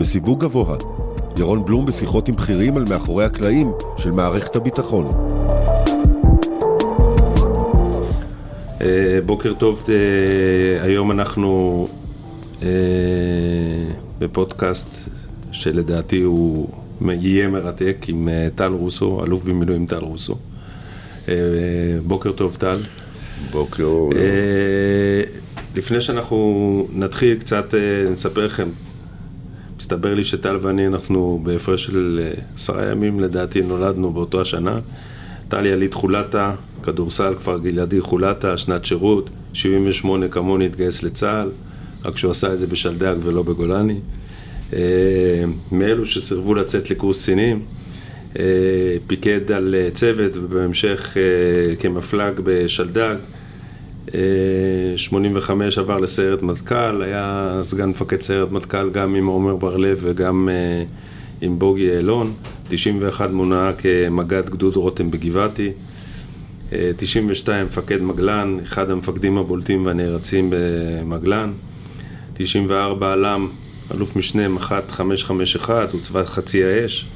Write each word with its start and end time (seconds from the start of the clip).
בסיווג 0.00 0.40
גבוה. 0.40 0.76
ירון 1.38 1.64
בלום 1.64 1.86
בשיחות 1.86 2.28
עם 2.28 2.36
בכירים 2.36 2.76
על 2.76 2.84
מאחורי 2.90 3.24
הקלעים 3.24 3.72
של 3.98 4.10
מערכת 4.10 4.56
הביטחון. 4.56 5.10
אה, 8.80 9.18
בוקר 9.26 9.52
טוב, 9.54 9.84
אה, 9.88 10.84
היום 10.84 11.10
אנחנו 11.10 11.86
אה, 12.62 12.68
בפודקאסט 14.18 15.08
שלדעתי 15.52 16.20
הוא 16.20 16.68
יהיה 17.08 17.48
מרתק 17.48 17.96
עם 18.08 18.28
טל 18.54 18.72
רוסו, 18.72 19.24
אלוף 19.24 19.44
במילואים 19.44 19.86
טל 19.86 20.04
רוסו. 20.04 20.36
בוקר 22.06 22.32
טוב 22.32 22.56
טל. 22.60 22.82
בוקר. 23.50 23.88
לפני 25.74 26.00
שאנחנו 26.00 26.86
נתחיל 26.92 27.38
קצת, 27.38 27.74
נספר 28.10 28.44
לכם, 28.44 28.68
מסתבר 29.80 30.14
לי 30.14 30.24
שטל 30.24 30.56
ואני 30.60 30.86
אנחנו 30.86 31.40
בהפרש 31.42 31.84
של 31.84 32.28
עשרה 32.54 32.90
ימים 32.90 33.20
לדעתי 33.20 33.62
נולדנו 33.62 34.12
באותו 34.12 34.40
השנה. 34.40 34.78
טל 35.48 35.66
יליד 35.66 35.94
חולתה, 35.94 36.54
כדורסל 36.82 37.34
כפר 37.34 37.58
גלעדי 37.58 38.00
חולתה, 38.00 38.56
שנת 38.56 38.84
שירות, 38.84 39.30
78 39.52 40.28
כמוני 40.28 40.66
התגייס 40.66 41.02
לצה"ל, 41.02 41.50
רק 42.04 42.16
שהוא 42.16 42.30
עשה 42.30 42.52
את 42.52 42.58
זה 42.58 42.66
בשלדג 42.66 43.16
ולא 43.22 43.42
בגולני. 43.42 44.00
אה, 44.72 44.78
מאלו 45.72 46.06
שסירבו 46.06 46.54
לצאת 46.54 46.90
לקורס 46.90 47.22
קצינים, 47.22 47.62
אה, 48.38 48.44
פיקד 49.06 49.52
על 49.52 49.74
אה, 49.78 49.88
צוות 49.90 50.36
ובהמשך 50.36 51.16
כמפלג 51.78 52.40
בשלדג. 52.44 53.16
85 54.96 55.78
עבר 55.78 55.98
לסיירת 55.98 56.42
מטכ"ל, 56.42 57.02
היה 57.02 57.58
סגן 57.62 57.88
מפקד 57.88 58.20
סיירת 58.20 58.52
מטכ"ל 58.52 58.90
גם 58.90 59.14
עם 59.14 59.26
עומר 59.26 59.56
בר-לב 59.56 59.98
וגם 60.02 60.48
עם 61.40 61.58
בוגי 61.58 61.82
יעלון. 61.82 62.32
91 62.68 63.30
מונה 63.30 63.72
כמג"ד 63.78 64.50
גדוד 64.50 64.76
רותם 64.76 65.10
בגבעתי. 65.10 65.72
92 66.96 67.66
מפקד 67.66 68.02
מגלן, 68.02 68.58
אחד 68.62 68.90
המפקדים 68.90 69.38
הבולטים 69.38 69.86
והנערצים 69.86 70.50
במגלן. 70.50 71.52
94 72.34 73.12
אל"מ, 73.12 73.48
אלוף 73.94 74.16
משנה 74.16 74.48
מח"ט 74.48 74.90
551, 74.90 75.94
עוצבת 75.94 76.26
חצי 76.26 76.64
האש. 76.64 77.06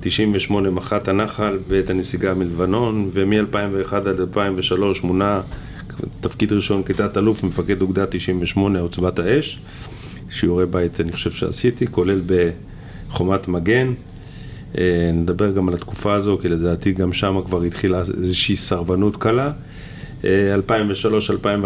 98 0.00 0.70
מח"ט 0.70 1.08
הנחל 1.08 1.58
בעת 1.68 1.90
הנסיגה 1.90 2.34
מלבנון, 2.34 3.10
ומ-2001 3.12 3.94
עד 3.94 4.20
2003 4.20 5.02
מונה 5.02 5.40
תפקיד 6.20 6.52
ראשון 6.52 6.82
כתת 6.82 7.16
אלוף 7.16 7.44
מפקד 7.44 7.82
אוגדה 7.82 8.06
98 8.06 8.80
עוצבת 8.80 9.18
האש. 9.18 9.60
שיעורי 10.30 10.66
בית 10.66 11.00
אני 11.00 11.12
חושב 11.12 11.30
שעשיתי, 11.30 11.86
כולל 11.86 12.20
בחומת 12.26 13.48
מגן. 13.48 13.92
אה, 14.78 15.10
נדבר 15.12 15.50
גם 15.50 15.68
על 15.68 15.74
התקופה 15.74 16.14
הזו, 16.14 16.38
כי 16.42 16.48
לדעתי 16.48 16.92
גם 16.92 17.12
שם 17.12 17.40
כבר 17.46 17.62
התחילה 17.62 17.98
איזושהי 17.98 18.56
סרבנות 18.56 19.16
קלה. 19.16 19.52
2003-2005 20.22 20.26
אה, 21.46 21.56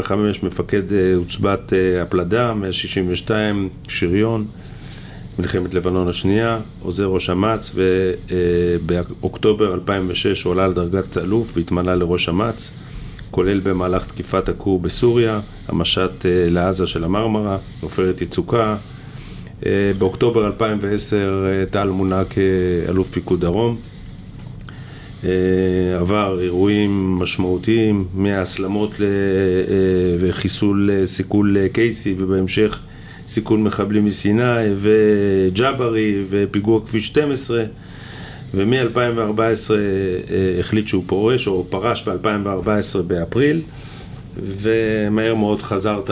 מפקד 0.43 0.93
אה, 0.93 1.15
עוצבת 1.17 1.73
הפלדה, 2.03 2.55
162, 2.55 3.69
שריון, 3.89 4.47
מלחמת 5.39 5.75
לבנון 5.75 6.09
השנייה, 6.09 6.59
עוזר 6.83 7.07
ראש 7.07 7.31
אמ"ץ, 7.31 7.75
ובאוקטובר 7.75 9.75
2006 9.75 10.43
הוא 10.43 10.53
עלה 10.53 10.69
לדרגת 10.69 11.19
אלוף 11.19 11.57
והתמנה 11.57 11.95
לראש 11.95 12.29
אמ"ץ, 12.29 12.71
כולל 13.31 13.61
במהלך 13.61 14.07
תקיפת 14.07 14.49
הכור 14.49 14.81
בסוריה, 14.81 15.41
המשט 15.69 16.11
לעזה 16.27 16.87
של 16.87 17.05
המרמרה, 17.05 17.59
עופרת 17.81 18.23
יצוקה, 18.23 18.77
אה, 19.67 19.91
באוקטובר 19.99 20.47
2010 20.47 21.47
אה, 21.47 21.65
טל 21.71 21.89
מונה 21.89 22.23
כאלוף 22.25 23.09
פיקוד 23.11 23.41
דרום. 23.41 23.77
אה, 25.25 25.31
עבר 26.01 26.41
אירועים 26.41 27.19
משמעותיים 27.19 28.05
מהסלמות 28.15 28.91
וחיסול 30.21 30.91
סיכול 31.05 31.57
קייסי 31.73 32.15
ובהמשך 32.19 32.81
סיכול 33.29 33.59
מחבלים 33.59 34.05
מסיני 34.05 34.65
וג'אברי 34.77 36.25
ופיגוע 36.31 36.81
כביש 36.87 37.07
12 37.07 37.65
ומ-2014 38.55 39.71
החליט 40.61 40.89
שהוא 40.89 41.05
פורש 41.07 41.47
או 41.47 41.67
פרש 41.71 42.09
ב-2014 42.09 43.03
באפריל 43.07 43.63
ומהר 44.37 45.35
מאוד 45.35 45.63
חזרת 45.63 46.11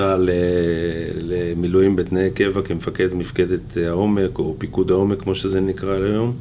למילואים 1.22 1.96
בתנאי 1.96 2.30
קבע 2.30 2.62
כמפקד 2.62 3.14
מפקדת 3.14 3.76
העומק, 3.76 4.38
או 4.38 4.54
פיקוד 4.58 4.90
העומק 4.90 5.22
כמו 5.22 5.34
שזה 5.34 5.60
נקרא 5.60 5.94
היום. 5.94 6.36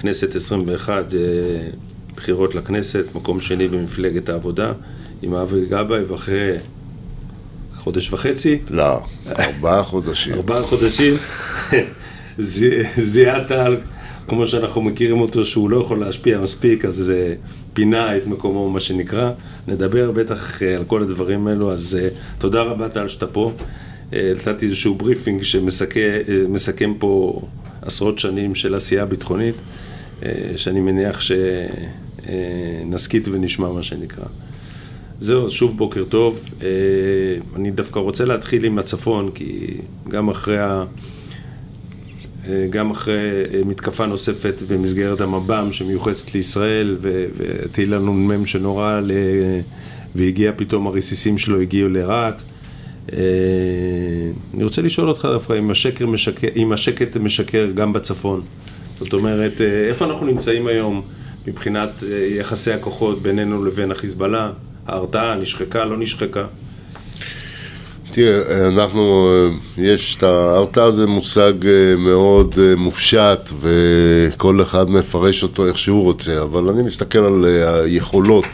כנסת 0.00 0.34
21, 0.36 1.14
אה, 1.14 1.20
בחירות 2.16 2.54
לכנסת, 2.54 3.04
מקום 3.14 3.40
שני 3.40 3.68
במפלגת 3.68 4.28
העבודה, 4.28 4.72
עם 5.22 5.34
אבי 5.34 5.66
גבאי, 5.66 6.04
ואחרי 6.04 6.52
חודש 7.76 8.12
וחצי? 8.12 8.58
לא, 8.70 9.00
ארבעה 9.38 9.82
חודשים. 9.82 10.34
ארבעה 10.34 10.62
חודשים, 10.62 11.14
זיהה 12.96 13.44
טל, 13.48 13.76
כמו 14.28 14.46
שאנחנו 14.46 14.82
מכירים 14.82 15.20
אותו, 15.20 15.44
שהוא 15.44 15.70
לא 15.70 15.76
יכול 15.76 16.00
להשפיע 16.00 16.40
מספיק, 16.40 16.84
אז 16.84 16.94
זה 16.94 17.34
פינה 17.72 18.16
את 18.16 18.26
מקומו, 18.26 18.70
מה 18.70 18.80
שנקרא. 18.80 19.30
נדבר 19.68 20.10
בטח 20.10 20.62
אה, 20.62 20.76
על 20.76 20.84
כל 20.84 21.02
הדברים 21.02 21.46
האלו, 21.46 21.72
אז 21.72 21.98
uh, 22.00 22.14
תודה 22.38 22.62
רבה 22.62 22.88
טל 22.88 23.08
שאתה 23.08 23.26
פה. 23.26 23.52
Uh, 24.10 24.14
נתתי 24.36 24.66
איזשהו 24.66 24.94
briefing 24.94 25.42
שמסכם 25.42 26.94
פה 26.98 27.42
עשרות 27.82 28.18
שנים 28.18 28.54
של 28.54 28.74
עשייה 28.74 29.06
ביטחונית, 29.06 29.54
שאני 30.56 30.80
מניח 30.80 31.20
שנסכית 32.22 33.28
ונשמע 33.28 33.68
מה 33.68 33.82
שנקרא. 33.82 34.24
זהו, 35.20 35.44
אז 35.44 35.50
שוב 35.50 35.76
בוקר 35.76 36.04
טוב. 36.04 36.50
אני 37.56 37.70
דווקא 37.70 37.98
רוצה 37.98 38.24
להתחיל 38.24 38.64
עם 38.64 38.78
הצפון, 38.78 39.30
כי 39.34 39.76
גם 40.08 40.28
אחרי 40.28 40.58
ה... 40.58 40.84
גם 42.70 42.90
אחרי 42.90 43.20
מתקפה 43.66 44.06
נוספת 44.06 44.62
במסגרת 44.68 45.20
המב"ם 45.20 45.68
שמיוחסת 45.72 46.34
לישראל 46.34 46.96
וטיל 47.00 47.94
הנ"מ 47.94 48.46
שנורה 48.46 49.00
ל... 49.00 49.12
והגיע 50.14 50.52
פתאום 50.56 50.86
הרסיסים 50.86 51.38
שלו 51.38 51.60
הגיעו 51.60 51.88
לרהט. 51.88 52.42
אה, 53.12 53.18
אני 54.54 54.64
רוצה 54.64 54.82
לשאול 54.82 55.08
אותך 55.08 55.28
דווקא 55.32 55.58
אם, 55.58 55.70
השקר 55.70 56.06
משקר, 56.06 56.48
אם 56.56 56.72
השקט 56.72 57.16
משקר 57.16 57.70
גם 57.74 57.92
בצפון. 57.92 58.42
זאת 59.00 59.12
אומרת, 59.12 59.60
אה, 59.60 59.88
איפה 59.88 60.04
אנחנו 60.04 60.26
נמצאים 60.26 60.66
היום 60.66 61.02
מבחינת 61.46 61.90
אה, 62.02 62.08
יחסי 62.30 62.72
הכוחות 62.72 63.22
בינינו 63.22 63.64
לבין 63.64 63.90
החיזבאללה? 63.90 64.52
ההרתעה 64.86 65.34
נשחקה, 65.34 65.84
לא 65.84 65.96
נשחקה? 65.96 66.46
תראה, 68.14 68.68
אנחנו, 68.68 69.28
יש 69.78 70.16
את 70.16 70.22
ההרתעה 70.22 70.90
זה 70.90 71.06
מושג 71.06 71.52
אה, 71.66 71.96
מאוד 71.96 72.54
אה, 72.58 72.76
מופשט 72.76 73.48
וכל 73.60 74.62
אחד 74.62 74.90
מפרש 74.90 75.42
אותו 75.42 75.66
איך 75.66 75.78
שהוא 75.78 76.02
רוצה, 76.02 76.42
אבל 76.42 76.68
אני 76.68 76.82
מסתכל 76.82 77.18
על 77.18 77.44
אה, 77.44 77.80
היכולות 77.80 78.44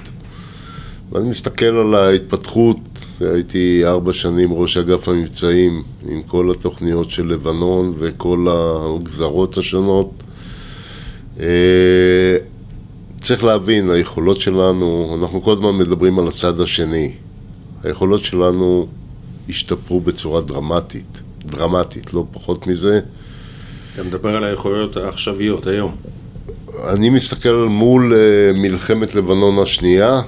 ואני 1.12 1.30
מסתכל 1.30 1.66
על 1.66 1.94
ההתפתחות, 1.94 2.76
הייתי 3.20 3.82
ארבע 3.84 4.12
שנים 4.12 4.52
ראש 4.52 4.76
אגף 4.76 5.08
המבצעים 5.08 5.82
עם 6.08 6.22
כל 6.22 6.50
התוכניות 6.50 7.10
של 7.10 7.26
לבנון 7.26 7.92
וכל 7.98 8.46
הגזרות 8.50 9.58
השונות. 9.58 10.10
צריך 13.20 13.44
להבין, 13.44 13.90
היכולות 13.90 14.40
שלנו, 14.40 15.16
אנחנו 15.20 15.42
כל 15.42 15.52
הזמן 15.52 15.78
מדברים 15.78 16.18
על 16.18 16.28
הצד 16.28 16.60
השני. 16.60 17.12
היכולות 17.84 18.24
שלנו 18.24 18.86
השתפרו 19.50 20.00
בצורה 20.00 20.40
דרמטית, 20.40 21.22
דרמטית, 21.44 22.14
לא 22.14 22.24
פחות 22.32 22.66
מזה. 22.66 23.00
אתה 23.94 24.02
מדבר 24.02 24.36
על 24.36 24.44
היכולות 24.44 24.96
העכשוויות 24.96 25.66
היום. 25.66 25.96
אני 26.88 27.10
מסתכל 27.10 27.66
מול 27.70 28.12
uh, 28.12 28.60
מלחמת 28.60 29.14
לבנון 29.14 29.58
השנייה, 29.58 30.20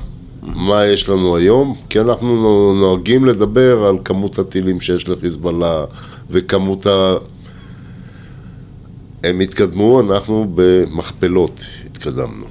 מה 0.43 0.87
יש 0.87 1.09
לנו 1.09 1.37
היום, 1.37 1.77
כי 1.89 2.01
אנחנו 2.01 2.29
נוהגים 2.75 3.25
לדבר 3.25 3.85
על 3.87 3.97
כמות 4.05 4.39
הטילים 4.39 4.81
שיש 4.81 5.09
לחיזבאללה 5.09 5.85
וכמות 6.31 6.87
ה... 6.87 7.15
הם 9.25 9.41
התקדמו, 9.41 10.01
אנחנו 10.01 10.53
במכפלות 10.55 11.65
התקדמנו. 11.87 12.47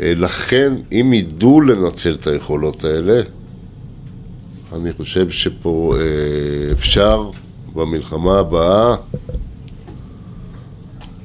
אה, 0.00 0.12
לכן, 0.16 0.72
אם 0.92 1.12
ידעו 1.14 1.60
לנצל 1.60 2.14
את 2.14 2.26
היכולות 2.26 2.84
האלה, 2.84 3.20
אני 4.76 4.92
חושב 4.92 5.30
שפה 5.30 5.94
אה, 5.96 6.72
אפשר 6.72 7.30
במלחמה 7.74 8.38
הבאה 8.38 8.94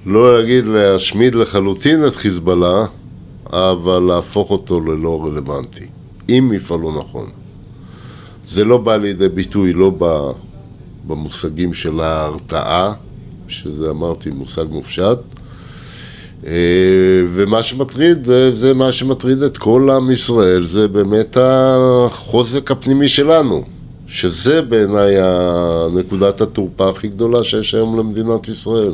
לא 0.06 0.38
להגיד 0.38 0.66
להשמיד 0.66 1.36
לחלוטין 1.36 2.06
את 2.08 2.16
חיזבאללה, 2.16 2.86
אבל 3.46 4.00
להפוך 4.00 4.52
אותו 4.52 4.80
ללא 4.80 5.26
רלוונטי, 5.26 5.86
אם 6.30 6.52
יפעלו 6.56 7.00
נכון. 7.00 7.30
זה 8.48 8.66
לא 8.66 8.78
בא 8.78 8.96
לידי 8.96 9.30
ביטוי 9.30 9.74
לא 9.74 9.92
במושגים 11.08 11.74
של 11.74 12.00
ההרתעה, 12.00 12.94
שזה 13.48 13.90
אמרתי 13.90 14.30
מושג 14.30 14.66
מופשט. 14.70 15.20
אה, 16.46 16.52
ומה 17.34 17.64
שמטריד, 17.64 18.24
זה, 18.24 18.56
זה 18.56 18.74
מה 18.74 18.92
שמטריד 18.92 19.44
את 19.44 19.58
כל 19.58 19.90
עם 19.96 20.12
ישראל, 20.12 20.66
זה 20.66 20.88
באמת 20.88 21.38
החוזק 21.42 22.72
הפנימי 22.72 23.08
שלנו, 23.08 23.64
שזה 24.08 24.62
בעיניי 24.62 25.16
נקודת 25.94 26.42
התורפה 26.42 26.90
הכי 26.90 27.08
גדולה 27.08 27.44
שיש 27.44 27.74
היום 27.74 28.00
למדינת 28.00 28.48
ישראל. 28.48 28.94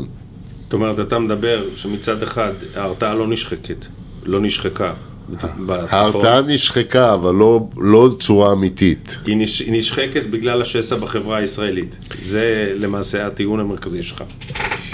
זאת 0.63 0.73
אומרת, 0.73 0.99
אתה 0.99 1.19
מדבר 1.19 1.63
שמצד 1.75 2.23
אחד 2.23 2.51
ההרתעה 2.75 3.15
לא 3.15 3.27
נשחקת, 3.27 3.85
לא 4.25 4.41
נשחקה. 4.41 4.93
בצפון. 5.29 5.77
ההרתעה 5.89 6.41
נשחקה, 6.41 7.13
אבל 7.13 7.35
לא, 7.35 7.67
לא 7.77 8.07
בצורה 8.07 8.51
אמיתית. 8.51 9.17
היא, 9.25 9.37
נש, 9.37 9.59
היא 9.59 9.79
נשחקת 9.79 10.25
בגלל 10.29 10.61
השסע 10.61 10.95
בחברה 10.95 11.37
הישראלית. 11.37 11.97
זה 12.23 12.73
למעשה 12.75 13.27
הטיעון 13.27 13.59
המרכזי 13.59 14.03
שלך. 14.03 14.23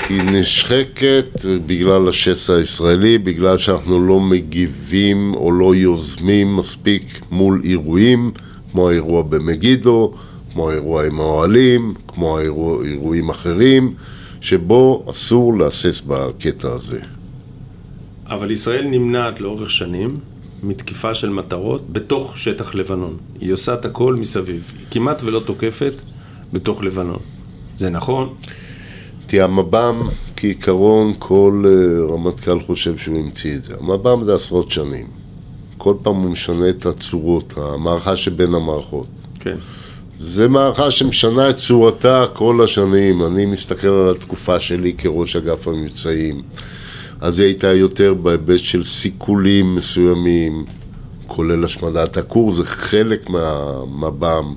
היא 0.10 0.22
נשחקת 0.22 1.46
בגלל 1.66 2.10
השסע 2.10 2.54
הישראלי, 2.54 3.18
בגלל 3.18 3.58
שאנחנו 3.58 4.08
לא 4.08 4.20
מגיבים 4.20 5.34
או 5.36 5.52
לא 5.52 5.76
יוזמים 5.76 6.58
מספיק 6.58 7.22
מול 7.32 7.62
אירועים, 7.64 8.32
כמו 8.72 8.90
האירוע 8.90 9.24
במגידו, 9.24 10.14
כמו 10.54 10.70
האירוע 10.70 11.06
עם 11.06 11.20
האוהלים, 11.20 11.94
כמו 12.08 12.38
האירוע, 12.38 12.86
אירועים 12.86 13.30
אחרים, 13.30 13.94
שבו 14.42 15.06
אסור 15.10 15.58
להסס 15.58 16.02
בקטע 16.08 16.74
הזה. 16.74 17.00
אבל 18.28 18.52
ישראל 18.52 18.88
נמנעת 18.88 19.42
לאורך 19.42 19.70
שנים 19.70 20.14
מתקיפה 20.64 21.14
של 21.14 21.30
מטרות 21.30 21.94
בתוך 21.94 22.38
שטח 22.38 22.76
לבנון. 22.76 23.18
היא 23.42 23.54
עושה 23.54 23.74
את 23.74 23.86
הכל 23.86 24.16
מסביב. 24.20 24.72
היא 24.80 24.86
כמעט 24.92 25.22
ולא 25.24 25.42
תוקפת 25.46 25.94
בתוך 26.54 26.84
לבנון. 26.84 27.20
זה 27.78 27.90
נכון? 27.90 28.34
תראה, 29.30 29.44
המב"ם, 29.44 30.10
כעיקרון, 30.36 31.14
כל 31.20 31.64
uh, 31.66 32.12
רמטכ"ל 32.12 32.60
חושב 32.60 32.98
שהוא 32.98 33.18
המציא 33.18 33.56
את 33.56 33.64
זה. 33.64 33.76
המב"ם 33.80 34.26
זה 34.26 34.34
עשרות 34.34 34.72
שנים. 34.72 35.08
כל 35.78 35.94
פעם 36.02 36.16
הוא 36.16 36.32
משנה 36.32 36.70
את 36.70 36.86
הצורות, 36.86 37.54
המערכה 37.58 38.16
שבין 38.16 38.54
המערכות. 38.54 39.08
כן. 39.40 39.56
זה 40.20 40.48
מערכה 40.48 40.92
שמשנה 40.92 41.50
את 41.50 41.56
צורתה 41.56 42.26
כל 42.34 42.62
השנים. 42.64 43.26
אני 43.26 43.46
מסתכל 43.46 43.88
על 43.88 44.10
התקופה 44.10 44.60
שלי 44.60 44.94
כראש 44.94 45.36
אגף 45.36 45.68
המבצעים. 45.68 46.42
אז 47.22 47.40
היא 47.40 47.48
הייתה 47.48 47.74
יותר 47.74 48.14
בהיבט 48.14 48.60
של 48.60 48.84
סיכולים 48.84 49.76
מסוימים, 49.76 50.66
כולל 51.28 51.64
השמדת 51.64 52.18
הכור, 52.18 52.52
זה 52.52 52.66
חלק 52.66 53.30
מהמב"ם. 53.30 54.54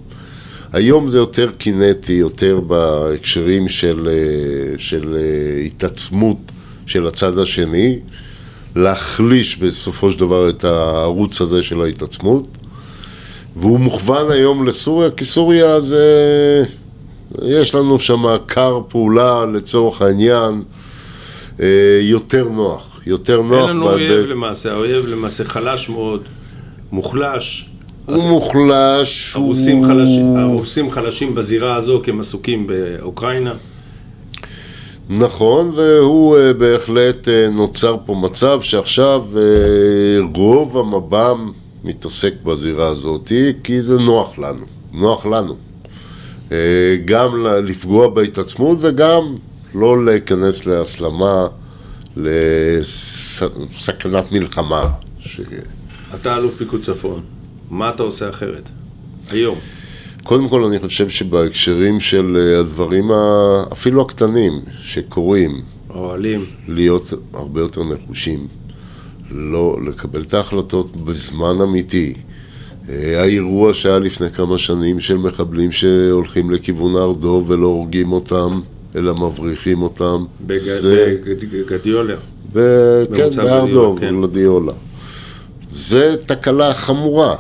היום 0.73 1.09
זה 1.09 1.19
יותר 1.19 1.51
קינטי, 1.59 2.13
יותר 2.13 2.61
בהקשרים 2.61 3.69
של, 3.69 4.09
אה, 4.09 4.79
של 4.79 5.17
אה, 5.17 5.65
התעצמות 5.65 6.37
של 6.87 7.07
הצד 7.07 7.39
השני, 7.39 7.99
להחליש 8.77 9.59
בסופו 9.59 10.13
של 10.13 10.21
דבר 10.21 10.49
את 10.49 10.65
הערוץ 10.65 11.41
הזה 11.41 11.63
של 11.63 11.81
ההתעצמות, 11.81 12.49
והוא 13.57 13.81
מוכוון 13.81 14.31
היום 14.31 14.67
לסוריה, 14.67 15.11
כי 15.11 15.25
סוריה 15.25 15.81
זה... 15.81 16.65
יש 17.43 17.75
לנו 17.75 18.01
שם 18.01 18.23
כר 18.49 18.81
פעולה 18.89 19.47
לצורך 19.47 20.03
העניין. 20.03 20.63
אה, 21.61 21.67
יותר 22.01 22.49
נוח, 22.49 23.01
יותר 23.07 23.43
נוח. 23.43 23.69
אין 23.69 23.77
לנו 23.77 23.91
אויב 23.91 24.27
למעשה, 24.27 24.73
האויב 24.73 25.07
למעשה 25.07 25.45
חלש 25.45 25.89
מאוד, 25.89 26.23
מוחלש. 26.93 27.72
הוא 28.07 28.29
מוחלש, 28.29 29.33
הרוסים, 29.37 29.79
הוא... 29.79 29.87
חלשים, 29.87 30.37
הרוסים 30.37 30.91
חלשים 30.91 31.35
בזירה 31.35 31.77
הזו 31.77 32.01
כי 32.05 32.11
הם 32.11 32.21
עסוקים 32.21 32.67
באוקראינה. 32.67 33.55
נכון, 35.11 35.73
והוא 35.77 36.37
uh, 36.37 36.53
בהחלט 36.53 37.29
uh, 37.29 37.31
נוצר 37.55 37.97
פה 38.07 38.15
מצב 38.15 38.63
שעכשיו 38.63 39.23
uh, 39.33 39.37
רוב 40.37 40.79
המב"ם 40.79 41.53
מתעסק 41.85 42.35
בזירה 42.45 42.89
הזאת, 42.89 43.33
כי 43.65 43.83
זה 43.83 43.99
נוח 43.99 44.39
לנו, 44.39 44.65
נוח 44.93 45.27
לנו. 45.27 45.57
גם 47.05 47.47
לפגוע 47.47 48.09
בהתעצמות 48.09 48.79
וגם 48.81 49.37
לא 49.75 50.05
להיכנס 50.05 50.67
להסלמה, 50.67 51.47
לסכנת 52.17 54.33
מלחמה. 54.33 54.91
ש... 55.21 55.41
אתה 56.15 56.37
אלוף 56.37 56.57
פיקוד 56.57 56.83
צפון, 56.83 57.21
מה 57.73 57.91
אתה 57.91 58.03
עושה 58.03 58.29
אחרת? 58.29 58.71
היום. 59.31 59.59
קודם 60.23 60.49
כל 60.49 60.65
אני 60.65 60.79
חושב 60.79 61.09
שבהקשרים 61.09 62.01
של 62.01 62.37
אה, 62.37 62.61
הדברים 62.61 63.11
אפילו 63.73 64.03
הקטנים 64.03 64.53
שקורים, 64.83 65.61
אוהלים, 65.91 66.45
להיות 66.69 67.13
הרבה 67.35 67.61
יותר 67.61 67.83
נחושים, 67.85 68.47
לא 69.31 69.79
לקבל 69.87 70.23
את 70.23 70.35
ההחלטות 70.35 70.97
בזמן 70.97 71.61
אמיתי. 71.63 72.15
אה, 72.89 73.21
האירוע 73.23 73.75
שהיה 73.75 73.99
לפני 73.99 74.31
כמה 74.31 74.59
שנים 74.59 75.01
של 75.01 75.17
מחבלים 75.17 75.73
שהולכים 75.73 76.51
לכיוון 76.51 76.97
הר 76.97 77.13
דב 77.13 77.51
ולא 77.51 77.67
הורגים 77.67 78.13
אותם, 78.13 78.61
אלא 78.97 79.15
מבריחים 79.15 79.83
אותם. 79.83 80.25
בגדיולה. 80.47 82.17
כן, 83.17 83.29
בהר 83.37 83.65
דב, 83.67 84.01
גלדיולה. 84.01 84.73
זה 85.71 86.15
תקלה 86.27 86.75
חמורה. 86.75 87.37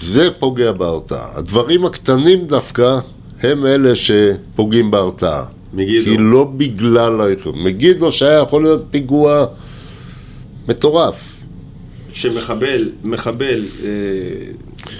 זה 0.00 0.28
פוגע 0.38 0.72
בהרתעה. 0.72 1.28
הדברים 1.34 1.84
הקטנים 1.84 2.46
דווקא 2.46 2.98
הם 3.42 3.66
אלה 3.66 3.94
שפוגעים 3.94 4.90
בהרתעה. 4.90 5.44
מגידו. 5.74 6.04
כי 6.04 6.16
לא 6.18 6.44
בגלל 6.56 7.20
האיחוד. 7.20 7.54
מגידו 7.56 8.12
שהיה 8.12 8.38
יכול 8.38 8.62
להיות 8.62 8.84
פיגוע 8.90 9.46
מטורף. 10.68 11.34
שמחבל, 12.12 12.90
מחבל 13.04 13.64
אה, 13.84 13.88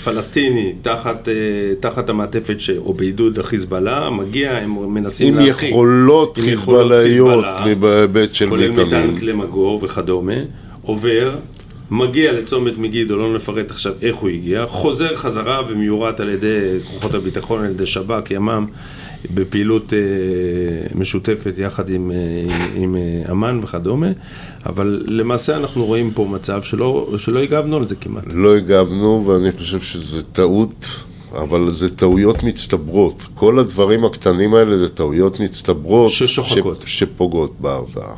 פלסטיני 0.05 0.73
תחת, 0.83 1.29
אה, 1.29 1.35
תחת 1.81 2.09
המעטפת 2.09 2.61
ש... 2.61 2.71
או 2.71 2.95
בעידוד 2.95 3.39
החיזבאללה, 3.39 4.11
מגיע, 4.11 4.53
הם 4.53 4.95
מנסים 4.95 5.35
להרחיק. 5.35 5.63
עם 5.63 5.69
יכולות 5.69 6.39
חיזבאלליות 6.39 7.45
בהיבט 7.81 8.35
של 8.35 8.47
מטענים. 8.47 8.75
כולל 8.75 8.87
מטען 8.87 9.19
כלי 9.19 9.33
מגור 9.33 9.85
וכדומה, 9.85 10.33
עובר, 10.83 11.37
מגיע 11.91 12.33
לצומת 12.33 12.79
מגידו, 12.79 13.17
לא 13.17 13.35
נפרט 13.35 13.71
עכשיו 13.71 13.93
איך 14.03 14.17
הוא 14.17 14.29
הגיע, 14.29 14.67
חוזר 14.67 15.17
חזרה 15.17 15.63
ומיורט 15.69 16.21
על 16.21 16.29
ידי 16.29 16.79
כוחות 16.87 17.15
הביטחון, 17.15 17.65
על 17.65 17.71
ידי 17.71 17.87
שב"כ, 17.87 18.31
ימ"מ, 18.31 18.67
בפעילות 19.35 19.93
אה, 19.93 19.99
משותפת 20.95 21.55
יחד 21.59 21.91
עם, 21.91 22.11
אה, 22.11 22.55
עם 22.75 22.97
אה, 22.97 23.33
אמ"ן 23.33 23.61
וכדומה, 23.63 24.07
אבל 24.67 25.05
למעשה 25.07 25.57
אנחנו 25.57 25.85
רואים 25.85 26.11
פה 26.11 26.27
מצב 26.31 26.63
שלא, 26.63 27.15
שלא 27.19 27.39
הגבנו 27.39 27.77
על 27.77 27.89
זה 27.89 27.95
כמעט. 27.97 28.25
לא 28.35 28.57
הגבנו, 28.57 29.25
ואני 29.27 29.53
חושב 29.53 29.81
שזה 29.81 30.23
טעות. 30.23 30.87
אבל 31.43 31.71
זה 31.71 31.97
טעויות 31.97 32.43
מצטברות. 32.43 33.23
כל 33.35 33.59
הדברים 33.59 34.05
הקטנים 34.05 34.55
האלה 34.55 34.79
זה 34.79 34.89
טעויות 34.89 35.41
מצטברות. 35.41 36.11
ששוחקות. 36.11 36.83
ש... 36.87 36.99
שפוגעות 36.99 37.61
בהרתעה. 37.61 38.15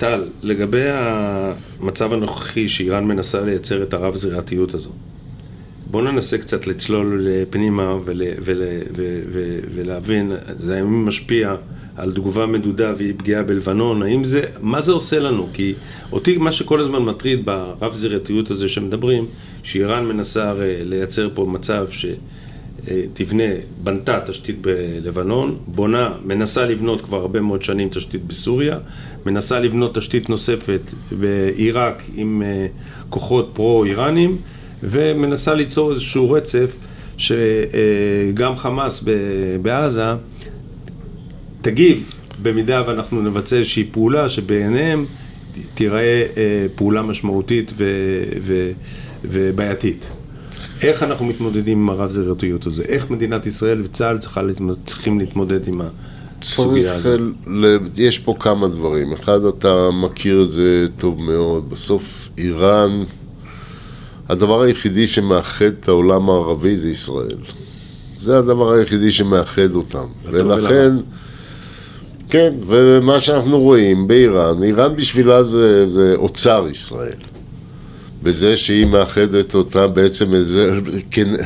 טל, 0.00 0.24
לגבי 0.42 0.84
המצב 0.88 2.12
הנוכחי 2.12 2.68
שאיראן 2.68 3.04
מנסה 3.04 3.40
לייצר 3.40 3.82
את 3.82 3.94
הרב-זירתיות 3.94 4.74
הזו, 4.74 4.90
בואו 5.90 6.04
ננסה 6.04 6.38
קצת 6.38 6.66
לצלול 6.66 7.28
פנימה 7.50 7.96
ול, 8.04 8.22
ול, 8.42 8.62
ו, 8.96 9.20
ו, 9.32 9.58
ולהבין, 9.74 10.32
זה 10.56 10.76
האם 10.76 11.06
משפיע 11.06 11.54
על 11.96 12.12
תגובה 12.12 12.46
מדודה 12.46 12.92
והיא 12.96 13.14
פגיעה 13.16 13.42
בלבנון, 13.42 14.02
האם 14.02 14.24
זה, 14.24 14.42
מה 14.60 14.80
זה 14.80 14.92
עושה 14.92 15.18
לנו? 15.18 15.48
כי 15.52 15.74
אותי 16.12 16.38
מה 16.38 16.52
שכל 16.52 16.80
הזמן 16.80 17.02
מטריד 17.02 17.46
ברב-זירתיות 17.46 18.50
הזה 18.50 18.68
שמדברים, 18.68 19.26
שאיראן 19.62 20.04
מנסה 20.04 20.48
הרי 20.48 20.84
לייצר 20.84 21.28
פה 21.34 21.46
מצב 21.50 21.86
ש... 21.90 22.06
תבנה, 23.12 23.44
בנתה 23.82 24.20
תשתית 24.26 24.56
בלבנון, 24.60 25.58
בונה, 25.66 26.12
מנסה 26.24 26.66
לבנות 26.66 27.00
כבר 27.00 27.18
הרבה 27.18 27.40
מאוד 27.40 27.62
שנים 27.62 27.88
תשתית 27.88 28.24
בסוריה, 28.24 28.78
מנסה 29.26 29.60
לבנות 29.60 29.94
תשתית 29.94 30.28
נוספת 30.28 30.80
בעיראק 31.18 32.02
עם 32.14 32.42
אה, 32.42 32.66
כוחות 33.10 33.50
פרו-איראנים, 33.52 34.36
ומנסה 34.82 35.54
ליצור 35.54 35.90
איזשהו 35.90 36.30
רצף 36.30 36.78
שגם 37.18 38.56
חמאס 38.56 39.04
בעזה 39.62 40.04
תגיב 41.62 42.14
במידה 42.42 42.82
ואנחנו 42.86 43.22
נבצע 43.22 43.56
איזושהי 43.56 43.84
פעולה 43.92 44.28
שבעיניהם 44.28 45.06
תיראה 45.74 46.26
אה, 46.36 46.66
פעולה 46.74 47.02
משמעותית 47.02 47.72
ובעייתית. 49.24 50.10
איך 50.82 51.02
אנחנו 51.02 51.26
מתמודדים 51.26 51.78
עם 51.78 51.90
הרב 51.90 52.10
זרעותיות 52.10 52.66
הזה? 52.66 52.82
איך 52.82 53.10
מדינת 53.10 53.46
ישראל 53.46 53.80
וצה"ל 53.84 54.18
צריכים 54.84 55.18
להתמודד 55.18 55.68
עם 55.68 55.80
הסוגיה 56.42 56.94
הזאת? 56.94 57.20
יש 57.96 58.18
פה 58.18 58.34
כמה 58.40 58.68
דברים. 58.68 59.12
אחד, 59.12 59.44
אתה 59.44 59.90
מכיר 59.90 60.42
את 60.42 60.52
זה 60.52 60.86
טוב 60.98 61.22
מאוד. 61.22 61.70
בסוף 61.70 62.28
איראן, 62.38 63.04
הדבר 64.28 64.62
היחידי 64.62 65.06
שמאחד 65.06 65.64
את 65.64 65.88
העולם 65.88 66.30
הערבי 66.30 66.76
זה 66.76 66.90
ישראל. 66.90 67.36
זה 68.16 68.38
הדבר 68.38 68.72
היחידי 68.72 69.10
שמאחד 69.10 69.74
אותם. 69.74 70.06
ולכן, 70.24 70.92
כן, 72.28 72.54
ומה 72.66 73.20
שאנחנו 73.20 73.60
רואים 73.60 74.06
באיראן, 74.06 74.62
איראן 74.62 74.96
בשבילה 74.96 75.42
זה, 75.42 75.90
זה 75.90 76.14
אוצר 76.16 76.66
ישראל. 76.70 77.18
בזה 78.22 78.56
שהיא 78.56 78.86
מאחדת 78.86 79.54
אותה 79.54 79.86
בעצם 79.86 80.32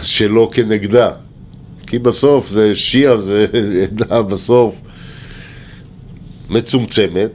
שלא 0.02 0.50
כנגדה. 0.52 1.10
כי 1.86 1.98
בסוף 1.98 2.48
זה 2.48 2.74
שיעה, 2.74 3.16
זה 3.16 3.46
עדה 3.82 4.22
בסוף 4.22 4.74
מצומצמת, 6.50 7.30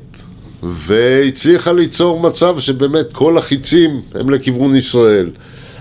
והצליחה 0.64 1.72
ליצור 1.72 2.20
מצב 2.20 2.60
שבאמת 2.60 3.14
כל 3.14 3.38
החיצים 3.38 4.02
הם 4.16 4.30
לכיוון 4.30 4.76
ישראל. 4.76 5.30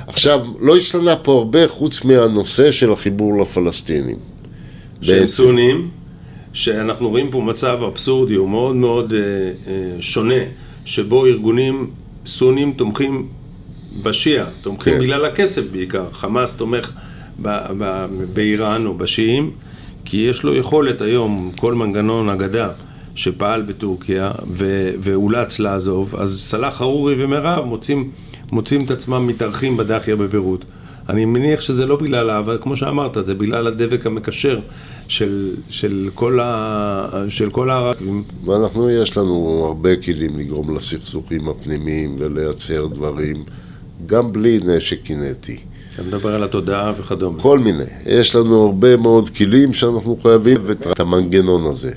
עכשיו, 0.06 0.46
לא 0.60 0.76
השתנה 0.76 1.16
פה 1.16 1.32
הרבה 1.32 1.68
חוץ 1.68 2.04
מהנושא 2.04 2.70
של 2.70 2.92
החיבור 2.92 3.40
לפלסטינים. 3.42 4.16
שהם. 5.00 5.26
סונים, 5.26 5.88
שאנחנו 6.52 7.08
רואים 7.08 7.30
פה 7.30 7.40
מצב 7.40 7.78
אבסורדי, 7.86 8.34
הוא 8.34 8.48
מאוד 8.48 8.76
מאוד 8.76 9.12
אה, 9.12 9.18
אה, 9.18 9.96
שונה, 10.00 10.42
שבו 10.84 11.26
ארגונים 11.26 11.90
סונים 12.26 12.72
תומכים 12.72 13.28
בשיעה, 14.02 14.46
תומכים 14.62 14.94
כן. 14.94 15.00
בגלל 15.00 15.24
הכסף 15.24 15.62
בעיקר. 15.72 16.04
חמאס 16.12 16.56
תומך 16.56 16.92
ב, 17.42 17.48
ב, 17.78 18.06
באיראן 18.32 18.86
או 18.86 18.94
בשיעים, 18.94 19.50
כי 20.04 20.16
יש 20.16 20.42
לו 20.42 20.54
יכולת 20.54 21.00
היום, 21.00 21.52
כל 21.56 21.74
מנגנון 21.74 22.28
אגדה 22.28 22.68
שפעל 23.14 23.62
בטורקיה 23.62 24.32
ו, 24.50 24.90
ואולץ 25.00 25.58
לעזוב, 25.58 26.14
אז 26.18 26.40
סלאח 26.40 26.74
חרורי 26.74 27.24
ומירב 27.24 27.64
מוצאים, 27.64 28.10
מוצאים 28.52 28.84
את 28.84 28.90
עצמם 28.90 29.26
מתארחים 29.26 29.76
בדאחיה 29.76 30.16
בביירות. 30.16 30.64
אני 31.08 31.24
מניח 31.24 31.60
שזה 31.60 31.86
לא 31.86 31.96
בגלל 31.96 32.30
האהבה, 32.30 32.58
כמו 32.58 32.76
שאמרת, 32.76 33.16
זה 33.26 33.34
בגלל 33.34 33.66
הדבק 33.66 34.06
המקשר 34.06 34.60
של, 35.08 35.54
של 35.68 36.10
כל, 36.14 36.40
ה, 36.42 37.24
של 37.28 37.50
כל 37.50 37.70
הערבים. 37.70 38.22
ואנחנו, 38.44 38.90
יש 38.90 39.16
לנו 39.16 39.64
הרבה 39.66 39.96
כלים 39.96 40.38
לגרום 40.38 40.76
לסכסוכים 40.76 41.48
הפנימיים 41.48 42.16
ולייצר 42.18 42.86
דברים, 42.86 43.44
גם 44.06 44.32
בלי 44.32 44.60
נשק 44.64 45.02
קינטי. 45.02 45.58
אתה 45.94 46.02
מדבר 46.02 46.34
על 46.34 46.44
התודעה 46.44 46.92
וכדומה. 46.98 47.42
כל 47.42 47.58
מיני. 47.58 47.84
יש 48.06 48.34
לנו 48.34 48.62
הרבה 48.62 48.96
מאוד 48.96 49.28
כלים 49.28 49.72
שאנחנו 49.72 50.18
חייבים 50.22 50.56
את 50.70 51.00
המנגנון 51.00 51.66
הזה. 51.66 51.90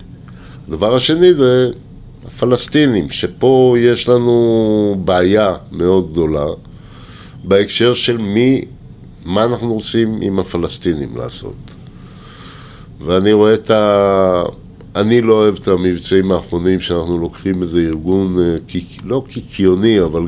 הדבר 0.67 0.95
השני 0.95 1.33
זה 1.33 1.69
הפלסטינים, 2.25 3.09
שפה 3.09 3.75
יש 3.79 4.09
לנו 4.09 5.01
בעיה 5.05 5.55
מאוד 5.71 6.11
גדולה 6.11 6.45
בהקשר 7.43 7.93
של 7.93 8.17
מי, 8.17 8.61
מה 9.25 9.43
אנחנו 9.43 9.73
עושים 9.73 10.19
עם 10.21 10.39
הפלסטינים 10.39 11.17
לעשות. 11.17 11.55
ואני 13.01 13.33
רואה 13.33 13.53
את 13.53 13.71
ה... 13.71 14.43
אני 14.95 15.21
לא 15.21 15.33
אוהב 15.33 15.55
את 15.61 15.67
המבצעים 15.67 16.31
האחרונים 16.31 16.79
שאנחנו 16.79 17.17
לוקחים 17.17 17.63
איזה 17.63 17.79
ארגון, 17.79 18.39
אה, 18.39 18.55
לא 19.05 19.23
קיקיוני, 19.27 20.01
אבל 20.01 20.25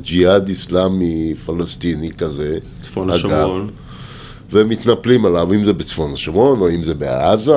ג'יהאד 0.00 0.48
איסלאמי 0.48 1.34
פלסטיני 1.46 2.10
כזה. 2.12 2.58
צפון 2.80 3.10
השומרון. 3.10 3.68
ומתנפלים 4.52 5.26
עליו, 5.26 5.52
אם 5.52 5.64
זה 5.64 5.72
בצפון 5.72 6.12
השומרון 6.12 6.60
או 6.60 6.70
אם 6.70 6.84
זה 6.84 6.94
בעזה. 6.94 7.52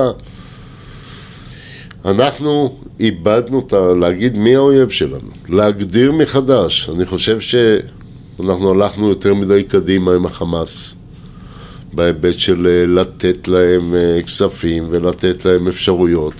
אנחנו 2.04 2.74
איבדנו 3.00 3.64
את 3.66 3.72
ה... 3.72 3.94
להגיד 4.00 4.38
מי 4.38 4.56
האויב 4.56 4.88
שלנו, 4.88 5.30
להגדיר 5.48 6.12
מחדש. 6.12 6.88
אני 6.88 7.06
חושב 7.06 7.38
שאנחנו 7.40 8.70
הלכנו 8.70 9.08
יותר 9.08 9.34
מדי 9.34 9.64
קדימה 9.64 10.14
עם 10.14 10.26
החמאס, 10.26 10.94
בהיבט 11.92 12.38
של 12.38 12.66
אה, 12.66 12.86
לתת 12.86 13.48
להם 13.48 13.94
אה, 13.94 14.22
כספים 14.22 14.86
ולתת 14.90 15.44
להם 15.44 15.68
אפשרויות. 15.68 16.34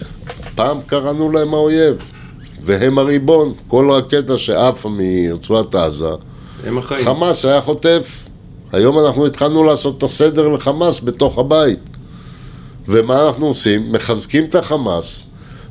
פעם 0.54 0.80
קראנו 0.86 1.32
להם 1.32 1.54
האויב, 1.54 1.96
והם 2.64 2.98
הריבון. 2.98 3.52
כל 3.68 3.90
רקטה 3.90 4.38
שעפה 4.38 4.88
מרצועת 4.88 5.74
עזה. 5.74 6.06
חמאס 7.04 7.44
היה 7.44 7.60
חוטף. 7.60 8.24
היום 8.72 8.98
אנחנו 8.98 9.26
התחלנו 9.26 9.64
לעשות 9.64 9.98
את 9.98 10.02
הסדר 10.02 10.48
לחמאס 10.48 11.00
בתוך 11.04 11.38
הבית. 11.38 11.78
ומה 12.88 13.26
אנחנו 13.26 13.46
עושים? 13.46 13.92
מחזקים 13.92 14.44
את 14.44 14.54
החמאס, 14.54 15.22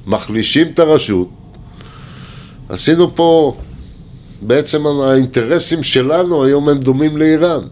מחלישים 0.07 0.67
את 0.67 0.79
הרשות. 0.79 1.27
עשינו 2.69 3.15
פה, 3.15 3.55
בעצם 4.41 4.87
האינטרסים 4.87 5.83
שלנו 5.83 6.43
היום 6.43 6.69
הם 6.69 6.79
דומים 6.79 7.17
לאיראן, 7.17 7.63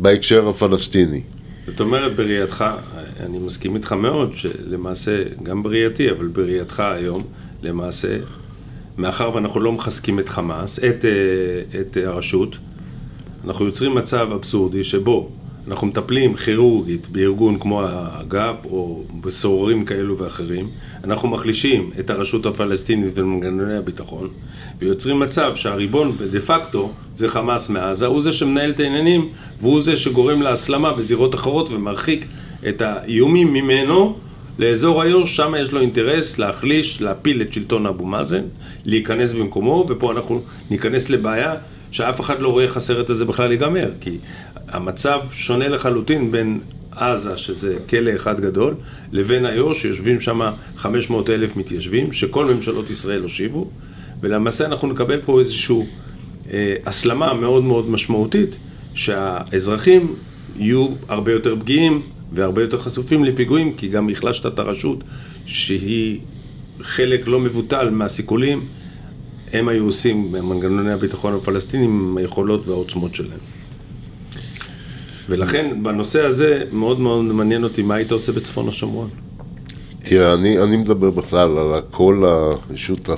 בהקשר 0.00 0.48
הפלסטיני. 0.48 1.20
זאת 1.66 1.80
אומרת, 1.80 2.16
בראייתך, 2.16 2.64
אני 3.20 3.38
מסכים 3.38 3.76
איתך 3.76 3.92
מאוד, 3.92 4.36
שלמעשה, 4.36 5.22
גם 5.42 5.62
בראייתי, 5.62 6.10
אבל 6.10 6.26
בראייתך 6.26 6.80
היום, 6.80 7.22
למעשה, 7.62 8.18
מאחר 8.98 9.34
ואנחנו 9.34 9.60
לא 9.60 9.72
מחזקים 9.72 10.18
את 10.18 10.28
חמאס, 10.28 10.78
את, 10.78 11.04
אה, 11.04 11.80
את 11.80 11.96
הרשות, 11.96 12.56
אנחנו 13.44 13.66
יוצרים 13.66 13.94
מצב 13.94 14.28
אבסורדי 14.34 14.84
שבו 14.84 15.30
אנחנו 15.68 15.86
מטפלים 15.86 16.34
כירורגית 16.34 17.08
בארגון 17.08 17.58
כמו 17.58 17.82
האג"פ 17.82 18.54
או 18.64 19.04
בסוררים 19.20 19.84
כאלו 19.84 20.18
ואחרים, 20.18 20.68
אנחנו 21.04 21.28
מחלישים 21.28 21.90
את 21.98 22.10
הרשות 22.10 22.46
הפלסטינית 22.46 23.12
ומנגנוני 23.14 23.76
הביטחון 23.76 24.28
ויוצרים 24.78 25.20
מצב 25.20 25.56
שהריבון 25.56 26.16
דה 26.30 26.40
פקטו 26.40 26.92
זה 27.14 27.28
חמאס 27.28 27.70
מעזה, 27.70 28.06
הוא 28.06 28.20
זה 28.20 28.32
שמנהל 28.32 28.70
את 28.70 28.80
העניינים 28.80 29.28
והוא 29.60 29.82
זה 29.82 29.96
שגורם 29.96 30.42
להסלמה 30.42 30.92
בזירות 30.92 31.34
אחרות 31.34 31.70
ומרחיק 31.70 32.26
את 32.68 32.82
האיומים 32.82 33.52
ממנו. 33.52 34.16
לאזור 34.58 35.02
איו"ש, 35.02 35.36
שם 35.36 35.54
יש 35.58 35.72
לו 35.72 35.80
אינטרס 35.80 36.38
להחליש, 36.38 37.00
להפיל 37.00 37.42
את 37.42 37.52
שלטון 37.52 37.86
אבו 37.86 38.06
מאזן, 38.06 38.42
להיכנס 38.84 39.32
במקומו, 39.32 39.86
ופה 39.88 40.12
אנחנו 40.12 40.42
ניכנס 40.70 41.10
לבעיה 41.10 41.54
שאף 41.90 42.20
אחד 42.20 42.40
לא 42.40 42.48
רואה 42.48 42.64
איך 42.64 42.76
הסרט 42.76 43.10
הזה 43.10 43.24
בכלל 43.24 43.52
ייגמר, 43.52 43.90
כי 44.00 44.18
המצב 44.68 45.20
שונה 45.32 45.68
לחלוטין 45.68 46.32
בין 46.32 46.60
עזה, 46.90 47.36
שזה 47.36 47.76
כלא 47.88 48.10
אחד 48.16 48.40
גדול, 48.40 48.74
לבין 49.12 49.46
איו"ש, 49.46 49.82
שיושבים 49.82 50.20
שם 50.20 50.40
500 50.76 51.30
אלף 51.30 51.56
מתיישבים, 51.56 52.12
שכל 52.12 52.54
ממשלות 52.54 52.90
ישראל 52.90 53.22
הושיבו, 53.22 53.70
ולמעשה 54.20 54.66
אנחנו 54.66 54.88
נקבל 54.88 55.20
פה 55.24 55.38
איזושהי 55.38 55.76
אה, 56.50 56.74
הסלמה 56.86 57.34
מאוד 57.34 57.64
מאוד 57.64 57.90
משמעותית, 57.90 58.58
שהאזרחים 58.94 60.14
יהיו 60.58 60.88
הרבה 61.08 61.32
יותר 61.32 61.56
פגיעים 61.60 62.02
והרבה 62.32 62.62
יותר 62.62 62.78
חשופים 62.78 63.24
לפיגועים, 63.24 63.74
כי 63.76 63.88
גם 63.88 64.08
החלשת 64.08 64.46
את 64.46 64.58
הרשות, 64.58 65.04
שהיא 65.46 66.20
חלק 66.82 67.26
לא 67.26 67.40
מבוטל 67.40 67.90
מהסיכולים, 67.90 68.66
הם 69.52 69.68
היו 69.68 69.84
עושים 69.84 70.32
במנגנוני 70.32 70.92
הביטחון 70.92 71.34
הפלסטינים 71.34 71.90
עם 71.90 72.16
היכולות 72.16 72.68
והעוצמות 72.68 73.14
שלהם. 73.14 73.55
ולכן 75.28 75.82
בנושא 75.82 76.24
הזה 76.26 76.62
מאוד 76.72 77.00
מאוד 77.00 77.24
מעניין 77.24 77.64
אותי 77.64 77.82
מה 77.82 77.94
היית 77.94 78.12
עושה 78.12 78.32
בצפון 78.32 78.68
השומרון. 78.68 79.08
תראה, 80.02 80.34
אני, 80.34 80.58
אני 80.58 80.76
מדבר 80.76 81.10
בכלל 81.10 81.58
על 81.58 81.80
כל 81.90 82.24
הרשות 82.24 83.08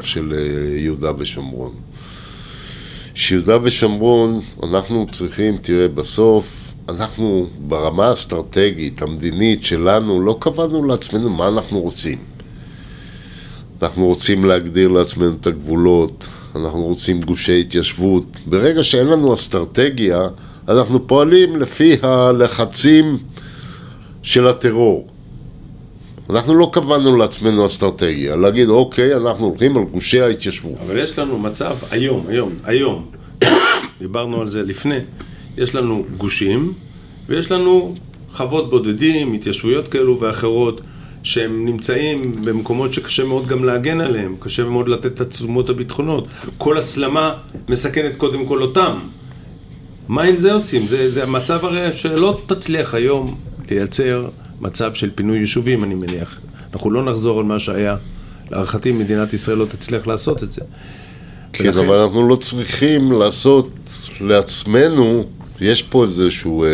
של 0.00 0.34
אה, 0.38 0.78
יהודה 0.78 1.12
ושומרון. 1.18 1.72
שיהודה 3.14 3.58
ושומרון, 3.62 4.40
אנחנו 4.62 5.06
צריכים, 5.10 5.56
תראה, 5.56 5.88
בסוף, 5.88 6.62
אנחנו 6.88 7.46
ברמה 7.58 8.06
האסטרטגית, 8.06 9.02
המדינית 9.02 9.64
שלנו, 9.64 10.20
לא 10.20 10.36
קבענו 10.40 10.84
לעצמנו 10.86 11.30
מה 11.30 11.48
אנחנו 11.48 11.80
רוצים. 11.80 12.18
אנחנו 13.82 14.06
רוצים 14.06 14.44
להגדיר 14.44 14.88
לעצמנו 14.88 15.30
את 15.40 15.46
הגבולות, 15.46 16.26
אנחנו 16.56 16.84
רוצים 16.84 17.20
גושי 17.20 17.60
התיישבות. 17.60 18.26
ברגע 18.46 18.84
שאין 18.84 19.06
לנו 19.06 19.34
אסטרטגיה, 19.34 20.28
אנחנו 20.68 21.06
פועלים 21.06 21.56
לפי 21.56 21.96
הלחצים 22.02 23.18
של 24.22 24.46
הטרור. 24.46 25.08
אנחנו 26.30 26.54
לא 26.54 26.70
קבענו 26.72 27.16
לעצמנו 27.16 27.66
אסטרטגיה, 27.66 28.36
להגיד 28.36 28.68
אוקיי, 28.68 29.16
אנחנו 29.16 29.46
הולכים 29.46 29.76
על 29.76 29.82
גושי 29.82 30.20
ההתיישבות. 30.20 30.72
אבל 30.86 30.98
יש 30.98 31.18
לנו 31.18 31.38
מצב 31.38 31.76
היום, 31.90 32.24
היום, 32.28 32.52
היום, 32.64 33.06
דיברנו 34.00 34.40
על 34.40 34.48
זה 34.48 34.62
לפני, 34.62 34.98
יש 35.56 35.74
לנו 35.74 36.04
גושים 36.18 36.72
ויש 37.26 37.50
לנו 37.50 37.94
חוות 38.32 38.70
בודדים, 38.70 39.32
התיישבויות 39.32 39.88
כאלו 39.88 40.20
ואחרות 40.20 40.80
שהם 41.22 41.64
נמצאים 41.64 42.44
במקומות 42.44 42.92
שקשה 42.92 43.24
מאוד 43.24 43.46
גם 43.46 43.64
להגן 43.64 44.00
עליהם, 44.00 44.36
קשה 44.38 44.64
מאוד 44.64 44.88
לתת 44.88 45.06
את 45.06 45.20
התשומות 45.20 45.70
הביטחונות. 45.70 46.28
כל 46.58 46.78
הסלמה 46.78 47.34
מסכנת 47.68 48.16
קודם 48.16 48.46
כל 48.46 48.62
אותם. 48.62 48.98
מה 50.08 50.22
עם 50.22 50.38
זה 50.38 50.52
עושים? 50.52 50.86
זה, 50.86 51.08
זה 51.08 51.22
המצב 51.22 51.64
הרי 51.64 51.92
שלא 51.92 52.40
תצליח 52.46 52.94
היום 52.94 53.36
לייצר 53.70 54.28
מצב 54.60 54.94
של 54.94 55.10
פינוי 55.14 55.38
יישובים, 55.38 55.84
אני 55.84 55.94
מניח. 55.94 56.40
אנחנו 56.74 56.90
לא 56.90 57.04
נחזור 57.04 57.38
על 57.38 57.44
מה 57.44 57.58
שהיה. 57.58 57.96
להערכתי 58.50 58.92
מדינת 58.92 59.32
ישראל 59.32 59.58
לא 59.58 59.64
תצליח 59.64 60.06
לעשות 60.06 60.42
את 60.42 60.52
זה. 60.52 60.60
כן, 61.52 61.64
ולכן- 61.66 61.78
אבל 61.78 61.96
אנחנו 61.98 62.28
לא 62.28 62.36
צריכים 62.36 63.12
לעשות 63.12 63.70
לעצמנו 64.20 65.24
יש 65.60 65.82
פה 65.82 66.04
איזשהו 66.04 66.64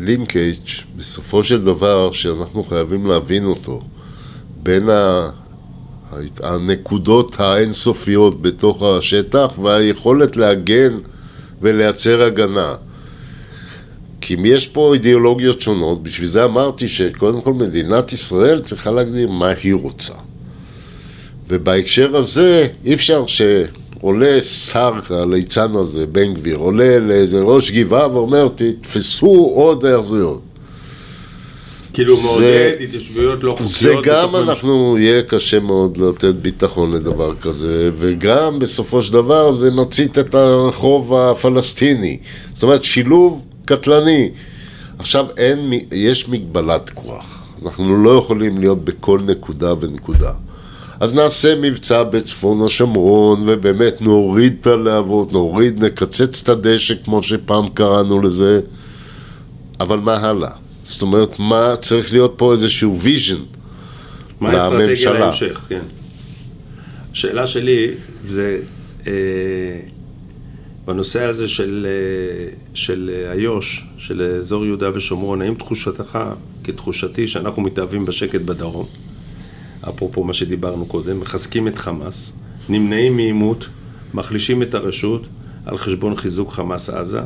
לינקג' 0.00 0.52
בסופו 0.96 1.44
של 1.44 1.64
דבר 1.64 2.12
שאנחנו 2.12 2.64
חייבים 2.64 3.06
להבין 3.06 3.44
אותו 3.44 3.82
בין 4.62 4.88
ה... 4.88 5.30
הנקודות 6.42 7.40
האינסופיות 7.40 8.42
בתוך 8.42 8.82
השטח 8.82 9.58
והיכולת 9.62 10.36
להגן 10.36 10.98
ולייצר 11.62 12.22
הגנה. 12.22 12.74
כי 14.20 14.34
אם 14.34 14.46
יש 14.46 14.68
פה 14.68 14.94
אידיאולוגיות 14.94 15.60
שונות, 15.60 16.02
בשביל 16.02 16.28
זה 16.28 16.44
אמרתי 16.44 16.88
שקודם 16.88 17.40
כל 17.40 17.52
מדינת 17.54 18.12
ישראל 18.12 18.60
צריכה 18.60 18.90
להגדיר 18.90 19.30
מה 19.30 19.48
היא 19.62 19.74
רוצה. 19.74 20.12
ובהקשר 21.48 22.16
הזה 22.16 22.66
אי 22.84 22.94
אפשר 22.94 23.24
שעולה 23.26 24.40
שר 24.40 24.92
הליצן 25.10 25.76
הזה, 25.76 26.06
בן 26.06 26.34
גביר, 26.34 26.56
עולה 26.56 26.98
לאיזה 26.98 27.40
ראש 27.40 27.70
גבעה 27.70 28.12
ואומר 28.12 28.48
תתפסו 28.48 29.52
עוד 29.54 29.84
היאחזויות. 29.84 30.42
כאילו 31.94 32.20
מעודד 32.22 32.76
התיישבויות 32.80 33.44
לא 33.44 33.50
חוקיות. 33.50 33.70
זה 33.70 33.94
גם 34.02 34.36
אנחנו, 34.36 34.98
יהיה 34.98 35.22
קשה 35.22 35.60
מאוד 35.60 35.96
לתת 35.96 36.34
ביטחון 36.34 36.92
לדבר 36.92 37.34
כזה, 37.34 37.90
וגם 37.96 38.58
בסופו 38.58 39.02
של 39.02 39.12
דבר 39.12 39.52
זה 39.52 39.70
מצית 39.70 40.18
את 40.18 40.34
הרחוב 40.34 41.14
הפלסטיני. 41.14 42.18
זאת 42.54 42.62
אומרת, 42.62 42.84
שילוב 42.84 43.42
קטלני. 43.64 44.30
עכשיו 44.98 45.26
אין, 45.36 45.72
יש 45.92 46.28
מגבלת 46.28 46.90
כוח. 46.90 47.42
אנחנו 47.64 48.04
לא 48.04 48.10
יכולים 48.10 48.58
להיות 48.58 48.84
בכל 48.84 49.20
נקודה 49.26 49.74
ונקודה. 49.80 50.32
אז 51.00 51.14
נעשה 51.14 51.54
מבצע 51.54 52.02
בצפון 52.02 52.66
השומרון, 52.66 53.42
ובאמת 53.46 54.00
נוריד 54.00 54.56
את 54.60 54.66
הלהבות, 54.66 55.32
נוריד, 55.32 55.84
נקצץ 55.84 56.42
את 56.42 56.48
הדשא 56.48 56.94
כמו 57.04 57.22
שפעם 57.22 57.68
קראנו 57.68 58.20
לזה, 58.20 58.60
אבל 59.80 59.98
מה 59.98 60.16
הלאה? 60.16 60.63
זאת 60.94 61.02
אומרת, 61.02 61.38
מה 61.38 61.76
צריך 61.76 62.12
להיות 62.12 62.34
פה 62.36 62.52
איזשהו 62.52 63.00
vision 63.00 63.40
מה 64.40 64.50
האסטרטגיה 64.50 65.12
להמשך, 65.12 65.66
כן. 65.68 65.80
השאלה 67.12 67.46
שלי 67.46 67.88
זה 68.28 68.60
אה, 69.06 69.12
בנושא 70.84 71.22
הזה 71.24 71.48
של, 71.48 71.86
אה, 71.90 72.56
של 72.74 73.10
איו"ש, 73.32 73.86
של 73.96 74.36
אזור 74.38 74.66
יהודה 74.66 74.90
ושומרון, 74.94 75.42
האם 75.42 75.54
תחושתך, 75.54 76.18
כתחושתי, 76.64 77.28
שאנחנו 77.28 77.62
מתאהבים 77.62 78.04
בשקט 78.04 78.40
בדרום, 78.40 78.86
אפרופו 79.88 80.24
מה 80.24 80.32
שדיברנו 80.32 80.86
קודם, 80.86 81.20
מחזקים 81.20 81.68
את 81.68 81.78
חמאס, 81.78 82.32
נמנעים 82.68 83.16
מעימות, 83.16 83.66
מחלישים 84.14 84.62
את 84.62 84.74
הרשות 84.74 85.26
על 85.66 85.78
חשבון 85.78 86.14
חיזוק 86.14 86.52
חמאס 86.52 86.90
עזה, 86.90 87.20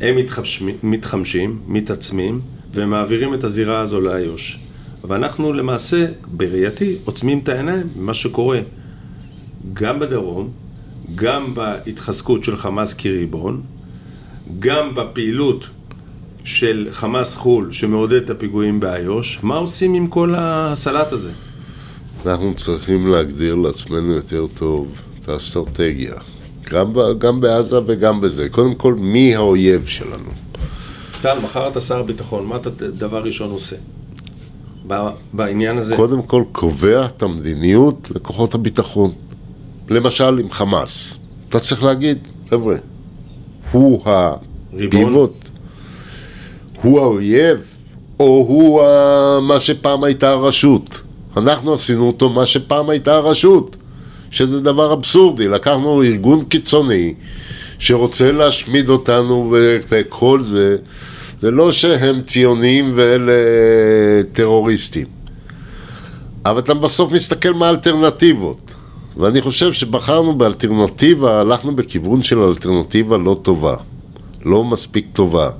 הם 0.00 0.16
מתחמשים, 0.16 0.68
מתחמשים 0.82 1.60
מתעצמים, 1.66 2.40
ומעבירים 2.74 3.34
את 3.34 3.44
הזירה 3.44 3.80
הזו 3.80 4.00
לאיו"ש. 4.00 4.58
ואנחנו 5.04 5.52
למעשה, 5.52 6.06
בראייתי, 6.26 6.96
עוצמים 7.04 7.38
את 7.38 7.48
העיניים 7.48 7.86
ממה 7.96 8.14
שקורה 8.14 8.60
גם 9.72 9.98
בדרום, 9.98 10.50
גם 11.14 11.54
בהתחזקות 11.54 12.44
של 12.44 12.56
חמאס 12.56 12.94
כריבון, 12.94 13.62
גם 14.58 14.94
בפעילות 14.94 15.66
של 16.44 16.88
חמאס 16.90 17.36
חו"ל 17.36 17.72
שמעודד 17.72 18.22
את 18.22 18.30
הפיגועים 18.30 18.80
באיו"ש, 18.80 19.38
מה 19.42 19.54
עושים 19.56 19.94
עם 19.94 20.06
כל 20.06 20.34
הסלט 20.36 21.12
הזה? 21.12 21.30
אנחנו 22.26 22.54
צריכים 22.54 23.06
להגדיר 23.06 23.54
לעצמנו 23.54 24.12
יותר 24.12 24.46
טוב 24.58 24.92
את 25.20 25.28
האסטרטגיה, 25.28 26.14
גם, 26.70 26.92
גם 27.18 27.40
בעזה 27.40 27.78
וגם 27.86 28.20
בזה. 28.20 28.48
קודם 28.48 28.74
כל, 28.74 28.94
מי 28.94 29.36
האויב 29.36 29.86
שלנו? 29.86 30.30
טל, 31.20 31.38
מחר 31.38 31.68
אתה 31.68 31.80
שר 31.80 32.02
ביטחון, 32.02 32.46
מה 32.46 32.56
אתה 32.56 32.70
דבר 32.70 33.22
ראשון 33.22 33.50
עושה? 33.50 33.76
בעניין 35.32 35.78
הזה? 35.78 35.96
קודם 35.96 36.22
כל 36.22 36.44
קובע 36.52 37.04
את 37.06 37.22
המדיניות 37.22 38.10
לכוחות 38.14 38.54
הביטחון. 38.54 39.10
למשל 39.90 40.38
עם 40.38 40.50
חמאס. 40.50 41.14
אתה 41.48 41.60
צריך 41.60 41.82
להגיד, 41.82 42.18
חבר'ה, 42.50 42.76
הוא 43.72 44.02
הפיבוט, 44.06 45.48
הוא 46.82 47.00
האויב, 47.00 47.58
או 48.20 48.44
הוא 48.48 48.82
ה... 48.82 49.40
מה 49.40 49.60
שפעם 49.60 50.04
הייתה 50.04 50.30
הרשות. 50.30 51.00
אנחנו 51.36 51.74
עשינו 51.74 52.06
אותו 52.06 52.28
מה 52.28 52.46
שפעם 52.46 52.90
הייתה 52.90 53.14
הרשות, 53.14 53.76
שזה 54.30 54.60
דבר 54.60 54.92
אבסורדי. 54.92 55.48
לקחנו 55.48 56.02
ארגון 56.02 56.44
קיצוני 56.44 57.14
שרוצה 57.80 58.32
להשמיד 58.32 58.88
אותנו 58.88 59.56
וכל 59.88 60.42
זה. 60.42 60.76
זה 61.40 61.50
לא 61.50 61.72
שהם 61.72 62.22
ציוניים 62.22 62.92
ואלה 62.94 63.32
טרוריסטים. 64.32 65.06
אבל 66.46 66.58
אתה 66.58 66.74
בסוף 66.74 67.12
מסתכל 67.12 67.52
מה 67.52 67.66
האלטרנטיבות. 67.66 68.70
ואני 69.16 69.40
חושב 69.40 69.72
שבחרנו 69.72 70.34
באלטרנטיבה, 70.34 71.40
הלכנו 71.40 71.76
בכיוון 71.76 72.22
של 72.22 72.38
אלטרנטיבה 72.38 73.18
לא 73.18 73.40
טובה. 73.42 73.76
לא 74.44 74.64
מספיק 74.64 75.06
טובה. 75.12 75.50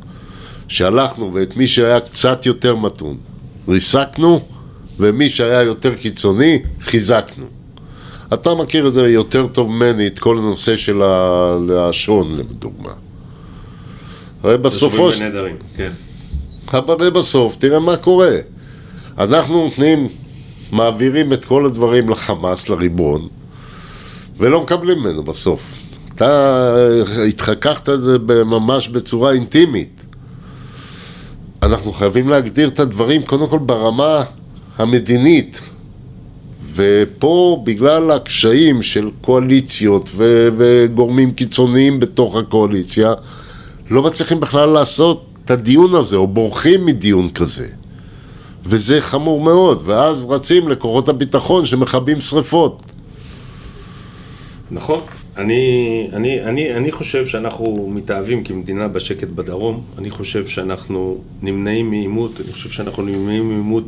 שהלכנו 0.69 1.35
ואת 1.35 1.57
מי 1.57 1.67
שהיה 1.67 2.01
קצת 2.01 2.47
יותר 2.47 2.77
מתון, 2.77 3.17
ריסקנו, 3.69 4.41
ומי 4.99 5.31
שהיה 5.31 5.63
יותר 5.63 5.95
קיצוני, 5.95 6.59
חיזקנו. 6.81 7.60
אתה 8.35 8.55
מכיר 8.55 8.89
את 8.89 8.95
זה 8.95 9.09
יותר 9.09 9.47
טוב 9.47 9.71
ממני, 9.71 10.07
את 10.07 10.19
כל 10.19 10.39
הנושא 10.39 10.77
של 10.77 11.03
השעון, 11.79 12.37
לדוגמה. 12.37 12.93
הרי 14.43 14.59
בסופו 14.59 15.13
של... 15.13 15.49
כן. 15.77 15.93
אבל 16.73 17.11
בסוף, 17.11 17.57
תראה 17.57 17.79
מה 17.79 17.97
קורה. 17.97 18.37
אנחנו 19.19 19.65
נותנים, 19.65 20.09
מעבירים 20.73 21.33
את 21.33 21.45
כל 21.45 21.67
הדברים 21.67 22.09
לחמאס, 22.09 22.69
לריבון, 22.69 23.29
ולא 24.39 24.63
מקבלים 24.63 24.99
ממנו 24.99 25.23
בסוף. 25.23 25.75
אתה 26.15 26.75
התחככת 27.29 27.89
את 27.89 28.03
זה 28.03 28.19
ממש 28.45 28.89
בצורה 28.89 29.33
אינטימית. 29.33 30.05
אנחנו 31.63 31.93
חייבים 31.93 32.29
להגדיר 32.29 32.69
את 32.69 32.81
הדברים 32.81 33.23
קודם 33.23 33.49
כל 33.49 33.59
ברמה 33.59 34.23
המדינית. 34.79 35.61
ופה 36.75 37.63
בגלל 37.65 38.11
הקשיים 38.11 38.83
של 38.83 39.11
קואליציות 39.21 40.11
ו- 40.15 40.49
וגורמים 40.57 41.33
קיצוניים 41.33 41.99
בתוך 42.01 42.37
הקואליציה, 42.37 43.15
לא 43.91 44.03
מצליחים 44.03 44.41
בכלל 44.41 44.69
לעשות 44.69 45.25
את 45.45 45.51
הדיון 45.51 45.95
הזה, 45.95 46.17
או 46.17 46.27
בורחים 46.27 46.87
מדיון 46.87 47.31
כזה. 47.31 47.67
וזה 48.65 49.01
חמור 49.01 49.41
מאוד, 49.41 49.83
ואז 49.85 50.27
רצים 50.29 50.69
לכוחות 50.69 51.09
הביטחון 51.09 51.67
שמכבים 51.67 52.21
שריפות. 52.21 52.83
נכון. 54.71 55.01
אני, 55.37 56.09
אני, 56.13 56.43
אני, 56.43 56.75
אני 56.75 56.93
חושב 56.93 57.27
שאנחנו 57.27 57.89
מתאהבים 57.91 58.45
כמדינה 58.45 58.89
בשקט 58.89 59.29
בדרום, 59.29 59.83
אני 59.99 60.11
חושב 60.11 60.47
שאנחנו 60.47 61.19
נמנעים 61.43 61.91
מעימות, 61.91 62.41
אני 62.45 62.53
חושב 62.53 62.71
שאנחנו 62.71 63.03
נמנעים 63.03 63.49
מעימות 63.49 63.85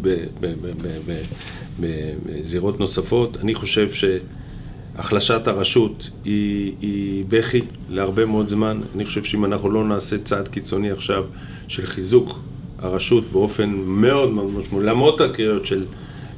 בזירות 1.81 2.81
נוספות, 2.81 3.37
אני 3.37 3.55
חושב 3.55 3.89
שהחלשת 3.91 5.49
הרשות 5.49 6.11
היא, 6.25 6.73
היא 6.81 7.25
בכי 7.29 7.61
להרבה 7.89 8.27
מאוד 8.27 8.49
זמן, 8.49 8.81
אני 8.95 9.05
חושב 9.05 9.25
שאם 9.25 9.45
אנחנו 9.45 9.71
לא 9.71 9.85
נעשה 9.85 10.19
צעד 10.19 10.49
קיצוני 10.49 10.91
עכשיו 10.91 11.25
של 11.69 11.87
חיזוק 11.87 12.39
הרשות 12.79 13.25
באופן 13.33 13.71
מאוד 13.87 14.33
מאוד 14.33 14.51
משמעותי, 14.51 14.87
למרות 14.87 15.21
הקריאות 15.21 15.67
של 15.67 15.85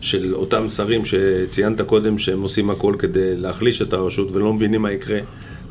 של 0.01 0.35
אותם 0.35 0.69
שרים 0.69 1.03
שציינת 1.05 1.81
קודם 1.81 2.19
שהם 2.19 2.43
עושים 2.43 2.71
הכל 2.71 2.95
כדי 2.99 3.37
להחליש 3.37 3.83
את 3.83 3.93
הרשות 3.93 4.33
ולא 4.33 4.53
מבינים 4.53 4.83
מה 4.83 4.93
יקרה 4.93 5.19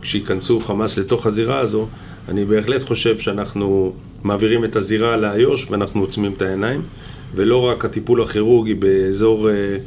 כשייכנסו 0.01 0.59
חמאס 0.59 0.97
לתוך 0.97 1.25
הזירה 1.25 1.59
הזו, 1.59 1.87
אני 2.29 2.45
בהחלט 2.45 2.83
חושב 2.83 3.19
שאנחנו 3.19 3.93
מעבירים 4.23 4.65
את 4.65 4.75
הזירה 4.75 5.17
לאיו"ש 5.17 5.71
ואנחנו 5.71 6.01
עוצמים 6.01 6.33
את 6.37 6.41
העיניים 6.41 6.81
ולא 7.35 7.57
רק 7.69 7.85
הטיפול 7.85 8.21
הכירורגי 8.21 8.73
באזור 8.73 9.49
אה, 9.49 9.77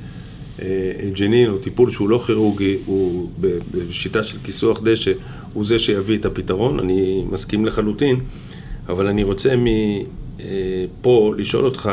אה, 0.63 1.11
ג'נין 1.19 1.51
הוא 1.51 1.59
טיפול 1.59 1.91
שהוא 1.91 2.09
לא 2.09 2.23
כירורגי, 2.27 2.77
הוא 2.87 3.31
בשיטה 3.71 4.23
של 4.23 4.39
כיסוח 4.45 4.81
דשא, 4.83 5.13
הוא 5.53 5.65
זה 5.65 5.79
שיביא 5.79 6.19
את 6.19 6.25
הפתרון, 6.25 6.81
אני 6.81 7.25
מסכים 7.31 7.65
לחלוטין, 7.65 8.21
אבל 8.89 9.07
אני 9.07 9.23
רוצה 9.23 9.55
מפה 9.57 11.33
אה, 11.35 11.41
לשאול 11.41 11.65
אותך 11.65 11.91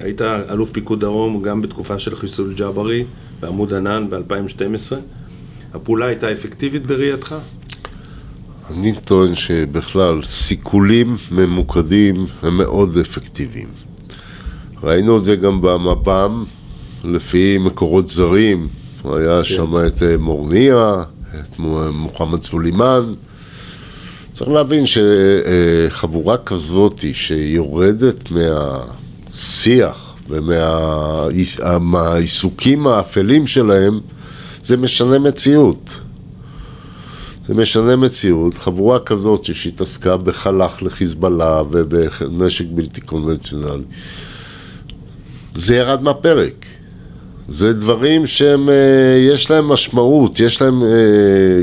היית 0.00 0.20
אלוף 0.22 0.70
פיקוד 0.70 1.00
דרום 1.00 1.42
גם 1.42 1.62
בתקופה 1.62 1.98
של 1.98 2.16
חיסול 2.16 2.54
ג'אברי 2.54 3.04
בעמוד 3.40 3.74
ענן 3.74 4.06
ב-2012. 4.10 4.96
הפעולה 5.74 6.06
הייתה 6.06 6.32
אפקטיבית 6.32 6.86
בראייתך? 6.86 7.34
אני 8.70 8.92
טוען 9.04 9.34
שבכלל 9.34 10.22
סיכולים 10.24 11.16
ממוקדים 11.32 12.26
הם 12.42 12.56
מאוד 12.56 12.98
אפקטיביים. 12.98 13.68
ראינו 14.82 15.18
את 15.18 15.24
זה 15.24 15.36
גם 15.36 15.60
במב"ם, 15.60 16.44
לפי 17.04 17.58
מקורות 17.58 18.08
זרים, 18.08 18.68
היה 19.04 19.38
כן. 19.38 19.44
שם 19.44 19.76
את 19.86 20.02
אה, 20.02 20.16
מורניה, 20.16 21.02
את 21.40 21.58
מוחמד 21.92 22.42
סולימאן, 22.42 23.14
צריך 24.34 24.50
להבין 24.50 24.84
שחבורה 24.86 26.36
כזאת 26.36 27.04
שיורדת 27.12 28.30
מהשיח 28.30 30.14
ומהעיסוקים 31.48 32.86
האפלים 32.86 33.46
שלהם, 33.46 34.00
זה 34.64 34.76
משנה 34.76 35.18
מציאות. 35.18 36.00
זה 37.46 37.54
משנה 37.54 37.96
מציאות. 37.96 38.54
חבורה 38.58 38.98
כזאת 38.98 39.44
שהתעסקה 39.44 40.16
בחלך 40.16 40.82
לחיזבאללה 40.82 41.62
ובנשק 41.70 42.64
בלתי 42.74 43.00
קונבנציונלי, 43.00 43.84
זה 45.54 45.76
ירד 45.76 46.02
מהפרק. 46.02 46.66
זה 47.48 47.72
דברים 47.72 48.26
שהם, 48.26 48.68
אה, 48.68 49.18
יש 49.20 49.50
להם 49.50 49.68
משמעות, 49.68 50.40
יש 50.40 50.62
להם 50.62 50.82
אה, 50.82 50.88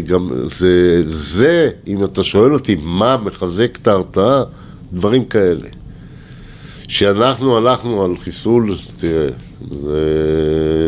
גם, 0.07 0.29
זה, 0.43 1.01
זה, 1.07 1.69
אם 1.87 2.03
אתה 2.03 2.23
שואל 2.23 2.53
אותי 2.53 2.77
מה 2.83 3.17
מחזק 3.17 3.77
את 3.81 3.87
ההרתעה, 3.87 4.43
דברים 4.93 5.25
כאלה. 5.25 5.67
שאנחנו 6.87 7.57
הלכנו 7.57 8.03
על 8.03 8.17
חיסול, 8.17 8.75
תראה, 8.99 9.29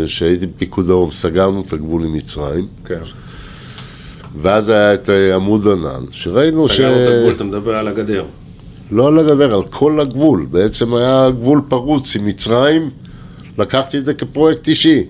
כשהייתי 0.05 0.47
בפיקוד 0.47 0.89
האו"ם, 0.89 1.11
סגרנו 1.11 1.61
את 1.67 1.73
הגבול 1.73 2.03
עם 2.03 2.13
מצרים. 2.13 2.67
כן. 2.85 3.01
ואז 4.37 4.69
היה 4.69 4.93
את 4.93 5.09
אה, 5.09 5.35
עמוד 5.35 5.67
ענן, 5.67 6.03
שראינו 6.11 6.69
ש... 6.69 6.77
סגרנו 6.77 6.95
את 6.95 7.07
הגבול, 7.07 7.33
אתה 7.35 7.43
מדבר 7.43 7.75
על 7.75 7.87
הגדר. 7.87 8.25
לא 8.91 9.07
על 9.07 9.19
הגדר, 9.19 9.55
על 9.55 9.67
כל 9.67 9.99
הגבול. 9.99 10.47
בעצם 10.51 10.93
היה 10.93 11.29
גבול 11.29 11.61
פרוץ 11.67 12.15
עם 12.15 12.25
מצרים, 12.25 12.89
לקחתי 13.57 13.97
את 13.97 14.05
זה 14.05 14.13
כפרויקט 14.13 14.67
אישי. 14.67 15.03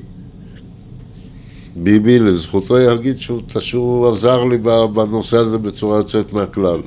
ביבי, 1.75 2.19
לזכותו 2.19 2.79
יגיד 2.79 3.19
שהוא, 3.21 3.41
שהוא 3.59 4.07
עזר 4.07 4.43
לי 4.43 4.57
בנושא 4.93 5.37
הזה 5.37 5.57
בצורה 5.57 5.97
יוצאת 5.97 6.33
מהכלל. 6.33 6.79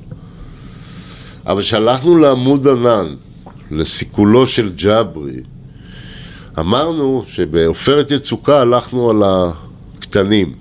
אבל 1.46 1.62
כשהלכנו 1.62 2.18
לעמוד 2.18 2.68
ענן, 2.68 3.14
לסיכולו 3.70 4.46
של 4.46 4.72
ג'ברי, 4.76 5.40
אמרנו 6.58 7.22
שבעופרת 7.26 8.10
יצוקה 8.10 8.60
הלכנו 8.60 9.10
על 9.10 9.22
הקטנים. 9.24 10.52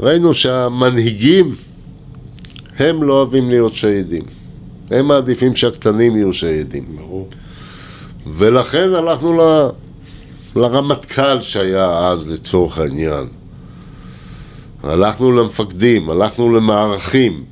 ראינו 0.00 0.34
שהמנהיגים, 0.34 1.54
הם 2.78 3.02
לא 3.02 3.12
אוהבים 3.12 3.48
להיות 3.48 3.74
שהידים. 3.74 4.41
הם 4.92 5.08
מעדיפים 5.08 5.56
שהקטנים 5.56 6.16
יהיו 6.16 6.32
שהידים. 6.32 6.84
ברור. 6.96 7.28
ולכן 8.26 8.94
הלכנו 8.94 9.32
ל... 9.32 9.68
לרמטכ"ל 10.56 11.40
שהיה 11.40 12.08
אז 12.08 12.28
לצורך 12.28 12.78
העניין. 12.78 13.26
הלכנו 14.82 15.32
למפקדים, 15.32 16.10
הלכנו 16.10 16.56
למערכים, 16.56 17.44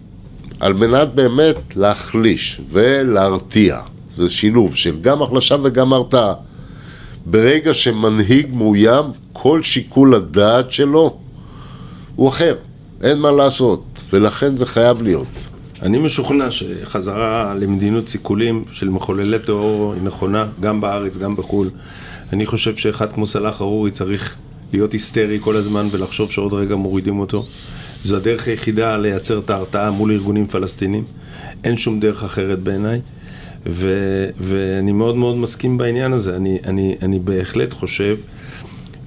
על 0.61 0.73
מנת 0.73 1.15
באמת 1.15 1.77
להחליש 1.77 2.61
ולהרתיע. 2.71 3.81
זה 4.11 4.31
שילוב 4.31 4.75
של 4.75 5.01
גם 5.01 5.23
החלשה 5.23 5.57
וגם 5.63 5.93
הרתעה. 5.93 6.35
ברגע 7.27 7.75
שמנהיג 7.75 8.55
מאוים, 8.55 9.05
כל 9.33 9.63
שיקול 9.63 10.15
הדעת 10.15 10.73
שלו 10.73 11.17
הוא 12.17 12.29
אחר, 12.29 12.57
אין 13.03 13.19
מה 13.19 13.33
לעשות, 13.33 13.85
ולכן 14.13 14.57
זה 14.57 14.67
חייב 14.67 15.03
להיות. 15.03 15.50
אני 15.83 15.99
משוכנע 15.99 16.51
שחזרה 16.51 17.55
למדינות 17.61 18.09
סיכולים 18.09 18.65
של 18.73 18.89
מחוללי 18.89 19.39
טרור 19.39 19.95
היא 19.95 20.03
נכונה, 20.03 20.47
גם 20.61 20.81
בארץ, 20.81 21.17
גם 21.17 21.37
בחו"ל. 21.37 21.71
אני 22.33 22.47
חושב 22.47 22.77
שאחד 22.77 23.13
כמו 23.13 23.27
סלאח 23.27 23.61
ארורי 23.61 23.91
צריך 23.91 24.37
להיות 24.73 24.93
היסטרי 24.93 25.39
כל 25.41 25.57
הזמן 25.57 25.89
ולחשוב 25.91 26.31
שעוד 26.31 26.53
רגע 26.53 26.75
מורידים 26.75 27.19
אותו. 27.19 27.47
זו 28.03 28.17
הדרך 28.17 28.47
היחידה 28.47 28.97
לייצר 28.97 29.39
את 29.39 29.51
ההרתעה 29.51 29.91
מול 29.91 30.13
ארגונים 30.13 30.47
פלסטינים. 30.47 31.05
אין 31.65 31.77
שום 31.77 32.01
דרך 32.01 32.25
אחרת 32.25 32.59
בעיניי. 32.59 33.01
ואני 34.39 34.93
מאוד 34.93 35.17
מאוד 35.17 35.37
מסכים 35.37 35.79
בעניין 35.79 36.13
הזה. 36.13 36.37
אני, 36.37 36.59
אני, 36.67 36.97
אני 37.03 37.19
בהחלט 37.19 37.73
חושב 37.73 38.17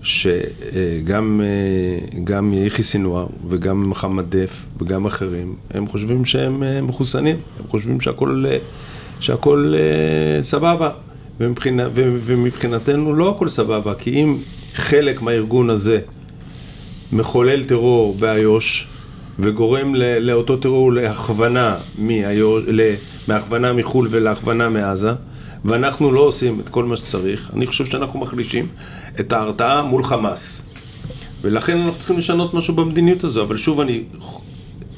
שגם 0.03 1.41
אה, 1.43 2.19
גם 2.23 2.51
יחיא 2.53 2.83
סינואר 2.83 3.27
וגם 3.47 3.89
מחמד 3.89 4.35
דף 4.35 4.65
וגם 4.81 5.05
אחרים, 5.05 5.55
הם 5.71 5.87
חושבים 5.87 6.25
שהם 6.25 6.63
אה, 6.63 6.81
מחוסנים, 6.81 7.35
הם 7.59 7.67
חושבים 7.67 8.01
שהכל, 8.01 8.45
אה, 8.49 8.57
שהכל 9.19 9.73
סבבה. 10.41 10.89
ומבחינה, 11.39 11.87
ומבחינתנו 11.93 13.13
לא 13.13 13.29
הכל 13.29 13.49
סבבה, 13.49 13.93
כי 13.95 14.23
אם 14.23 14.37
חלק 14.73 15.21
מהארגון 15.21 15.69
הזה 15.69 15.99
מחולל 17.11 17.63
טרור 17.63 18.13
באיו"ש 18.13 18.87
וגורם 19.39 19.95
לאותו 20.19 20.57
טרור 20.57 20.93
להכוונה, 20.93 21.75
מאיו"ש, 21.97 22.63
מהכוונה 23.27 23.73
מחו"ל 23.73 24.07
ולהכוונה 24.11 24.69
מעזה, 24.69 25.11
ואנחנו 25.65 26.11
לא 26.11 26.19
עושים 26.19 26.59
את 26.59 26.69
כל 26.69 26.83
מה 26.83 26.97
שצריך, 26.97 27.51
אני 27.53 27.67
חושב 27.67 27.85
שאנחנו 27.85 28.19
מחלישים 28.19 28.67
את 29.19 29.33
ההרתעה 29.33 29.81
מול 29.81 30.03
חמאס. 30.03 30.69
ולכן 31.41 31.77
אנחנו 31.77 31.99
צריכים 31.99 32.17
לשנות 32.17 32.53
משהו 32.53 32.75
במדיניות 32.75 33.23
הזו, 33.23 33.43
אבל 33.43 33.57
שוב 33.57 33.79
אני 33.79 34.03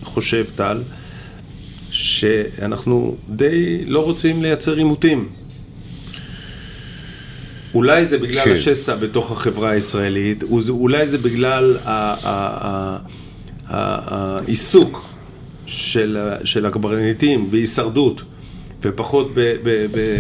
חושב, 0.04 0.46
טל, 0.56 0.82
שאנחנו 1.92 3.16
די 3.30 3.86
לא 3.86 4.04
רוצים 4.04 4.42
לייצר 4.42 4.76
עימותים. 4.76 5.30
אולי 7.74 8.06
זה 8.06 8.18
בגלל 8.18 8.46
כן. 8.46 8.52
השסע 8.52 8.96
בתוך 8.96 9.32
החברה 9.32 9.70
הישראלית, 9.70 10.44
אולי 10.70 11.08
זה 11.08 11.18
בגלל 11.18 11.78
העיסוק 13.68 15.06
של, 15.66 16.18
של 16.44 16.66
הקברניטים 16.66 17.52
בהישרדות. 17.52 18.24
ופחות 18.82 19.32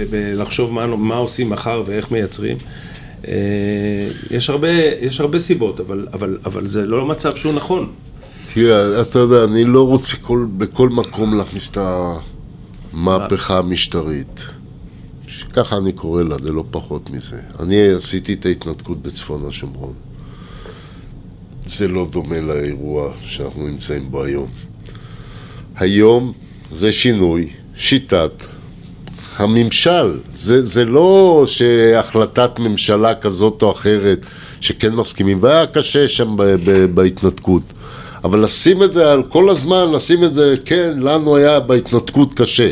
בלחשוב 0.09 0.73
מה, 0.73 0.85
מה 0.85 1.15
עושים 1.15 1.49
מחר 1.49 1.83
ואיך 1.85 2.11
מייצרים. 2.11 2.57
אה, 3.27 4.07
יש 4.31 4.49
הרבה, 4.49 4.71
יש 5.01 5.19
הרבה 5.19 5.39
סיבות, 5.39 5.79
אבל, 5.79 6.07
אבל, 6.13 6.37
אבל 6.45 6.67
זה 6.67 6.85
לא 6.85 7.05
מצב 7.05 7.35
שהוא 7.35 7.53
נכון. 7.53 7.91
תראה, 8.53 9.01
אתה 9.01 9.19
יודע, 9.19 9.43
אני 9.43 9.63
לא 9.65 9.87
רוצה 9.87 10.17
כל, 10.17 10.45
בכל 10.57 10.89
מקום 10.89 11.37
להכניס 11.37 11.69
את 11.69 11.77
המהפכה 12.93 13.57
המשטרית. 13.57 14.39
ככה 15.53 15.77
אני 15.77 15.91
קורא 15.91 16.23
לה, 16.23 16.35
זה 16.43 16.51
לא 16.51 16.63
פחות 16.71 17.09
מזה. 17.09 17.41
אני 17.59 17.89
עשיתי 17.91 18.33
את 18.33 18.45
ההתנתקות 18.45 19.01
בצפון 19.01 19.45
השומרון. 19.47 19.93
זה 21.65 21.87
לא 21.87 22.07
דומה 22.11 22.41
לאירוע 22.41 23.13
שאנחנו 23.21 23.67
נמצאים 23.67 24.11
בו 24.11 24.23
היום. 24.23 24.49
היום 25.75 26.33
זה 26.71 26.91
שינוי 26.91 27.49
שיטת 27.75 28.31
הממשל. 29.37 30.19
זה, 30.35 30.65
זה 30.65 30.85
לא 30.85 31.43
שהחלטת 31.45 32.59
ממשלה 32.59 33.15
כזאת 33.15 33.63
או 33.63 33.71
אחרת 33.71 34.25
שכן 34.61 34.95
מסכימים, 34.95 35.37
והיה 35.41 35.65
קשה 35.65 36.07
שם 36.07 36.37
ב, 36.37 36.43
ב, 36.43 36.85
בהתנתקות. 36.95 37.63
אבל 38.23 38.43
לשים 38.43 38.83
את 38.83 38.93
זה 38.93 39.11
על 39.11 39.23
כל 39.23 39.49
הזמן, 39.49 39.91
לשים 39.91 40.23
את 40.23 40.35
זה, 40.35 40.55
כן, 40.65 40.97
לנו 40.99 41.35
היה 41.35 41.59
בהתנתקות 41.59 42.33
קשה. 42.33 42.71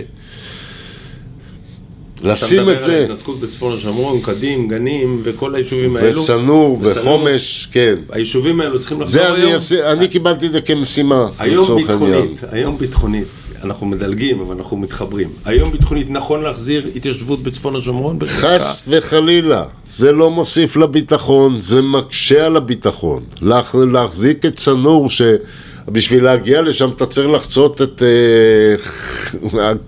לשים 2.23 2.69
את 2.69 2.82
זה... 2.82 2.86
אתה 2.86 2.86
מדבר 2.86 2.93
על 2.93 3.02
ההתנתקות 3.02 3.39
בצפון 3.39 3.73
השומרון, 3.73 4.21
קדים, 4.21 4.67
גנים 4.67 5.21
וכל 5.23 5.56
היישובים 5.56 5.95
האלו. 5.95 6.21
ושנור 6.21 6.80
וחומש, 6.82 7.67
כן. 7.71 7.95
היישובים 8.10 8.62
האלו 8.62 8.80
צריכים 8.80 9.02
לחזור 9.02 9.23
היום. 9.23 9.52
אני, 9.71 9.91
אני 9.91 10.08
קיבלתי 10.08 10.45
את 10.47 10.52
זה 10.52 10.62
כמשימה, 10.62 11.28
היום 11.39 11.76
ביטחונית, 11.76 12.41
היום 12.52 12.78
ביטחונית. 12.78 13.28
אנחנו 13.63 13.86
מדלגים, 13.86 14.39
אבל 14.39 14.56
אנחנו 14.56 14.78
מתחברים. 14.78 15.30
היום 15.45 15.71
ביטחונית 15.71 16.10
נכון 16.10 16.41
להחזיר 16.41 16.89
התיישבות 16.95 17.43
בצפון 17.43 17.76
השומרון? 17.76 18.19
חס 18.28 18.84
וחלילה. 18.88 19.63
זה 19.95 20.12
לא 20.12 20.30
מוסיף 20.30 20.76
לביטחון, 20.76 21.62
זה 21.62 21.82
מקשה 21.82 22.45
על 22.45 22.58
הביטחון. 22.58 23.23
להח, 23.41 23.76
להחזיק 23.76 24.45
את 24.45 24.56
צנור 24.56 25.10
שבשביל 25.10 26.23
להגיע 26.23 26.62
לשם 26.62 26.89
אתה 26.89 27.06
צריך 27.06 27.30
לחצות 27.30 27.82
את 27.82 28.04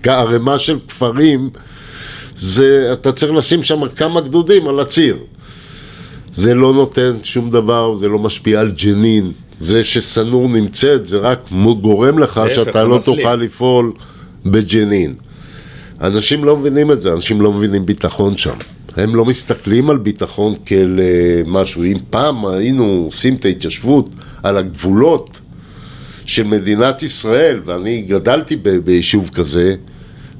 אה, 0.05 0.13
ערימה 0.19 0.59
של 0.59 0.77
כפרים, 0.87 1.49
זה, 2.37 2.89
אתה 2.93 3.11
צריך 3.11 3.31
לשים 3.31 3.63
שם 3.63 3.87
כמה 3.95 4.21
גדודים 4.21 4.67
על 4.67 4.79
הציר. 4.79 5.17
זה 6.33 6.53
לא 6.53 6.73
נותן 6.73 7.17
שום 7.23 7.51
דבר, 7.51 7.95
זה 7.95 8.07
לא 8.07 8.19
משפיע 8.19 8.59
על 8.59 8.71
ג'נין, 8.71 9.31
זה 9.59 9.83
שסנור 9.83 10.49
נמצאת, 10.49 11.05
זה 11.05 11.17
רק 11.17 11.39
גורם 11.81 12.19
לך 12.19 12.41
שאתה 12.55 12.85
לא 12.85 12.99
תוכל 13.05 13.35
לפעול 13.35 13.91
בג'נין. 14.45 15.13
אנשים 16.01 16.43
לא 16.43 16.57
מבינים 16.57 16.91
את 16.91 17.01
זה, 17.01 17.13
אנשים 17.13 17.41
לא 17.41 17.51
מבינים 17.51 17.85
ביטחון 17.85 18.37
שם. 18.37 18.55
הם 18.97 19.15
לא 19.15 19.25
מסתכלים 19.25 19.89
על 19.89 19.97
ביטחון 19.97 20.55
כאל 20.65 20.99
אה, 20.99 21.41
משהו. 21.45 21.83
אם 21.83 21.97
פעם 22.09 22.45
היינו 22.45 23.03
עושים 23.05 23.35
את 23.35 23.45
ההתיישבות 23.45 24.09
על 24.43 24.57
הגבולות 24.57 25.41
של 26.25 26.43
מדינת 26.43 27.03
ישראל, 27.03 27.59
ואני 27.65 28.01
גדלתי 28.01 28.55
ביישוב 28.83 29.29
כזה, 29.33 29.75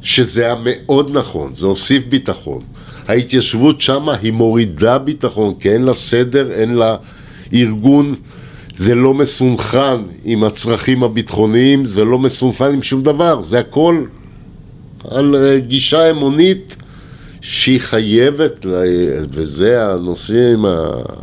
שזה 0.01 0.45
היה 0.45 0.55
מאוד 0.63 1.17
נכון, 1.17 1.53
זה 1.53 1.65
הוסיף 1.65 2.03
ביטחון. 2.05 2.61
ההתיישבות 3.07 3.81
שמה 3.81 4.13
היא 4.21 4.33
מורידה 4.33 4.97
ביטחון, 4.97 5.53
כי 5.59 5.69
אין 5.71 5.81
לה 5.81 5.93
סדר, 5.93 6.51
אין 6.51 6.73
לה 6.73 6.95
ארגון 7.53 8.15
זה 8.77 8.95
לא 8.95 9.13
מסונכן 9.13 10.01
עם 10.25 10.43
הצרכים 10.43 11.03
הביטחוניים, 11.03 11.85
זה 11.85 12.05
לא 12.05 12.19
מסונכן 12.19 12.73
עם 12.73 12.83
שום 12.83 13.03
דבר, 13.03 13.41
זה 13.41 13.59
הכל 13.59 14.05
על 15.09 15.35
אה, 15.35 15.59
גישה 15.59 16.11
אמונית 16.11 16.75
שהיא 17.41 17.81
חייבת, 17.81 18.65
וזה 19.31 19.91
הנושא, 19.91 20.55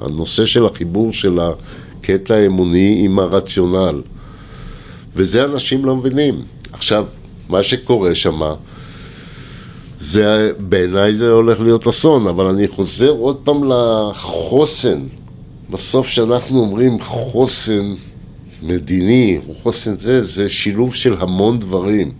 הנושא 0.02 0.46
של 0.46 0.66
החיבור 0.66 1.12
של 1.12 1.38
הקטע 1.40 2.34
האמוני 2.34 3.00
עם 3.04 3.18
הרציונל. 3.18 4.02
וזה 5.16 5.44
אנשים 5.44 5.84
לא 5.84 5.96
מבינים. 5.96 6.42
עכשיו, 6.72 7.06
מה 7.48 7.62
שקורה 7.62 8.14
שמה, 8.14 8.54
זה, 10.00 10.52
בעיניי 10.58 11.14
זה 11.14 11.30
הולך 11.30 11.60
להיות 11.60 11.86
אסון, 11.86 12.26
אבל 12.26 12.46
אני 12.46 12.68
חוזר 12.68 13.10
עוד 13.10 13.36
פעם 13.44 13.70
לחוסן. 13.72 15.00
בסוף 15.72 16.06
כשאנחנו 16.06 16.60
אומרים 16.60 17.00
חוסן 17.00 17.94
מדיני, 18.62 19.40
חוסן 19.62 19.96
זה, 19.96 20.24
זה 20.24 20.48
שילוב 20.48 20.94
של 20.94 21.14
המון 21.18 21.58
דברים. 21.58 22.12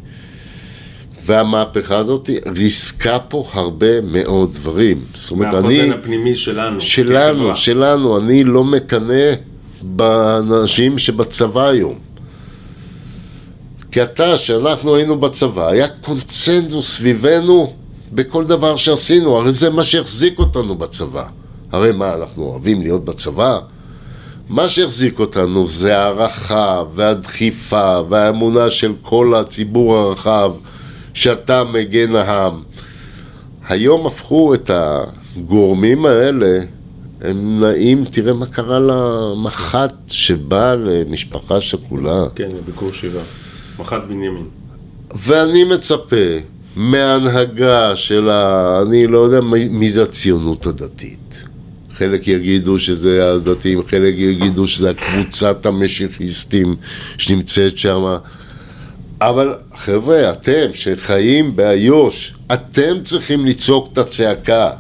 והמהפכה 1.25 1.99
הזאת 1.99 2.31
ריסקה 2.47 3.19
פה 3.19 3.49
הרבה 3.53 4.01
מאוד 4.01 4.55
דברים. 4.55 5.05
זאת 5.15 5.31
אומרת, 5.31 5.55
אני... 5.55 5.79
מהחוסן 5.79 6.01
הפנימי 6.01 6.37
שלנו. 6.37 6.81
שלנו, 6.81 7.39
כחברה. 7.39 7.55
שלנו. 7.55 8.19
אני 8.19 8.45
לא 8.45 8.65
מקנא 8.65 9.33
באנשים 9.83 10.99
שבצבא 10.99 11.69
היום. 11.69 11.99
כי 13.93 14.03
אתה, 14.03 14.35
כשאנחנו 14.37 14.97
היינו 14.97 15.21
בצבא, 15.21 15.69
היה 15.69 15.89
קונצנזוס 15.89 16.97
סביבנו 16.97 17.73
בכל 18.13 18.45
דבר 18.45 18.77
שעשינו, 18.77 19.37
הרי 19.37 19.53
זה 19.53 19.71
מה 19.71 19.85
שהחזיק 19.85 20.39
אותנו 20.39 20.75
בצבא. 20.75 21.25
הרי 21.73 21.93
מה, 21.93 22.15
אנחנו 22.15 22.45
אוהבים 22.45 22.81
להיות 22.83 23.05
בצבא? 23.05 23.59
מה 24.49 24.69
שהחזיק 24.69 25.19
אותנו 25.19 25.69
זה 25.69 25.99
הערכה 25.99 26.83
והדחיפה 26.95 28.01
והאמונה 28.09 28.71
של 28.71 28.93
כל 29.03 29.35
הציבור 29.35 29.97
הרחב 29.97 30.53
שאתה 31.15 31.65
מגן 31.65 32.17
העם. 32.17 32.63
היום 33.69 34.07
הפכו 34.07 34.55
את 34.55 34.71
הגורמים 34.75 36.07
האלה, 36.07 36.59
הם 37.21 37.61
נעים, 37.61 38.05
תראה 38.05 38.33
מה 38.33 38.47
קרה 38.47 38.79
למח"ט 38.79 39.95
שבא 40.09 40.75
למשפחה 40.75 41.61
שכולה. 41.61 42.25
כן, 42.35 42.49
לביקור 42.59 42.93
שבעה. 42.93 43.23
מח"ט 43.79 44.03
בנימין. 44.09 44.47
ואני 45.15 45.65
מצפה 45.65 46.17
מהנהגה 46.77 47.97
של 47.97 48.31
ה... 48.31 48.79
אני 48.83 49.07
לא 49.07 49.19
יודע 49.19 49.41
מי 49.71 49.93
זה 49.93 50.03
הציונות 50.03 50.67
הדתית. 50.67 51.22
חלק 51.95 52.29
יגידו 52.29 52.79
שזה 52.79 53.33
הדתיים, 53.33 53.83
חלק 53.89 54.15
יגידו 54.15 54.69
שזה 54.69 54.91
הקבוצת 54.91 55.67
המשיחיסטים 55.67 56.77
שנמצאת 57.19 57.79
שם. 57.79 58.17
אבל 59.21 59.55
חבר'ה, 59.75 60.31
אתם 60.31 60.71
שחיים 60.73 61.57
באיו"ש, 61.57 62.35
אתם 62.53 63.03
צריכים 63.03 63.47
לצעוק 63.47 63.93
את 63.93 63.99
הצעקה. 63.99 64.71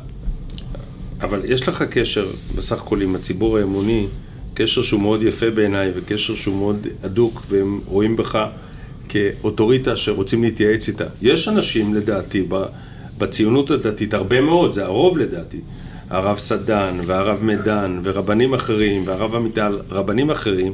אבל 1.20 1.42
יש 1.44 1.68
לך 1.68 1.82
קשר 1.82 2.26
בסך 2.54 2.82
הכל 2.82 3.02
עם 3.02 3.14
הציבור 3.14 3.58
האמוני, 3.58 4.06
קשר 4.54 4.82
שהוא 4.82 5.00
מאוד 5.00 5.22
יפה 5.22 5.50
בעיניי 5.50 5.92
וקשר 5.94 6.34
שהוא 6.34 6.56
מאוד 6.56 6.86
הדוק 7.02 7.42
והם 7.48 7.80
רואים 7.86 8.16
בך 8.16 8.46
כאוטוריטה 9.08 9.96
שרוצים 9.96 10.42
להתייעץ 10.42 10.88
איתה. 10.88 11.04
יש 11.22 11.48
אנשים, 11.48 11.94
לדעתי, 11.94 12.46
בציונות 13.18 13.70
הדתית, 13.70 14.14
הרבה 14.14 14.40
מאוד, 14.40 14.72
זה 14.72 14.84
הרוב 14.84 15.18
לדעתי, 15.18 15.60
הרב 16.12 16.38
סדן 16.38 16.98
והרב 17.06 17.42
מדן 17.42 18.00
ורבנים 18.02 18.54
אחרים 18.54 19.02
והרב 19.06 19.34
עמיטל, 19.34 19.78
רבנים 19.90 20.30
אחרים, 20.30 20.72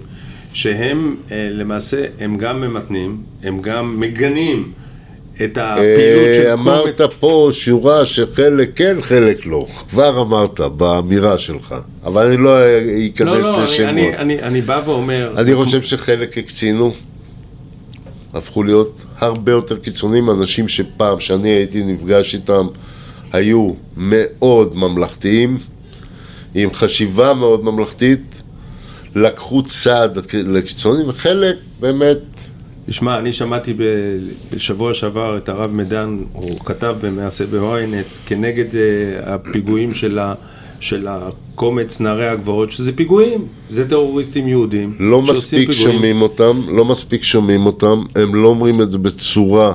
שהם 0.52 1.16
אה, 1.32 1.48
למעשה, 1.52 2.04
הם 2.20 2.36
גם 2.36 2.60
ממתנים, 2.60 3.22
הם 3.42 3.62
גם 3.62 4.00
מגנים 4.00 4.72
את 5.44 5.58
הפעילות 5.58 6.34
של 6.34 6.56
קומץ. 6.56 6.66
אמרת 6.66 7.00
פה 7.20 7.48
שורה 7.52 8.06
שחלק 8.06 8.70
כן, 8.76 8.96
חלק 9.00 9.46
לא. 9.46 9.66
כבר 9.90 10.22
אמרת 10.22 10.60
באמירה 10.60 11.38
שלך, 11.38 11.74
אבל 12.04 12.26
אני 12.26 12.36
לא 12.36 12.56
אכנס 13.14 13.28
לשמות. 13.28 13.78
לא, 13.78 13.84
לא, 13.84 13.90
אני, 13.90 14.16
אני, 14.16 14.42
אני 14.42 14.60
בא 14.60 14.80
ואומר... 14.84 15.34
אני 15.36 15.54
חושב 15.54 15.82
שחלק 15.82 16.38
הקצינו. 16.38 16.92
הפכו 18.34 18.62
להיות 18.62 19.04
הרבה 19.18 19.52
יותר 19.52 19.78
קיצוניים, 19.78 20.30
אנשים 20.30 20.68
שפעם, 20.68 21.20
שאני 21.20 21.48
הייתי 21.48 21.82
נפגש 21.82 22.34
איתם, 22.34 22.66
היו 23.32 23.70
מאוד 23.96 24.76
ממלכתיים, 24.76 25.58
עם 26.54 26.72
חשיבה 26.72 27.34
מאוד 27.34 27.64
ממלכתית, 27.64 28.42
לקחו 29.14 29.62
צעד 29.62 30.18
לקיצוניים, 30.32 31.08
וחלק 31.08 31.56
באמת... 31.80 32.18
תשמע, 32.86 33.18
אני 33.18 33.32
שמעתי 33.32 33.74
בשבוע 34.52 34.94
שעבר 34.94 35.36
את 35.36 35.48
הרב 35.48 35.72
מדן, 35.72 36.18
הוא 36.32 36.60
כתב 36.64 36.96
במעשה 37.00 37.46
בוויינט 37.46 38.06
כנגד 38.26 38.72
uh, 38.72 38.76
הפיגועים 39.22 39.94
של 39.94 40.18
ה... 40.18 40.34
של 40.80 41.06
הקומץ 41.08 42.00
נערי 42.00 42.28
הגבעות, 42.28 42.70
שזה 42.70 42.92
פיגועים, 42.92 43.46
זה 43.68 43.88
טרוריסטים 43.88 44.48
יהודים. 44.48 44.94
לא 44.98 45.22
מספיק 45.22 45.70
פיגועים. 45.70 45.92
שומעים 45.92 46.22
אותם, 46.22 46.52
לא 46.68 46.84
מספיק 46.84 47.22
שומעים 47.22 47.66
אותם, 47.66 48.02
הם 48.14 48.34
לא 48.34 48.48
אומרים 48.48 48.82
את 48.82 48.92
זה 48.92 48.98
בצורה 48.98 49.74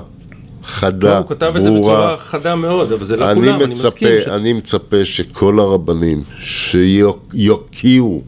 חדה, 0.63 0.97
ברורה. 0.99 1.17
הוא 1.17 1.30
כתב 1.30 1.54
את 1.56 1.63
זה 1.63 1.71
בצורה 1.71 2.17
חדה 2.17 2.56
מאוד, 2.56 2.91
אבל 2.91 3.06
זה 3.06 3.17
לא 3.17 3.32
אני 3.32 3.41
כולם, 3.41 3.60
מצפה, 3.60 3.65
אני 3.65 3.71
מסכים. 3.71 4.21
ש... 4.23 4.28
אני 4.28 4.54
מצפה 4.54 5.06
שכל 5.06 5.60
הרבנים 5.60 6.23
שיוקיעו 6.39 8.21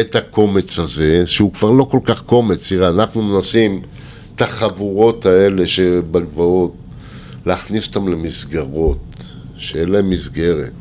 את 0.00 0.16
הקומץ 0.16 0.78
הזה, 0.78 1.22
שהוא 1.26 1.52
כבר 1.52 1.70
לא 1.70 1.84
כל 1.84 2.00
כך 2.04 2.22
קומץ, 2.22 2.68
תראה, 2.68 2.88
אנחנו 2.88 3.22
מנסים 3.22 3.82
את 4.34 4.42
החבורות 4.42 5.26
האלה 5.26 5.66
שבגבעות, 5.66 6.74
להכניס 7.46 7.88
אותם 7.88 8.08
למסגרות, 8.08 8.98
שאין 9.56 9.88
להם 9.88 10.10
מסגרת. 10.10 10.72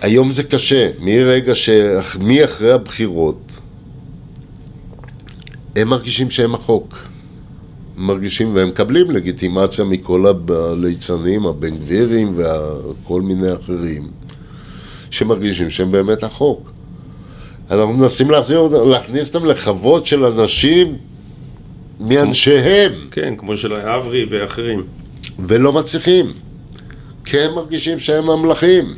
היום 0.00 0.30
זה 0.30 0.42
קשה, 0.42 0.90
מרגע 0.98 1.54
ש... 1.54 1.70
מאחרי 2.20 2.72
הבחירות 2.72 3.52
הם 5.76 5.88
מרגישים 5.88 6.30
שהם 6.30 6.54
החוק. 6.54 6.98
מרגישים, 7.96 8.54
והם 8.54 8.68
מקבלים 8.68 9.10
לגיטימציה 9.10 9.84
מכל 9.84 10.26
הליצנים, 10.48 11.46
הבן 11.46 11.76
גבירים 11.76 12.36
וכל 12.36 13.20
מיני 13.20 13.52
אחרים, 13.52 14.08
שמרגישים 15.10 15.70
שהם 15.70 15.92
באמת 15.92 16.24
החוק. 16.24 16.70
אנחנו 17.70 17.92
מנסים 17.92 18.30
להחזיר 18.30 18.58
אותם, 18.58 18.88
להכניס 18.88 19.34
אותם 19.34 19.46
לחוות 19.46 20.06
של 20.06 20.24
אנשים 20.24 20.96
מאנשיהם. 22.00 22.92
כן, 23.10 23.34
כמו 23.38 23.56
של 23.56 23.74
אברי 23.74 24.26
ואחרים. 24.30 24.82
ולא 25.38 25.72
מצליחים, 25.72 26.32
כי 27.24 27.40
הם 27.40 27.54
מרגישים 27.54 27.98
שהם 27.98 28.26
ממלכים. 28.26 28.94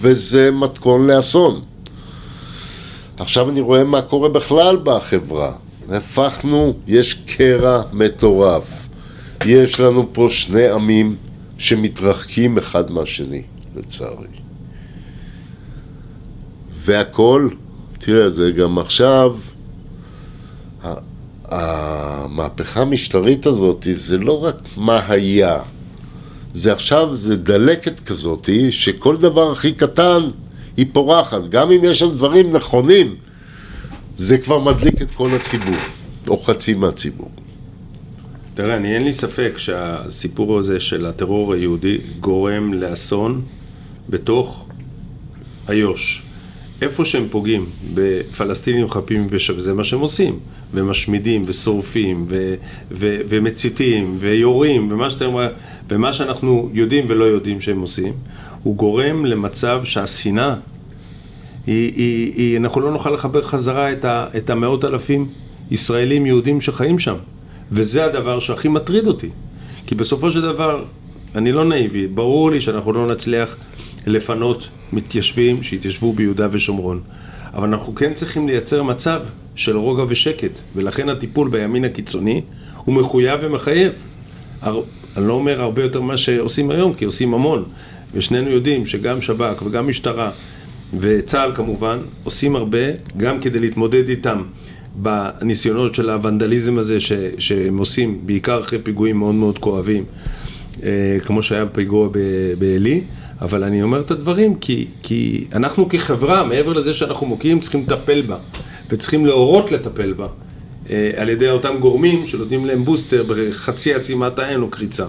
וזה 0.00 0.50
מתכון 0.50 1.06
לאסון. 1.06 1.60
עכשיו 3.18 3.50
אני 3.50 3.60
רואה 3.60 3.84
מה 3.84 4.02
קורה 4.02 4.28
בכלל 4.28 4.76
בחברה. 4.82 5.52
הפכנו, 5.88 6.74
יש 6.86 7.14
קרע 7.14 7.82
מטורף. 7.92 8.88
יש 9.44 9.80
לנו 9.80 10.08
פה 10.12 10.26
שני 10.30 10.68
עמים 10.68 11.16
שמתרחקים 11.58 12.58
אחד 12.58 12.90
מהשני, 12.90 13.42
לצערי. 13.76 14.26
והכל, 16.70 17.48
תראה, 17.98 18.28
זה 18.28 18.50
גם 18.50 18.78
עכשיו, 18.78 19.36
המהפכה 21.44 22.80
המשטרית 22.80 23.46
הזאת 23.46 23.86
זה 23.94 24.18
לא 24.18 24.44
רק 24.44 24.56
מה 24.76 25.00
היה, 25.08 25.60
זה 26.54 26.72
עכשיו, 26.72 27.14
זה 27.14 27.36
דלקת 27.36 28.00
כזאתי, 28.00 28.72
שכל 28.72 29.16
דבר 29.16 29.52
הכי 29.52 29.72
קטן 29.72 30.22
היא 30.76 30.86
פורחת. 30.92 31.48
גם 31.48 31.70
אם 31.70 31.84
יש 31.84 31.98
שם 31.98 32.10
דברים 32.10 32.56
נכונים, 32.56 33.14
זה 34.18 34.38
כבר 34.38 34.58
מדליק 34.58 35.02
את 35.02 35.10
כל 35.10 35.28
הציבור, 35.36 35.76
או 36.28 36.38
חצי 36.38 36.74
מהציבור. 36.74 37.30
תראה, 38.54 38.76
אני 38.76 38.94
אין 38.94 39.04
לי 39.04 39.12
ספק 39.12 39.52
שהסיפור 39.56 40.58
הזה 40.58 40.80
של 40.80 41.06
הטרור 41.06 41.54
היהודי 41.54 41.98
גורם 42.20 42.74
לאסון 42.74 43.42
בתוך 44.08 44.66
איו"ש. 45.68 46.22
איפה 46.82 47.04
שהם 47.04 47.26
פוגעים 47.30 47.66
בפלסטינים 47.94 48.90
חפים 48.90 49.26
מפשע, 49.26 49.52
וזה 49.56 49.74
מה 49.74 49.84
שהם 49.84 50.00
עושים, 50.00 50.38
ומשמידים, 50.74 51.44
ושורפים, 51.46 52.26
ו- 52.28 52.54
ו- 52.90 53.20
ומציתים, 53.28 54.16
ויורים, 54.20 54.92
ומה, 54.92 55.10
שאתם, 55.10 55.34
ומה 55.88 56.12
שאנחנו 56.12 56.70
יודעים 56.72 57.06
ולא 57.08 57.24
יודעים 57.24 57.60
שהם 57.60 57.80
עושים, 57.80 58.12
הוא 58.62 58.76
גורם 58.76 59.24
למצב 59.24 59.80
שהשנאה, 59.84 60.54
היא, 61.68 61.92
היא, 61.96 62.32
היא, 62.36 62.56
אנחנו 62.56 62.80
לא 62.80 62.92
נוכל 62.92 63.10
לחבר 63.10 63.42
חזרה 63.42 63.92
את, 63.92 64.04
ה- 64.04 64.26
את 64.36 64.50
המאות 64.50 64.84
אלפים 64.84 65.28
ישראלים 65.70 66.26
יהודים 66.26 66.60
שחיים 66.60 66.98
שם, 66.98 67.14
וזה 67.72 68.04
הדבר 68.04 68.40
שהכי 68.40 68.68
מטריד 68.68 69.06
אותי, 69.06 69.28
כי 69.86 69.94
בסופו 69.94 70.30
של 70.30 70.42
דבר, 70.42 70.84
אני 71.34 71.52
לא 71.52 71.64
נאיבי, 71.64 72.06
ברור 72.06 72.50
לי 72.50 72.60
שאנחנו 72.60 72.92
לא 72.92 73.06
נצליח 73.06 73.56
לפנות 74.06 74.68
מתיישבים 74.92 75.62
שהתיישבו 75.62 76.12
ביהודה 76.12 76.48
ושומרון. 76.50 77.00
אבל 77.54 77.68
אנחנו 77.68 77.94
כן 77.94 78.14
צריכים 78.14 78.48
לייצר 78.48 78.82
מצב 78.82 79.20
של 79.54 79.76
רוגע 79.76 80.04
ושקט, 80.08 80.58
ולכן 80.76 81.08
הטיפול 81.08 81.48
בימין 81.48 81.84
הקיצוני 81.84 82.42
הוא 82.84 82.94
מחויב 82.94 83.40
ומחייב. 83.42 83.92
הר... 84.62 84.80
אני 85.16 85.28
לא 85.28 85.32
אומר 85.32 85.60
הרבה 85.60 85.82
יותר 85.82 86.00
ממה 86.00 86.16
שעושים 86.16 86.70
היום, 86.70 86.94
כי 86.94 87.04
עושים 87.04 87.34
המון, 87.34 87.64
ושנינו 88.14 88.50
יודעים 88.50 88.86
שגם 88.86 89.22
שב"כ 89.22 89.62
וגם 89.62 89.88
משטרה 89.88 90.30
וצה"ל 91.00 91.52
כמובן 91.54 91.98
עושים 92.24 92.56
הרבה, 92.56 92.78
גם 93.16 93.40
כדי 93.40 93.58
להתמודד 93.58 94.08
איתם 94.08 94.42
בניסיונות 94.94 95.94
של 95.94 96.10
הוונדליזם 96.10 96.78
הזה 96.78 97.00
ש... 97.00 97.12
שהם 97.38 97.78
עושים, 97.78 98.20
בעיקר 98.26 98.60
אחרי 98.60 98.78
פיגועים 98.78 99.16
מאוד 99.16 99.34
מאוד 99.34 99.58
כואבים, 99.58 100.04
אה, 100.82 101.18
כמו 101.24 101.42
שהיה 101.42 101.64
בפיגוע 101.64 102.08
בעלי. 102.58 103.02
אבל 103.40 103.64
אני 103.64 103.82
אומר 103.82 104.00
את 104.00 104.10
הדברים 104.10 104.54
כי, 104.54 104.86
כי 105.02 105.44
אנחנו 105.54 105.88
כחברה, 105.88 106.44
מעבר 106.44 106.72
לזה 106.72 106.94
שאנחנו 106.94 107.26
מוקיעים, 107.26 107.60
צריכים 107.60 107.82
לטפל 107.82 108.22
בה 108.22 108.36
וצריכים 108.90 109.26
להורות 109.26 109.72
לטפל 109.72 110.12
בה 110.12 110.26
אה, 110.90 111.10
על 111.16 111.28
ידי 111.28 111.50
אותם 111.50 111.76
גורמים 111.80 112.26
שנותנים 112.26 112.66
להם 112.66 112.84
בוסטר 112.84 113.24
בחצי 113.28 113.94
עצימת 113.94 114.38
העין 114.38 114.62
או 114.62 114.68
קריצה. 114.70 115.06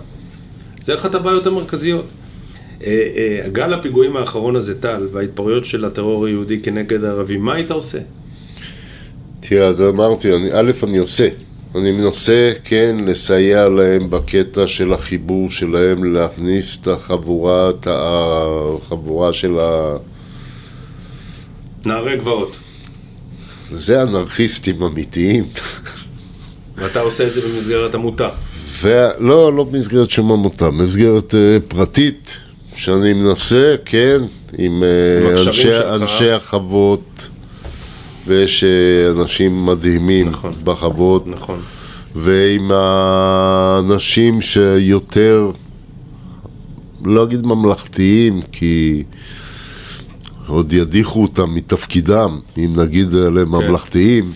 זה 0.82 0.94
אחת 0.94 1.16
הבעיות 1.16 1.48
המרכזיות. 1.48 2.06
אה, 2.86 3.08
אה, 3.16 3.50
גל 3.50 3.74
הפיגועים 3.74 4.18
האחרון 4.18 4.56
הזה, 4.56 4.82
טל, 4.82 5.08
וההתפרעויות 5.12 5.66
של 5.66 5.86
הטרור 5.86 6.26
היהודי 6.26 6.60
כנגד 6.62 7.04
הערבים, 7.04 7.42
מה 7.42 7.54
היית 7.54 7.72
עושה? 7.72 8.00
תראה, 9.40 9.68
אז 9.68 9.82
אמרתי, 9.82 10.36
אני, 10.36 10.50
א', 10.54 10.72
אני 10.84 10.98
עושה. 10.98 11.28
אני 11.76 11.92
מנסה, 11.92 12.52
כן, 12.64 12.98
לסייע 13.06 13.70
להם 13.70 14.10
בקטע 14.10 14.68
של 14.68 14.94
החיבור 14.94 15.50
שלהם, 15.50 16.14
להכניס 16.14 16.78
את 16.82 16.88
החבורה, 16.88 17.70
את 17.70 17.88
החבורה 17.92 19.34
של 19.34 19.60
ה... 19.60 19.98
נערי 21.86 22.18
גבעות. 22.18 22.52
זה 23.72 24.04
אנרכיסטים 24.04 24.84
אמיתיים. 24.84 25.44
ואתה 26.78 27.00
עושה 27.00 27.28
את 27.28 27.34
זה 27.34 27.42
במסגרת 27.42 27.96
עמותה. 27.96 28.30
ולא, 28.82 29.54
לא 29.54 29.64
במסגרת 29.64 30.10
שום 30.10 30.32
עמותה, 30.32 30.72
במסגרת 30.72 31.32
uh, 31.34 31.36
פרטית, 31.68 32.38
שאני 32.80 33.14
מנסה, 33.14 33.76
כן, 33.86 34.22
עם 34.58 34.84
uh, 34.84 35.48
אנשי, 35.48 35.70
אנשי 35.96 36.32
החוות. 36.32 37.30
ויש 38.28 38.64
אה, 38.64 39.12
אנשים 39.12 39.66
מדהימים 39.66 40.28
נכון, 40.28 40.52
בחוות. 40.64 41.28
נכון. 41.28 41.60
ועם 42.16 42.72
האנשים 42.74 44.42
שיותר, 44.42 45.52
לא 47.06 47.24
אגיד 47.24 47.46
ממלכתיים, 47.46 48.42
כי 48.52 49.04
עוד 50.48 50.74
ידיחו 50.74 51.22
אותם 51.22 51.56
מתפקידם, 51.56 52.40
אם 52.58 52.74
נגיד 52.76 53.16
עליהם 53.16 53.60
כן. 53.60 53.66
ממלכתיים. 53.68 54.32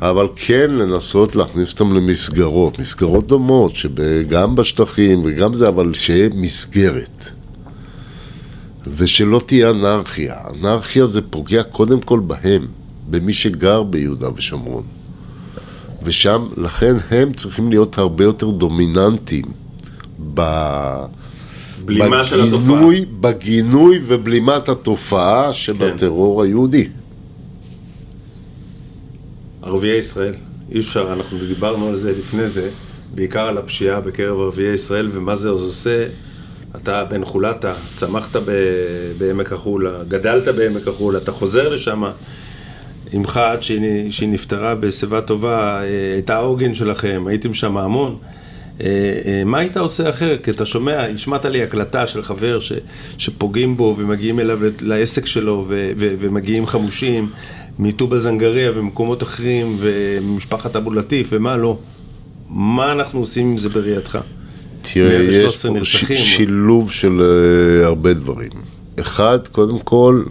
אבל 0.00 0.28
כן 0.36 0.70
לנסות 0.70 1.36
להכניס 1.36 1.72
אותם 1.72 1.92
למסגרות, 1.92 2.78
מסגרות 2.78 3.26
דומות, 3.26 3.76
שגם 3.76 4.54
בשטחים 4.54 5.22
וגם 5.24 5.54
זה, 5.54 5.68
אבל 5.68 5.94
שיהיה 5.94 6.28
מסגרת. 6.34 7.41
ושלא 8.86 9.40
תהיה 9.46 9.70
אנרכיה. 9.70 10.36
אנרכיה 10.54 11.06
זה 11.06 11.22
פוגע 11.22 11.62
קודם 11.62 12.00
כל 12.00 12.20
בהם. 12.20 12.66
במי 13.10 13.32
שגר 13.32 13.82
ביהודה 13.82 14.28
ושומרון. 14.34 14.84
ושם, 16.02 16.48
לכן 16.56 16.96
הם 17.10 17.32
צריכים 17.32 17.68
להיות 17.70 17.98
הרבה 17.98 18.24
יותר 18.24 18.50
דומיננטיים 18.50 19.44
ב... 20.34 20.42
בלימה 21.84 22.24
של 22.24 22.48
התופעה. 22.48 22.80
בגינוי 23.20 24.00
ובלימת 24.06 24.68
התופעה 24.68 25.52
של 25.52 25.78
כן. 25.78 25.84
הטרור 25.84 26.42
היהודי. 26.42 26.88
ערביי 29.62 29.98
ישראל, 29.98 30.34
אי 30.72 30.80
אפשר, 30.80 31.12
אנחנו 31.12 31.38
דיברנו 31.38 31.88
על 31.88 31.96
זה 31.96 32.12
לפני 32.18 32.48
זה, 32.48 32.70
בעיקר 33.14 33.40
על 33.40 33.58
הפשיעה 33.58 34.00
בקרב 34.00 34.40
ערביי 34.40 34.72
ישראל 34.74 35.08
ומה 35.12 35.34
זה 35.34 35.48
עושה. 35.48 36.06
אתה 36.76 37.04
בן 37.04 37.24
חולתה, 37.24 37.74
צמחת 37.96 38.36
בעמק 39.18 39.52
החולה, 39.52 39.90
גדלת 40.08 40.48
בעמק 40.54 40.88
החולה, 40.88 41.18
אתה 41.18 41.32
חוזר 41.32 41.68
לשם. 41.68 42.02
אמך 43.16 43.36
עד 43.36 43.62
שהיא, 43.62 44.10
שהיא 44.10 44.28
נפטרה 44.28 44.74
בשיבה 44.74 45.22
טובה, 45.22 45.82
אה, 45.82 46.12
הייתה 46.12 46.34
העוגן 46.34 46.74
שלכם, 46.74 47.24
הייתם 47.26 47.54
שם 47.54 47.76
המון. 47.76 48.16
אה, 48.80 48.86
אה, 49.24 49.42
מה 49.44 49.58
היית 49.58 49.76
עושה 49.76 50.08
אחרת? 50.10 50.44
כי 50.44 50.50
אתה 50.50 50.66
שומע, 50.66 51.06
השמעת 51.06 51.44
לי 51.44 51.62
הקלטה 51.62 52.06
של 52.06 52.22
חבר 52.22 52.60
ש, 52.60 52.72
שפוגעים 53.18 53.76
בו 53.76 53.94
ומגיעים 53.98 54.40
אליו 54.40 54.58
לעסק 54.80 55.26
שלו 55.26 55.64
ו, 55.68 55.90
ו, 55.96 56.14
ומגיעים 56.18 56.66
חמושים 56.66 57.30
מטובא 57.78 58.18
זנגריה 58.18 58.70
ומקומות 58.74 59.22
אחרים 59.22 59.76
ומשפחת 59.80 60.76
אבו 60.76 60.90
לטיף 60.90 61.28
ומה 61.32 61.56
לא. 61.56 61.78
מה 62.48 62.92
אנחנו 62.92 63.20
עושים 63.20 63.50
עם 63.50 63.56
זה 63.56 63.68
בראייתך? 63.68 64.18
תראה, 64.82 65.22
יש 65.22 65.66
פה 65.66 65.84
ש, 65.84 66.04
שילוב 66.12 66.90
של 66.90 67.20
uh, 67.20 67.86
הרבה 67.86 68.12
דברים. 68.12 68.50
אחד, 69.00 69.38
קודם 69.52 69.78
כל, 69.78 70.22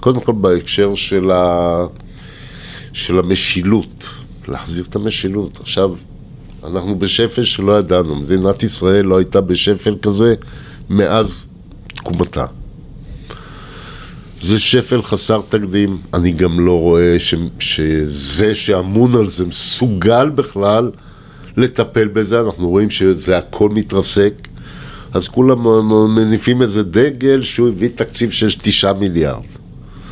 קודם 0.00 0.20
כל 0.20 0.32
בהקשר 0.32 0.94
של, 0.94 1.30
ה... 1.30 1.86
של 2.92 3.18
המשילות, 3.18 4.08
להחזיר 4.48 4.84
את 4.88 4.96
המשילות. 4.96 5.58
עכשיו, 5.60 5.90
אנחנו 6.64 6.98
בשפל 6.98 7.44
שלא 7.44 7.78
ידענו, 7.78 8.14
מדינת 8.14 8.62
ישראל 8.62 9.04
לא 9.04 9.16
הייתה 9.18 9.40
בשפל 9.40 9.96
כזה 10.02 10.34
מאז 10.90 11.46
תקומתה. 11.94 12.46
זה 14.42 14.58
שפל 14.58 15.02
חסר 15.02 15.40
תקדים, 15.48 15.98
אני 16.14 16.30
גם 16.30 16.60
לא 16.60 16.80
רואה 16.80 17.18
ש... 17.18 17.34
שזה 17.58 18.54
שאמון 18.54 19.14
על 19.14 19.26
זה 19.26 19.44
מסוגל 19.44 20.28
בכלל 20.28 20.90
לטפל 21.56 22.08
בזה, 22.08 22.40
אנחנו 22.40 22.68
רואים 22.68 22.90
שזה 22.90 23.38
הכל 23.38 23.68
מתרסק, 23.68 24.32
אז 25.12 25.28
כולם 25.28 25.58
מניפים 26.14 26.62
איזה 26.62 26.82
דגל 26.82 27.42
שהוא 27.42 27.68
הביא 27.68 27.88
תקציב 27.94 28.30
של 28.30 28.48
תשעה 28.58 28.92
מיליארד. 28.92 29.42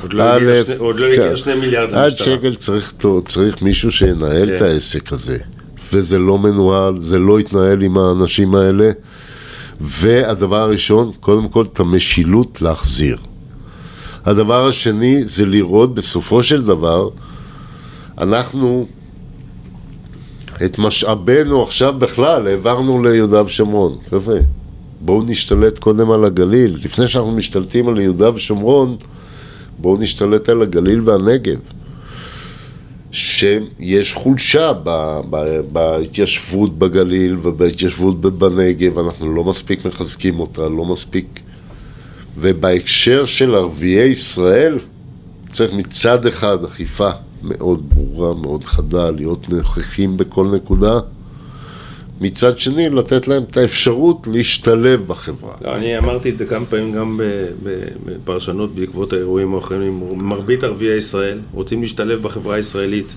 עוד 0.03 0.13
לא 0.13 0.23
הגיע 0.23 0.65
שני, 0.65 0.77
עוד 0.77 1.01
לא 1.01 1.07
כן. 1.17 1.37
שני 1.37 1.55
מיליארד 1.55 1.91
למשטרה. 1.91 2.05
עד 2.05 2.19
שקל 2.19 2.55
צריך, 2.55 2.95
צריך 3.27 3.63
מישהו 3.63 3.91
שינהל 3.91 4.47
כן. 4.49 4.57
את 4.57 4.63
העסק 4.63 5.13
הזה. 5.13 5.39
וזה 5.93 6.19
לא 6.19 6.39
מנוהל, 6.39 7.03
זה 7.03 7.19
לא 7.19 7.41
יתנהל 7.41 7.83
עם 7.83 7.99
האנשים 7.99 8.55
האלה. 8.55 8.91
והדבר 9.81 10.61
הראשון, 10.61 11.13
קודם 11.21 11.49
כל 11.49 11.63
את 11.63 11.81
המשילות 11.81 12.63
להחזיר. 12.63 13.17
הדבר 14.25 14.67
השני 14.67 15.25
זה 15.25 15.47
לראות 15.47 15.95
בסופו 15.95 16.43
של 16.43 16.63
דבר, 16.63 17.09
אנחנו 18.19 18.87
את 20.65 20.79
משאבינו 20.79 21.63
עכשיו 21.63 21.95
בכלל 21.99 22.47
העברנו 22.47 23.03
ליהודה 23.03 23.43
ושומרון. 23.43 23.99
חבר'ה, 24.11 24.39
בואו 25.01 25.23
נשתלט 25.23 25.79
קודם 25.79 26.11
על 26.11 26.25
הגליל. 26.25 26.79
לפני 26.85 27.09
שאנחנו 27.09 27.33
משתלטים 27.33 27.89
על 27.89 28.01
יהודה 28.01 28.35
ושומרון, 28.35 28.97
בואו 29.79 29.97
נשתלט 29.97 30.49
על 30.49 30.63
הגליל 30.63 31.01
והנגב. 31.05 31.59
שיש 33.11 34.15
חולשה 34.15 34.73
ב, 34.83 35.21
ב, 35.31 35.61
בהתיישבות 35.73 36.79
בגליל 36.79 37.37
ובהתיישבות 37.43 38.21
בנגב, 38.21 38.99
אנחנו 38.99 39.35
לא 39.35 39.45
מספיק 39.45 39.87
מחזקים 39.87 40.41
אותה, 40.41 40.69
לא 40.69 40.85
מספיק. 40.85 41.41
ובהקשר 42.39 43.25
של 43.25 43.55
ערביי 43.55 44.11
ישראל, 44.11 44.79
צריך 45.53 45.73
מצד 45.73 46.27
אחד 46.27 46.65
אכיפה 46.65 47.11
מאוד 47.45 47.83
ברורה, 47.95 48.35
מאוד 48.35 48.65
חדה, 48.65 49.11
להיות 49.11 49.49
נוכחים 49.49 50.17
בכל 50.17 50.47
נקודה, 50.47 51.01
מצד 52.21 52.59
שני 52.59 52.89
לתת 52.89 53.29
להם 53.29 53.43
את 53.43 53.57
האפשרות 53.57 54.29
להשתלב 54.33 55.07
בחברה. 55.07 55.55
לא, 55.61 55.77
אני 55.77 55.99
אמרתי 55.99 56.31
את 56.31 56.39
זה 56.39 56.47
כמה 56.47 56.67
פעמים 56.67 56.93
גם 56.93 57.21
בפרשנות 58.05 58.75
בעקבות 58.75 59.13
האירועים 59.13 59.55
האחרונים. 59.55 60.03
מרבית 60.17 60.65
ערביי 60.65 60.97
ישראל 60.97 61.41
רוצים 61.53 61.83
להשתלב 61.83 62.23
בחברה 62.23 62.57
הישראלית. 62.57 63.13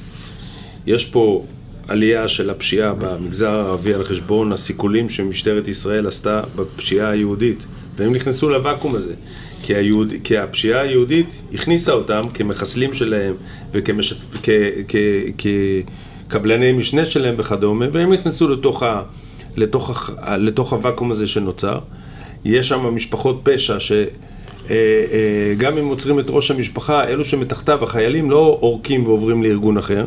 יש 0.88 1.06
פה 1.06 1.46
עלייה 1.88 2.28
של 2.28 2.50
הפשיעה 2.50 2.94
במגזר 2.94 3.50
הערבי 3.50 3.94
על 3.94 4.04
חשבון 4.04 4.52
הסיכולים 4.52 5.10
שמשטרת 5.10 5.68
ישראל 5.68 6.08
עשתה 6.08 6.42
בפשיעה 6.56 7.10
היהודית, 7.10 7.66
והם 7.96 8.14
נכנסו 8.14 8.50
לוואקום 8.50 8.96
הזה. 8.96 9.14
כי, 9.68 9.76
היהוד, 9.76 10.14
כי 10.24 10.38
הפשיעה 10.38 10.82
היהודית 10.82 11.42
הכניסה 11.54 11.92
אותם 11.92 12.22
כמחסלים 12.34 12.94
שלהם 12.94 13.34
וכקבלני 16.28 16.72
משנה 16.72 17.06
שלהם 17.06 17.36
וכדומה, 17.38 17.86
והם 17.92 18.14
נכנסו 18.14 18.50
לתוך, 18.50 18.84
ה, 18.84 19.02
לתוך, 19.56 20.10
ה, 20.18 20.38
לתוך 20.38 20.74
הוואקום 20.74 21.12
הזה 21.12 21.28
שנוצר. 21.28 21.80
יש 22.46 22.68
שם 22.68 22.96
משפחות 22.96 23.40
פשע 23.44 23.80
ש... 23.80 23.92
אה, 23.92 24.06
אה, 24.70 25.54
גם 25.58 25.78
אם 25.78 25.88
עוצרים 25.88 26.20
את 26.20 26.26
ראש 26.30 26.52
המשפחה, 26.52 27.08
אלו 27.08 27.26
שמתחתיו, 27.26 27.84
החיילים 27.84 28.32
לא 28.32 28.58
עורקים 28.60 29.08
ועוברים 29.08 29.44
לארגון 29.44 29.78
אחר. 29.78 30.06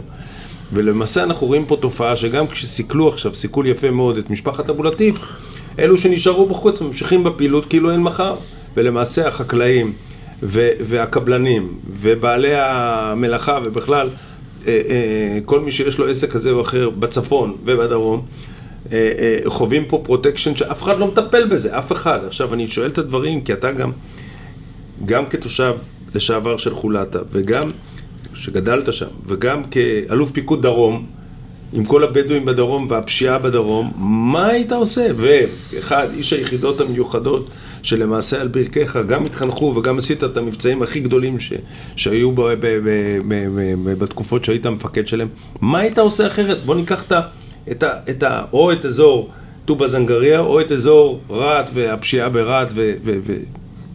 ולמעשה 0.72 1.22
אנחנו 1.22 1.46
רואים 1.46 1.66
פה 1.66 1.76
תופעה 1.80 2.16
שגם 2.16 2.46
כשסיכלו 2.46 3.08
עכשיו, 3.08 3.34
סיכול 3.34 3.66
יפה 3.66 3.90
מאוד 3.90 4.16
את 4.18 4.30
משפחת 4.30 4.70
אבו 4.70 4.82
לטיף, 4.82 5.16
אלו 5.78 5.96
שנשארו 5.96 6.46
בחוץ 6.46 6.82
ממשיכים 6.82 7.24
בפעילות 7.24 7.66
כאילו 7.66 7.90
אין 7.90 8.00
מחר. 8.00 8.36
ולמעשה 8.80 9.28
החקלאים 9.28 9.92
והקבלנים, 10.80 11.78
ובעלי 11.86 12.54
המלאכה, 12.54 13.58
ובכלל, 13.64 14.08
אה, 14.66 14.80
אה, 14.88 15.38
כל 15.44 15.60
מי 15.60 15.72
שיש 15.72 15.98
לו 15.98 16.08
עסק 16.08 16.32
כזה 16.32 16.50
או 16.50 16.60
אחר 16.60 16.90
בצפון 16.90 17.56
ובדרום, 17.64 18.22
אה, 18.92 19.38
חווים 19.46 19.84
פה 19.84 20.00
פרוטקשן 20.04 20.56
שאף 20.56 20.82
אחד 20.82 20.98
לא 20.98 21.06
מטפל 21.06 21.48
בזה, 21.48 21.78
אף 21.78 21.92
אחד. 21.92 22.24
עכשיו, 22.24 22.54
אני 22.54 22.68
שואל 22.68 22.90
את 22.90 22.98
הדברים, 22.98 23.40
כי 23.40 23.52
אתה 23.52 23.72
גם, 23.72 23.92
גם 25.04 25.26
כתושב 25.26 25.74
לשעבר 26.14 26.56
של 26.56 26.74
חולתה, 26.74 27.18
וגם 27.30 27.70
שגדלת 28.34 28.92
שם, 28.92 29.06
וגם 29.26 29.62
כאלוף 29.64 30.30
פיקוד 30.30 30.62
דרום, 30.62 31.06
עם 31.72 31.84
כל 31.84 32.04
הבדואים 32.04 32.44
בדרום 32.44 32.86
והפשיעה 32.90 33.38
בדרום, 33.38 33.92
מה 33.96 34.46
היית 34.46 34.72
עושה? 34.72 35.06
ואחד, 35.16 36.08
איש 36.16 36.32
היחידות 36.32 36.80
המיוחדות, 36.80 37.50
שלמעשה 37.82 38.40
על 38.40 38.48
ברכיך 38.48 38.98
גם 39.08 39.24
התחנכו 39.24 39.64
וגם 39.76 39.98
עשית 39.98 40.24
את 40.24 40.36
המבצעים 40.36 40.82
הכי 40.82 41.00
גדולים 41.00 41.40
ש, 41.40 41.52
שהיו 41.96 42.32
ב, 42.32 42.40
ב, 42.40 42.60
ב, 42.60 42.88
ב, 43.28 43.46
ב, 43.56 43.74
ב, 43.84 43.98
בתקופות 43.98 44.44
שהיית 44.44 44.66
המפקד 44.66 45.06
שלהם, 45.06 45.28
מה 45.60 45.78
היית 45.78 45.98
עושה 45.98 46.26
אחרת? 46.26 46.64
בוא 46.64 46.74
ניקח 46.74 47.04
את 47.04 47.12
ה, 47.12 47.20
את 47.70 47.82
ה, 47.82 47.90
את 48.10 48.22
ה, 48.22 48.42
או 48.52 48.72
את 48.72 48.84
אזור 48.84 49.30
טובא 49.64 49.86
זנגריה, 49.86 50.40
או 50.40 50.60
את 50.60 50.72
אזור 50.72 51.20
רהט 51.30 51.70
והפשיעה 51.74 52.28
ברהט 52.28 52.68
ו... 52.74 52.92
ו, 53.04 53.18
ו 53.26 53.34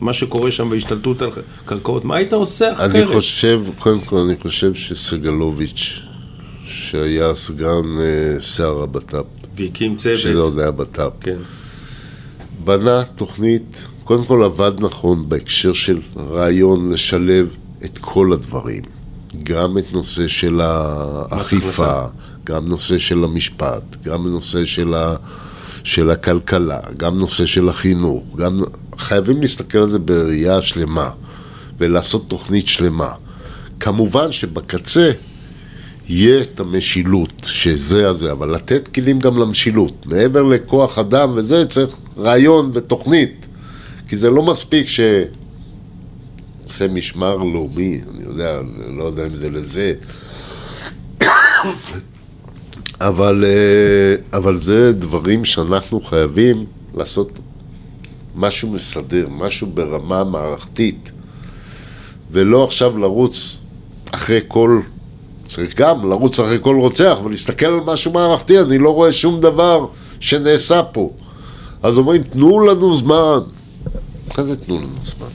מה 0.01 0.13
שקורה 0.13 0.51
שם 0.51 0.67
והשתלטות 0.71 1.21
על 1.21 1.29
קרקעות, 1.65 2.05
מה 2.05 2.15
היית 2.15 2.33
עושה 2.33 2.71
אחרת? 2.71 2.95
אני 2.95 3.05
חושב, 3.05 3.61
קודם 3.79 3.99
כל 3.99 4.17
אני 4.17 4.35
חושב 4.41 4.73
שסגלוביץ', 4.73 6.04
שהיה 6.85 7.35
סגן 7.35 7.97
אה, 7.99 8.41
שר 8.41 8.83
הבט"פ, 8.83 9.25
והקים 9.57 9.95
צוות. 9.95 10.19
שזה 10.19 10.39
עוד 10.39 10.59
היה 10.59 10.71
בט"פ, 10.71 11.11
כן. 11.21 11.37
בנה 12.63 13.03
תוכנית, 13.03 13.85
קודם 14.03 14.25
כל 14.25 14.43
עבד 14.43 14.71
נכון 14.79 15.29
בהקשר 15.29 15.73
של 15.73 16.01
רעיון 16.17 16.91
לשלב 16.91 17.55
את 17.85 17.97
כל 17.97 18.33
הדברים. 18.33 18.83
גם 19.43 19.77
את 19.77 19.93
נושא 19.93 20.27
של 20.27 20.61
האכיפה. 20.61 22.03
גם 22.43 22.67
נושא 22.67 22.97
של 22.97 23.23
המשפט, 23.23 23.83
גם 24.03 24.27
נושא 24.27 24.65
של, 24.65 24.93
ה, 24.93 25.15
של 25.83 26.09
הכלכלה, 26.11 26.79
גם 26.97 27.17
נושא 27.17 27.45
של 27.45 27.69
החינוך, 27.69 28.23
גם... 28.37 28.59
חייבים 28.97 29.41
להסתכל 29.41 29.77
על 29.77 29.89
זה 29.89 29.99
בראייה 29.99 30.61
שלמה 30.61 31.09
ולעשות 31.77 32.25
תוכנית 32.27 32.67
שלמה. 32.67 33.11
כמובן 33.79 34.31
שבקצה 34.31 35.11
יהיה 36.09 36.41
את 36.41 36.59
המשילות, 36.59 37.41
שזה 37.43 38.09
הזה, 38.09 38.31
אבל 38.31 38.55
לתת 38.55 38.87
כלים 38.87 39.19
גם 39.19 39.37
למשילות. 39.37 40.05
מעבר 40.05 40.43
לכוח 40.43 40.99
אדם 40.99 41.33
וזה, 41.35 41.65
צריך 41.65 41.99
רעיון 42.17 42.71
ותוכנית. 42.73 43.45
כי 44.07 44.17
זה 44.17 44.29
לא 44.29 44.43
מספיק 44.43 44.87
ש... 44.87 44.99
עושה 46.63 46.87
משמר 46.87 47.35
לאומי, 47.35 47.99
אני 48.13 48.23
יודע, 48.23 48.59
לא 48.97 49.03
יודע 49.03 49.25
אם 49.25 49.35
זה 49.35 49.49
לזה. 49.49 49.93
אבל, 53.01 53.43
אה, 53.47 54.37
אבל 54.37 54.57
זה 54.57 54.91
דברים 54.93 55.45
שאנחנו 55.45 56.01
חייבים 56.01 56.65
לעשות 56.93 57.39
משהו 58.35 58.69
מסדר, 58.69 59.27
משהו 59.29 59.67
ברמה 59.67 60.23
מערכתית, 60.23 61.11
ולא 62.31 62.63
עכשיו 62.63 62.97
לרוץ 62.97 63.59
אחרי 64.11 64.39
כל, 64.47 64.81
צריך 65.45 65.75
גם 65.75 66.09
לרוץ 66.09 66.39
אחרי 66.39 66.57
כל 66.61 66.75
רוצח, 66.75 67.17
ולהסתכל 67.23 67.65
על 67.65 67.79
משהו 67.85 68.11
מערכתי, 68.11 68.59
אני 68.59 68.77
לא 68.77 68.89
רואה 68.89 69.11
שום 69.11 69.41
דבר 69.41 69.85
שנעשה 70.19 70.83
פה. 70.83 71.11
אז 71.83 71.97
אומרים, 71.97 72.23
תנו 72.23 72.59
לנו 72.59 72.95
זמן. 72.95 73.39
מה 74.37 74.43
זה 74.43 74.55
תנו 74.55 74.77
לנו 74.77 74.87
זמן? 75.03 75.27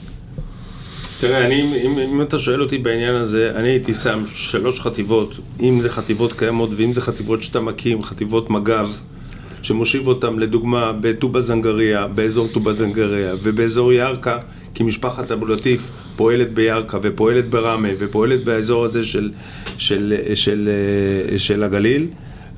תראה, 1.19 1.45
אני, 1.45 1.81
אם, 1.85 1.99
אם 1.99 2.21
אתה 2.21 2.39
שואל 2.39 2.61
אותי 2.61 2.77
בעניין 2.77 3.15
הזה, 3.15 3.51
אני 3.55 3.69
הייתי 3.69 3.93
שם 3.93 4.23
שלוש 4.33 4.79
חטיבות, 4.79 5.33
אם 5.59 5.81
זה 5.81 5.89
חטיבות 5.89 6.33
קיימות 6.33 6.69
ואם 6.75 6.93
זה 6.93 7.01
חטיבות 7.01 7.43
שאתה 7.43 7.59
מקים, 7.59 8.03
חטיבות 8.03 8.49
מג"ב, 8.49 8.87
שמושיב 9.61 10.07
אותם 10.07 10.39
לדוגמה 10.39 10.91
בטובא 11.01 11.41
זנגריה, 11.41 12.07
באזור 12.07 12.47
טובא 12.47 12.73
זנגריה 12.73 13.33
ובאזור 13.43 13.93
ירכא, 13.93 14.37
כי 14.73 14.83
משפחת 14.83 15.31
אבו 15.31 15.45
לטיף 15.45 15.91
פועלת 16.15 16.53
בירכא 16.53 16.97
ופועלת 17.01 17.49
בראמה 17.49 17.87
ופועלת 17.99 18.43
באזור 18.43 18.85
הזה 18.85 19.03
של, 19.03 19.31
של, 19.77 20.13
של, 20.33 20.33
של, 20.35 20.69
של 21.37 21.63
הגליל 21.63 22.07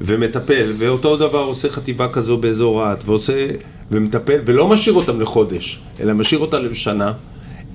ומטפל, 0.01 0.72
ואותו 0.78 1.18
דבר 1.18 1.39
עושה 1.39 1.70
חטיבה 1.70 2.07
כזו 2.07 2.38
באזור 2.38 2.82
רהט 2.82 3.03
ועושה 3.05 3.47
ומטפל 3.91 4.39
ולא 4.45 4.68
משאיר 4.68 4.95
אותם 4.95 5.22
לחודש, 5.22 5.80
אלא 5.99 6.14
משאיר 6.14 6.41
אותם 6.41 6.66
לשנה 6.66 7.14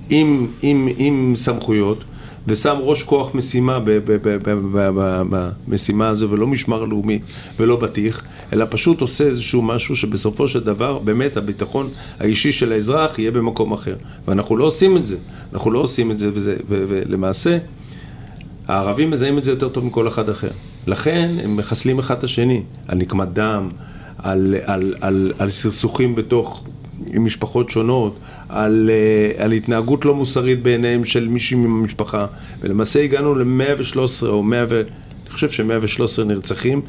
עם, 0.09 0.47
עם, 0.61 0.89
עם 0.97 1.33
סמכויות 1.35 2.03
ושם 2.49 2.77
ראש 2.81 3.03
כוח 3.03 3.35
משימה 3.35 3.79
במשימה 5.67 6.07
הזו 6.07 6.29
ולא 6.29 6.47
משמר 6.47 6.85
לאומי 6.85 7.19
ולא 7.59 7.75
בטיח, 7.75 8.23
אלא 8.53 8.65
פשוט 8.69 9.01
עושה 9.01 9.23
איזשהו 9.23 9.61
משהו 9.61 9.95
שבסופו 9.95 10.47
של 10.47 10.63
דבר 10.63 10.99
באמת 10.99 11.37
הביטחון 11.37 11.89
האישי 12.19 12.51
של 12.51 12.71
האזרח 12.71 13.19
יהיה 13.19 13.31
במקום 13.31 13.73
אחר. 13.73 13.95
ואנחנו 14.27 14.57
לא 14.57 14.63
עושים 14.63 14.97
את 14.97 15.05
זה, 15.05 15.17
אנחנו 15.53 15.71
לא 15.71 15.79
עושים 15.79 16.11
את 16.11 16.19
זה 16.19 16.29
וזה, 16.33 16.55
ו- 16.69 16.85
ולמעשה 16.87 17.57
הערבים 18.67 19.11
מזהים 19.11 19.37
את 19.37 19.43
זה 19.43 19.51
יותר 19.51 19.69
טוב 19.69 19.85
מכל 19.85 20.07
אחד 20.07 20.29
אחר. 20.29 20.51
לכן 20.87 21.31
הם 21.43 21.57
מחסלים 21.57 21.99
אחד 21.99 22.17
את 22.17 22.23
השני, 22.23 22.63
על 22.87 22.97
נקמת 22.97 23.33
דם, 23.33 23.69
על, 24.17 24.55
על, 24.65 24.95
על, 25.01 25.33
על 25.39 25.49
סכסוכים 25.49 26.15
בתוך 26.15 26.63
משפחות 27.19 27.69
שונות, 27.69 28.15
על, 28.49 28.89
אה, 28.93 29.43
על 29.43 29.51
התנהגות 29.51 30.05
לא 30.05 30.15
מוסרית 30.15 30.63
בעיניהם 30.63 31.05
של 31.05 31.27
מישהי 31.27 31.57
מהמשפחה, 31.57 32.25
ולמעשה 32.61 33.03
הגענו 33.03 33.35
ל-113 33.35 34.25
או 34.27 34.43
100 34.43 34.65
ו... 34.69 34.81
אני 35.29 35.33
חושב 35.33 35.49
ש-113 35.49 36.23
נרצחים 36.23 36.81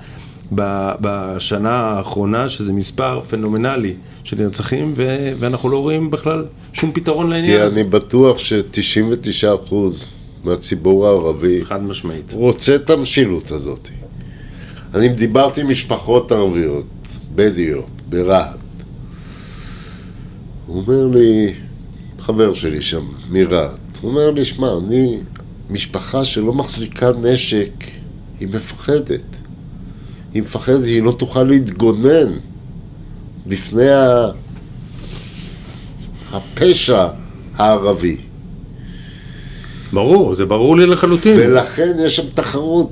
בשנה 1.00 1.70
האחרונה, 1.70 2.48
שזה 2.48 2.72
מספר 2.72 3.20
פנומנלי 3.28 3.94
של 4.24 4.36
נרצחים, 4.36 4.92
ו- 4.96 5.32
ואנחנו 5.38 5.68
לא 5.68 5.78
רואים 5.78 6.10
בכלל 6.10 6.44
שום 6.72 6.92
פתרון 6.92 7.30
לעניין 7.30 7.58
כי 7.58 7.60
הזה. 7.60 7.80
אני 7.80 7.88
בטוח 7.88 8.38
ש-99% 8.38 9.74
מהציבור 10.44 11.06
הערבי 11.06 11.64
חד 11.64 11.82
משמעית. 11.82 12.32
רוצה 12.32 12.74
את 12.74 12.90
המשילות 12.90 13.50
הזאת. 13.50 13.88
אני 14.94 15.08
דיברתי 15.08 15.60
עם 15.60 15.68
משפחות 15.70 16.32
ערביות, 16.32 16.86
בדואיות, 17.34 17.90
ברהט. 18.08 18.59
הוא 20.70 20.82
אומר 20.82 21.06
לי, 21.06 21.52
חבר 22.18 22.54
שלי 22.54 22.82
שם, 22.82 23.04
מרהט, 23.30 23.78
הוא 24.00 24.10
אומר 24.10 24.30
לי, 24.30 24.44
שמע, 24.44 24.68
אני, 24.78 25.18
משפחה 25.70 26.24
שלא 26.24 26.52
מחזיקה 26.52 27.10
נשק, 27.22 27.70
היא 28.40 28.48
מפחדת. 28.48 29.22
היא 30.34 30.42
מפחדת, 30.42 30.84
היא 30.84 31.02
לא 31.02 31.12
תוכל 31.12 31.42
להתגונן 31.42 32.32
בפני 33.46 33.90
ה... 33.90 34.30
הפשע 36.32 37.06
הערבי. 37.56 38.16
ברור, 39.92 40.34
זה 40.34 40.44
ברור 40.44 40.76
לי 40.76 40.86
לחלוטין. 40.86 41.38
ולכן 41.38 41.96
יש 41.98 42.16
שם 42.16 42.28
תחרות, 42.34 42.90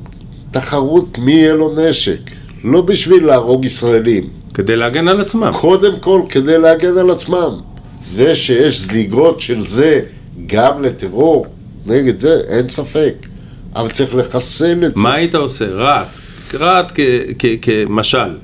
תחרות 0.51 1.19
מי 1.19 1.33
יהיה 1.33 1.55
לו 1.55 1.75
נשק. 1.75 2.21
לא 2.65 2.81
בשביל 2.81 3.27
להרוג 3.27 3.65
ישראלים, 3.65 4.29
כדי 4.55 4.77
להגן 4.77 5.09
על 5.09 5.21
עצמם. 5.21 5.53
קודם 5.61 6.01
כל 6.01 6.23
כדי 6.29 6.59
להגן 6.59 6.99
על 6.99 7.11
עצמם. 7.11 7.61
זה 8.09 8.35
שיש 8.35 8.81
זליגות 8.81 9.41
של 9.41 9.63
זה 9.63 10.01
גם 10.47 10.83
לטרור, 10.83 11.47
נגד 11.87 12.21
זה, 12.21 12.41
אין 12.49 12.69
ספק. 12.69 13.15
אבל 13.75 13.91
צריך 13.91 14.15
לחסל 14.15 14.85
את 14.87 14.95
זה. 14.95 15.01
מה 15.01 15.15
היית 15.15 15.35
עושה? 15.35 15.69
רהט. 15.69 16.09
רהט 16.55 16.93
כמשל. 17.63 18.39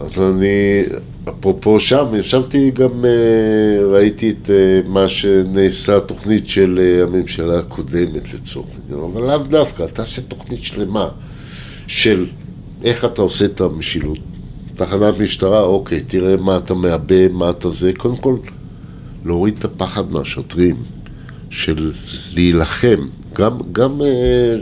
אז 0.00 0.20
אני, 0.20 0.82
אפרופו 1.28 1.80
שם, 1.80 2.06
ישבתי 2.14 2.70
גם, 2.70 3.04
אה, 3.04 3.86
ראיתי 3.86 4.30
את 4.30 4.50
אה, 4.50 4.88
מה 4.88 5.08
שנעשה, 5.08 6.00
תוכנית 6.00 6.48
של 6.48 6.80
אה, 6.82 7.02
הממשלה 7.02 7.58
הקודמת 7.58 8.34
לצורך 8.34 8.68
העניין, 8.82 9.10
אבל 9.12 9.22
לאו 9.22 9.38
דווקא, 9.38 9.86
תעשה 9.86 10.22
תוכנית 10.22 10.62
שלמה 10.62 11.08
של 11.86 12.26
איך 12.84 13.04
אתה 13.04 13.22
עושה 13.22 13.44
את 13.44 13.60
המשילות. 13.60 14.18
תחנת 14.86 15.18
משטרה, 15.18 15.60
אוקיי, 15.60 16.00
תראה 16.00 16.36
מה 16.36 16.56
אתה 16.56 16.74
מעבה, 16.74 17.28
מה 17.28 17.50
אתה 17.50 17.70
זה, 17.70 17.92
קודם 17.96 18.16
כל, 18.16 18.36
להוריד 19.24 19.54
את 19.58 19.64
הפחד 19.64 20.12
מהשוטרים, 20.12 20.76
של 21.50 21.92
להילחם, 22.34 23.08
גם, 23.32 23.58
גם 23.72 24.00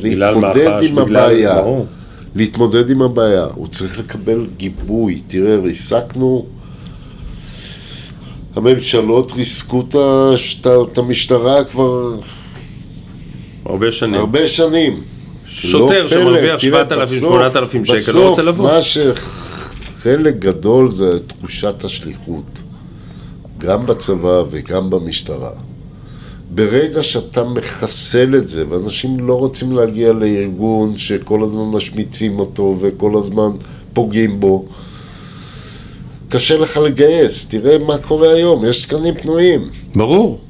בגלל 0.02 0.34
להתמודד 0.34 0.68
מח"ש, 0.78 0.86
עם 0.90 0.98
הבעיה. 0.98 1.54
ברור. 1.54 1.86
להתמודד 2.34 2.90
עם 2.90 3.02
הבעיה, 3.02 3.46
הוא 3.54 3.66
צריך 3.66 3.98
לקבל 3.98 4.46
גיבוי. 4.56 5.20
תראה, 5.26 5.56
ריסקנו, 5.56 6.46
הממשלות 8.56 9.32
ריסקו 9.36 9.84
את 10.92 10.98
המשטרה 10.98 11.64
כבר 11.64 12.14
הרבה 13.66 13.92
שנים. 13.92 14.14
הרבה 14.20 14.46
שנים. 14.48 15.02
שוטר 15.46 16.02
לא 16.02 16.08
שמרוויח 16.08 16.60
פלא, 16.60 16.84
תראה, 16.84 17.06
7,000, 17.06 17.18
בסוף- 17.18 17.30
8,000 17.30 17.84
שקל, 17.84 18.12
לא 18.18 18.28
רוצה 18.28 18.42
לבוא. 18.42 18.64
בסוף, 18.64 18.74
מה 18.74 18.82
שחלק 20.00 20.34
גדול 20.38 20.90
זה 20.90 21.10
תחושת 21.26 21.84
השליחות, 21.84 22.62
גם 23.58 23.86
בצבא 23.86 24.42
וגם 24.50 24.90
במשטרה. 24.90 25.50
ברגע 26.50 27.02
שאתה 27.02 27.44
מחסל 27.44 28.34
את 28.36 28.48
זה, 28.48 28.64
ואנשים 28.68 29.20
לא 29.20 29.34
רוצים 29.34 29.72
להגיע 29.72 30.12
לארגון 30.12 30.98
שכל 30.98 31.44
הזמן 31.44 31.64
משמיצים 31.64 32.38
אותו 32.38 32.76
וכל 32.80 33.18
הזמן 33.18 33.50
פוגעים 33.92 34.40
בו, 34.40 34.66
קשה 36.28 36.58
לך 36.58 36.76
לגייס. 36.76 37.44
תראה 37.44 37.78
מה 37.78 37.98
קורה 37.98 38.32
היום, 38.32 38.64
יש 38.64 38.86
תקנים 38.86 39.14
פנויים. 39.14 39.68
ברור. 39.94 40.40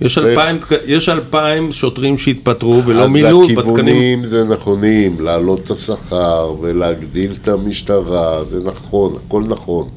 יש 0.00 0.18
אלפיים, 0.18 0.56
יש 0.86 1.08
אלפיים 1.08 1.72
שוטרים 1.72 2.18
שהתפטרו 2.18 2.82
ולא 2.86 3.08
מילאו 3.08 3.44
אז 3.44 3.52
בתקנים. 3.52 3.70
הכיוונים 3.70 4.26
זה 4.26 4.44
נכונים, 4.44 5.20
להעלות 5.20 5.60
את 5.60 5.70
השכר 5.70 6.54
ולהגדיל 6.60 7.32
את 7.42 7.48
המשטרה, 7.48 8.44
זה 8.44 8.60
נכון, 8.64 9.16
הכל 9.26 9.42
נכון. 9.48 9.88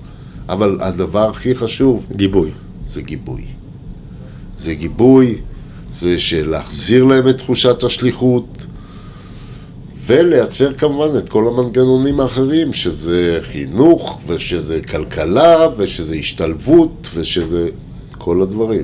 אבל 0.49 0.77
הדבר 0.81 1.29
הכי 1.29 1.55
חשוב 1.55 2.03
גיבוי. 2.15 2.49
זה 2.89 3.01
גיבוי. 3.01 3.45
זה 4.59 4.73
גיבוי, 4.73 5.37
זה 5.99 6.19
של-להחזיר 6.19 7.03
להם 7.03 7.29
את 7.29 7.37
תחושת 7.37 7.83
השליחות, 7.83 8.65
ולייצר 10.05 10.73
כמובן 10.73 11.17
את 11.17 11.29
כל 11.29 11.47
המנגנונים 11.47 12.19
האחרים, 12.19 12.73
שזה 12.73 13.39
חינוך, 13.41 14.19
ושזה 14.27 14.79
כלכלה, 14.89 15.67
ושזה 15.77 16.15
השתלבות, 16.15 17.09
ושזה 17.13 17.69
כל 18.17 18.41
הדברים. 18.41 18.83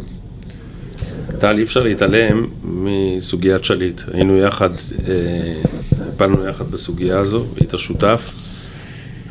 טל, 1.40 1.58
אי 1.58 1.64
אפשר 1.64 1.84
להתעלם 1.84 2.48
מסוגיית 2.64 3.64
שליט. 3.64 4.02
היינו 4.14 4.38
יחד, 4.38 4.70
אה, 4.70 6.04
טיפלנו 6.04 6.46
יחד 6.46 6.72
בסוגיה 6.72 7.20
הזו, 7.20 7.46
והיית 7.54 7.74
שותף. 7.78 8.34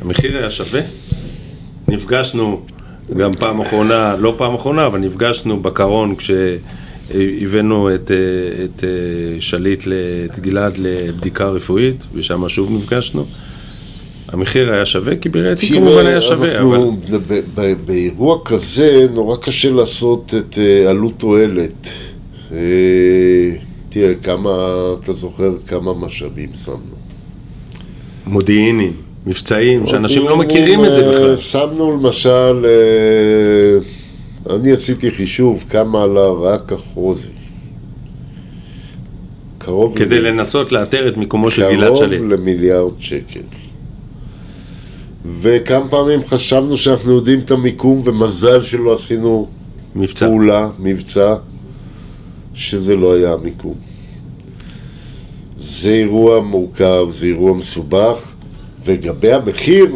המחיר 0.01 0.37
היה 0.37 0.51
שווה. 0.51 0.81
נפגשנו 1.87 2.61
גם 3.17 3.33
פעם 3.33 3.61
אחרונה, 3.61 4.15
לא 4.15 4.35
פעם 4.37 4.55
אחרונה, 4.55 4.85
אבל 4.85 4.99
נפגשנו 4.99 5.61
בקרון 5.61 6.15
כשהבאנו 6.15 7.95
את, 7.95 8.11
אה, 8.11 8.63
את 8.63 8.83
אה, 8.83 9.41
שליט, 9.41 9.83
את 10.25 10.39
גלעד 10.39 10.77
לבדיקה 10.77 11.45
רפואית, 11.45 12.03
ושם 12.13 12.49
שוב 12.49 12.71
נפגשנו. 12.71 13.25
המחיר 14.33 14.73
היה 14.73 14.85
שווה, 14.85 15.15
כי 15.15 15.29
בראייתי 15.29 15.67
כמובן 15.69 16.05
היה 16.05 16.21
שווה, 16.21 16.61
אבל... 16.61 16.79
ב- 17.27 17.39
ב- 17.55 17.73
באירוע 17.85 18.39
כזה 18.45 19.07
נורא 19.13 19.37
קשה 19.37 19.71
לעשות 19.71 20.33
את 20.37 20.57
אה, 20.57 20.89
עלות 20.89 21.13
תועלת. 21.17 21.87
אה, 22.51 22.57
תראה, 23.89 24.13
כמה, 24.15 24.51
אתה 25.03 25.13
זוכר 25.13 25.51
כמה 25.67 25.93
משאבים 25.93 26.49
שמנו. 26.65 26.77
מודיעיניים, 28.27 28.93
מבצעים, 29.25 29.85
שאנשים 29.85 30.21
לא 30.23 30.37
מכירים 30.37 30.85
את 30.85 30.95
זה 30.95 31.05
אה, 31.05 31.11
בכלל. 31.11 31.37
שמנו 31.37 31.91
למשל, 31.91 32.65
אה, 32.65 34.55
אני 34.55 34.71
עשיתי 34.71 35.11
חישוב 35.11 35.63
כמה 35.69 36.03
עלה 36.03 36.29
רק 36.41 36.73
החוזי. 36.73 37.29
קרוב 39.57 39.97
כדי 39.97 40.21
לנסות 40.21 40.71
לאתר 40.71 41.07
את 41.07 41.17
מיקומו 41.17 41.51
של 41.51 41.61
גלעד 41.61 41.95
שליט. 41.95 42.19
קרוב 42.19 42.33
למיליארד 42.33 42.93
שקל. 42.99 43.39
וכמה 45.25 45.89
פעמים 45.89 46.19
חשבנו 46.27 46.77
שאנחנו 46.77 47.11
יודעים 47.11 47.39
את 47.39 47.51
המיקום, 47.51 48.01
ומזל 48.05 48.61
שלא 48.61 48.93
עשינו 48.93 49.47
מבצע. 49.95 50.27
פעולה, 50.27 50.69
מבצע, 50.79 51.35
שזה 52.53 52.95
לא 52.95 53.13
היה 53.15 53.33
המיקום. 53.33 53.75
זה 55.59 55.91
אירוע 55.91 56.39
מורכב, 56.39 57.07
זה 57.11 57.25
אירוע 57.25 57.53
מסובך, 57.53 58.33
ולגבי 58.85 59.33
המחיר, 59.33 59.95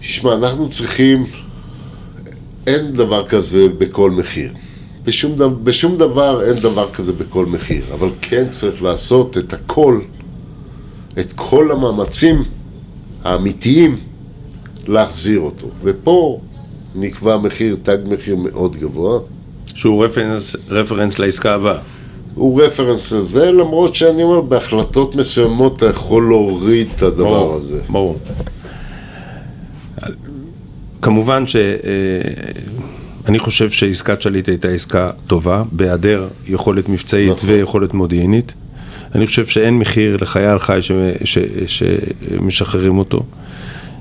תשמע, 0.00 0.34
אנחנו 0.34 0.70
צריכים, 0.70 1.26
אין 2.66 2.92
דבר 2.92 3.26
כזה 3.28 3.68
בכל 3.78 4.10
מחיר. 4.10 4.52
בשום, 5.04 5.36
דבר, 5.36 5.48
בשום 5.48 5.96
דבר 5.96 6.44
אין 6.44 6.54
דבר 6.54 6.90
כזה 6.92 7.12
בכל 7.12 7.46
מחיר, 7.46 7.84
אבל 7.94 8.08
כן 8.20 8.44
צריך 8.50 8.82
לעשות 8.82 9.38
את 9.38 9.52
הכל, 9.52 10.00
את 11.18 11.32
כל 11.32 11.70
המאמצים 11.70 12.42
האמיתיים 13.24 13.96
להחזיר 14.86 15.40
אותו. 15.40 15.66
ופה 15.82 16.40
נקבע 16.94 17.36
מחיר, 17.36 17.76
תג 17.82 17.98
מחיר 18.06 18.36
מאוד 18.36 18.76
גבוה. 18.76 19.20
שהוא 19.74 20.04
רפרנס, 20.04 20.56
רפרנס 20.68 21.18
לעסקה 21.18 21.54
הבאה. 21.54 21.78
הוא 22.34 22.62
רפרנס 22.62 23.12
לזה, 23.12 23.50
למרות 23.50 23.94
שאני 23.94 24.22
אומר, 24.22 24.40
בהחלטות 24.40 25.14
מסוימות 25.14 25.76
אתה 25.76 25.86
יכול 25.86 26.28
להוריד 26.28 26.88
את 26.96 27.02
הדבר 27.02 27.24
ברור, 27.24 27.54
הזה. 27.54 27.80
ברור. 27.88 28.18
כמובן 31.02 31.46
ש... 31.46 31.56
אה, 31.56 33.38
חושב 33.38 33.70
שעסקת 33.70 34.22
שליט 34.22 34.48
הייתה 34.48 34.68
עסקה 34.68 35.06
טובה, 35.26 35.62
בהיעדר 35.72 36.28
יכולת 36.46 36.88
מבצעית 36.88 37.32
נכון. 37.32 37.48
ויכולת 37.50 37.94
מודיעינית. 37.94 38.52
אני 39.14 39.26
חושב 39.26 39.46
שאין 39.46 39.78
מחיר 39.78 40.16
לחייל 40.20 40.58
חי 40.58 40.78
ש- 40.82 40.92
ש- 41.24 41.38
שמשחררים 41.66 42.98
אותו. 42.98 43.22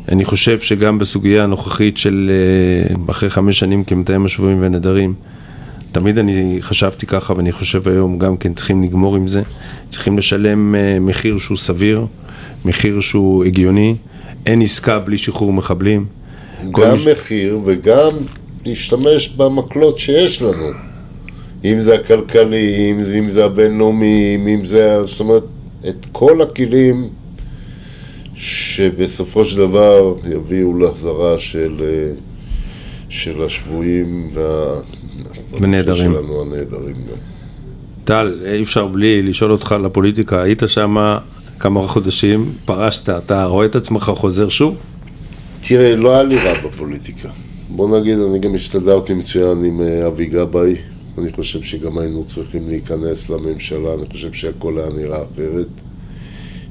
אני 0.10 0.26
חושב 0.26 0.60
שגם 0.60 1.00
בסוגיה 1.00 1.44
הנוכחית 1.44 1.98
של 1.98 2.32
אה, 2.90 2.96
אחרי 3.12 3.30
חמש 3.30 3.60
שנים 3.60 3.84
כמתאם 3.84 4.26
השבויים 4.26 4.62
והנעדרים, 4.62 5.14
תמיד 5.92 6.18
אני 6.18 6.58
חשבתי 6.62 7.06
ככה 7.06 7.34
ואני 7.38 7.52
חושב 7.52 7.88
היום 7.88 8.20
גם 8.20 8.38
כן 8.38 8.54
צריכים 8.54 8.84
לגמור 8.84 9.16
עם 9.16 9.28
זה. 9.28 9.42
צריכים 9.90 10.18
לשלם 10.18 10.76
אה, 10.76 10.98
מחיר 11.02 11.38
שהוא 11.38 11.58
סביר, 11.58 12.06
מחיר 12.66 13.00
שהוא 13.00 13.46
הגיוני. 13.46 13.96
אין 14.46 14.62
עסקה 14.62 15.00
בלי 15.00 15.18
שחרור 15.18 15.54
מחבלים. 15.54 16.06
גם 16.72 16.98
מחיר 17.12 17.60
וגם 17.66 18.10
להשתמש 18.66 19.28
במקלות 19.28 20.00
שיש 20.00 20.42
לנו. 20.42 20.93
אם 21.64 21.80
זה 21.80 21.96
הכלכלי, 21.96 22.92
אם 22.92 23.00
אם 23.20 23.30
זה 23.30 23.46
הבינלאומי, 23.46 24.36
אם 24.36 24.66
זה, 24.66 25.04
זאת 25.04 25.20
אומרת, 25.20 25.44
את 25.90 26.06
כל 26.12 26.42
הכלים 26.42 27.10
שבסופו 28.36 29.46
של 29.46 29.58
דבר 29.58 30.14
יביאו 30.32 30.78
להחזרה 30.78 31.38
של, 31.38 31.76
אה, 31.82 32.14
של 33.10 33.44
השבויים 33.44 34.30
וה... 34.34 34.76
ונעדרים. 35.62 36.12
שלנו 36.12 36.42
הנעדרים 36.42 36.96
גם. 36.96 37.18
טל, 38.04 38.42
אי 38.46 38.64
אפשר 38.64 38.88
בלי 38.88 39.22
לשאול 39.22 39.52
אותך 39.52 39.72
על 39.72 39.86
הפוליטיקה. 39.86 40.42
היית 40.42 40.64
שם 40.68 41.18
כמה 41.60 41.82
חודשים, 41.82 42.54
פרשת, 42.66 43.10
אתה 43.10 43.46
רואה 43.46 43.66
את 43.66 43.76
עצמך 43.76 44.12
חוזר 44.16 44.50
שוב? 44.50 44.78
תראה, 45.68 45.96
לא 45.96 46.14
היה 46.14 46.24
לי 46.24 46.36
רע 46.36 46.54
בפוליטיקה. 46.54 47.30
בוא 47.70 48.00
נגיד, 48.00 48.20
אני 48.20 48.40
גם 48.40 48.56
הסתדרתי 48.56 49.14
מצוין 49.14 49.66
עם 49.66 49.82
אה, 49.82 50.08
אבי 50.08 50.26
גבאי. 50.26 50.76
אני 51.18 51.32
חושב 51.34 51.62
שגם 51.62 51.98
היינו 51.98 52.24
צריכים 52.24 52.68
להיכנס 52.70 53.30
לממשלה, 53.30 53.94
אני 53.94 54.06
חושב 54.06 54.34
שהכל 54.34 54.80
היה 54.80 54.90
נראה 54.90 55.24
אחרת 55.34 55.68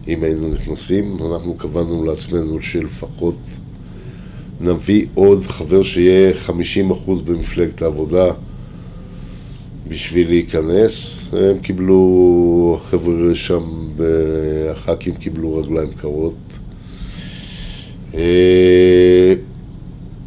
אם 0.08 0.24
היינו 0.24 0.48
נכנסים. 0.48 1.16
אנחנו 1.32 1.54
קבענו 1.54 2.04
לעצמנו 2.04 2.62
שלפחות 2.62 3.38
נביא 4.60 5.06
עוד 5.14 5.42
חבר 5.42 5.82
שיהיה 5.82 6.32
50% 6.46 6.50
במפלגת 7.24 7.82
העבודה 7.82 8.26
בשביל 9.88 10.28
להיכנס. 10.28 11.28
הם 11.32 11.58
קיבלו, 11.58 12.78
החבר'ה 12.80 13.34
שם, 13.34 13.88
הח"כים 14.70 15.14
קיבלו 15.14 15.56
רגליים 15.56 15.90
קרות. 15.90 16.34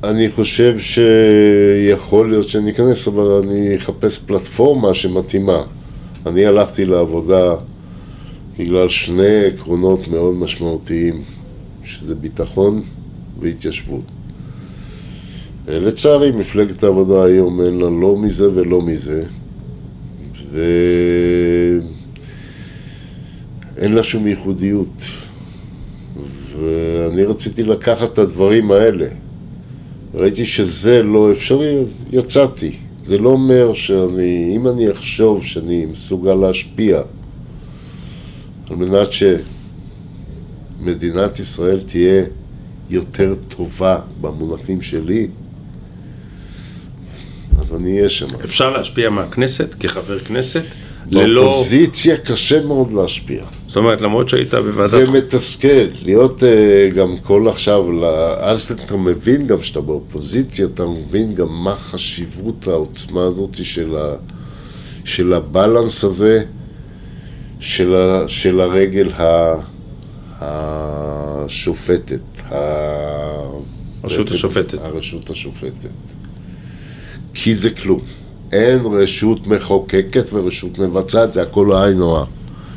אני 0.10 0.32
חושב 0.32 0.76
שיכול 0.80 2.30
להיות 2.30 2.50
שאני 2.50 2.72
אכנס, 2.72 3.08
אבל 3.08 3.42
אני 3.44 3.76
אחפש 3.76 4.20
פלטפורמה 4.20 4.94
שמתאימה. 4.94 5.64
אני 6.26 6.46
הלכתי 6.46 6.86
לעבודה 6.86 7.56
בגלל 8.60 8.90
שני 8.90 9.46
עקרונות 9.46 10.08
מאוד 10.08 10.36
משמעותיים, 10.36 11.24
שזה 11.84 12.16
ביטחון 12.16 12.82
והתיישבות. 13.40 14.04
אה, 15.70 15.80
לצערי, 15.80 16.32
מפלגת 16.32 16.84
העבודה 16.84 17.24
היום 17.24 17.62
אין 17.62 17.78
לה 17.78 17.90
לא 17.90 18.18
מזה 18.18 18.50
ולא 18.56 18.82
מזה, 18.82 19.24
ואין 20.52 21.84
לה 23.94 24.04
שום 24.04 24.28
ייחודיות. 24.28 25.02
ואני 26.60 27.24
רציתי 27.24 27.64
לקחת 27.64 28.14
את 28.14 28.20
הדברים 28.20 28.72
האלה. 28.72 29.25
ראיתי 30.16 30.46
שזה 30.46 31.04
לא 31.04 31.32
אפשרי, 31.32 31.80
אז 31.80 31.88
יצאתי. 32.12 32.76
זה 33.06 33.18
לא 33.18 33.30
אומר 33.30 33.74
שאני, 33.74 34.54
אם 34.56 34.68
אני 34.68 34.92
אחשוב 34.92 35.46
שאני 35.46 35.86
מסוגל 35.86 36.34
להשפיע 36.34 37.02
על 38.70 38.76
מנת 38.76 39.08
שמדינת 40.82 41.40
ישראל 41.40 41.80
תהיה 41.80 42.24
יותר 42.90 43.36
טובה 43.48 44.00
במונחים 44.22 44.82
שלי, 44.82 45.28
אז 47.60 47.74
אני 47.74 47.98
אהיה 47.98 48.10
שם. 48.10 48.26
אפשר 48.44 48.70
להשפיע 48.70 49.10
מהכנסת 49.10 49.76
כחבר 49.80 50.20
כנסת, 50.20 50.64
ללא... 51.12 51.44
באופוזיציה 51.44 52.18
קשה 52.18 52.66
מאוד 52.66 52.94
להשפיע. 52.94 53.44
זאת 53.68 53.78
אומרת, 53.78 54.02
למרות 54.02 54.30
שהיית 54.30 54.54
בוועדת... 54.54 54.92
זה 54.92 55.12
מתסכל, 55.12 55.88
להיות 56.04 56.44
uh, 56.44 56.96
גם 56.96 57.18
כל 57.18 57.48
עכשיו, 57.48 57.86
אז 58.38 58.72
אתה 58.72 58.98
מבין 58.98 59.48
גם 59.48 59.62
שאתה 59.62 59.82
באופוזיציה, 59.82 60.66
אתה 60.66 60.86
מבין 60.86 61.34
גם 61.36 61.48
מה 61.50 61.76
חשיבות 61.76 62.68
העוצמה 62.68 63.24
הזאת 63.24 63.56
של, 63.64 63.96
ה, 63.96 64.16
של 65.06 65.34
הבלנס 65.34 66.04
הזה, 66.04 66.44
של, 67.60 67.96
ה, 67.96 68.24
של 68.28 68.60
הרגל 68.60 69.10
ה, 69.12 69.56
השופטת. 70.40 72.22
הרשות 74.04 74.32
השופטת. 74.32 74.80
הרשות 74.84 75.30
השופטת. 75.30 75.90
כי 77.34 77.56
זה 77.56 77.70
כלום. 77.70 78.02
אין 78.56 78.86
רשות 78.86 79.48
מחוקקת 79.48 80.34
ורשות 80.34 80.80
מבצעת, 80.80 81.34
זה 81.34 81.42
הכל 81.42 81.76
היינו 81.76 82.18
הך. 82.18 82.28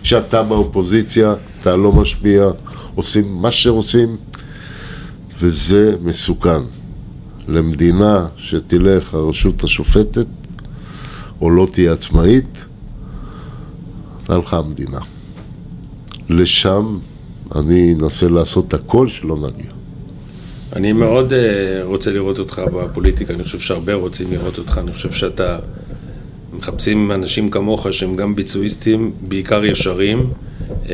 כשאתה 0.03 0.43
באופוזיציה, 0.43 1.35
אתה 1.61 1.77
לא 1.77 1.93
משפיע, 1.93 2.49
עושים 2.95 3.35
מה 3.35 3.51
שרוצים, 3.51 4.17
וזה 5.39 5.95
מסוכן. 6.03 6.63
למדינה 7.49 8.27
שתלך 8.37 9.15
הרשות 9.15 9.65
השופטת, 9.65 10.27
או 11.41 11.51
לא 11.51 11.67
תהיה 11.73 11.93
עצמאית, 11.93 12.65
הלכה 14.29 14.59
המדינה. 14.59 15.01
לשם 16.29 16.99
אני 17.55 17.95
אנסה 17.95 18.29
לעשות 18.29 18.75
הכל 18.75 19.09
שלא 19.09 19.37
נגיע. 19.37 19.78
אני 20.77 20.93
מאוד 20.93 21.33
uh, 21.33 21.35
רוצה 21.85 22.13
לראות 22.13 22.39
אותך 22.39 22.63
בפוליטיקה, 22.75 23.35
אני 23.35 23.45
חושב 23.45 23.59
שהרבה 23.59 23.95
רוצים 23.95 24.33
לראות 24.33 24.59
אותך, 24.59 24.79
אני 24.79 24.93
חושב 24.93 25.11
שאתה... 25.11 25.59
מחפשים 26.59 27.13
אנשים 27.13 27.51
כמוך 27.51 27.87
שהם 27.93 28.17
גם 28.17 28.35
ביצועיסטים, 28.35 29.13
בעיקר 29.21 29.65
ישרים, 29.65 30.31
uh, 30.71 30.89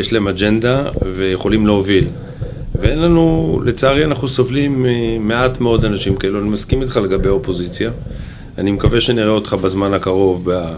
יש 0.00 0.12
להם 0.12 0.28
אג'נדה 0.28 0.84
ויכולים 1.14 1.66
להוביל. 1.66 2.08
ואין 2.74 2.98
לנו, 2.98 3.60
לצערי 3.64 4.04
אנחנו 4.04 4.28
סובלים 4.28 4.82
ממעט 4.82 5.60
מאוד 5.60 5.84
אנשים 5.84 6.16
כאלו, 6.16 6.40
אני 6.40 6.48
מסכים 6.48 6.82
איתך 6.82 6.96
לגבי 6.96 7.28
האופוזיציה. 7.28 7.90
אני 8.58 8.70
מקווה 8.70 9.00
שנראה 9.00 9.30
אותך 9.30 9.54
בזמן 9.54 9.94
הקרוב 9.94 10.50
ב, 10.50 10.74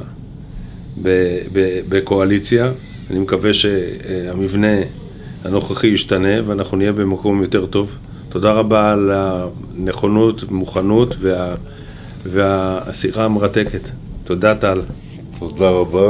ב, 1.02 1.08
ב, 1.52 1.80
בקואליציה. 1.88 2.72
אני 3.10 3.18
מקווה 3.18 3.52
שהמבנה 3.52 4.76
הנוכחי 5.44 5.86
ישתנה 5.86 6.28
ואנחנו 6.44 6.76
נהיה 6.76 6.92
במקום 6.92 7.42
יותר 7.42 7.66
טוב. 7.66 7.96
תודה 8.36 8.52
רבה 8.52 8.88
על 8.88 9.12
הנכונות, 9.14 10.50
מוכנות 10.50 11.14
וה, 11.18 11.54
והשיחה 12.26 13.24
המרתקת. 13.24 13.88
תודה 14.24 14.54
טל. 14.54 14.80
תודה 15.38 15.70
רבה 15.70 16.08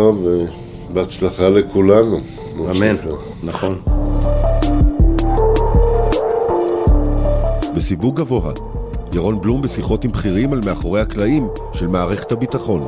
ובהצלחה 0.91 1.49
לכולנו. 1.49 2.21
אמן, 2.71 2.97
נכון. 3.43 3.81
בסיווג 7.77 8.17
גבוה, 8.17 8.53
ירון 9.15 9.41
בלום 9.41 9.63
בשיחות 9.63 10.05
עם 10.05 10.13
בכירים 10.13 10.53
על 10.53 10.61
מאחורי 10.67 11.01
הקלעים 11.01 11.49
של 11.73 11.87
מערכת 11.87 12.33
הביטחון. 12.33 12.87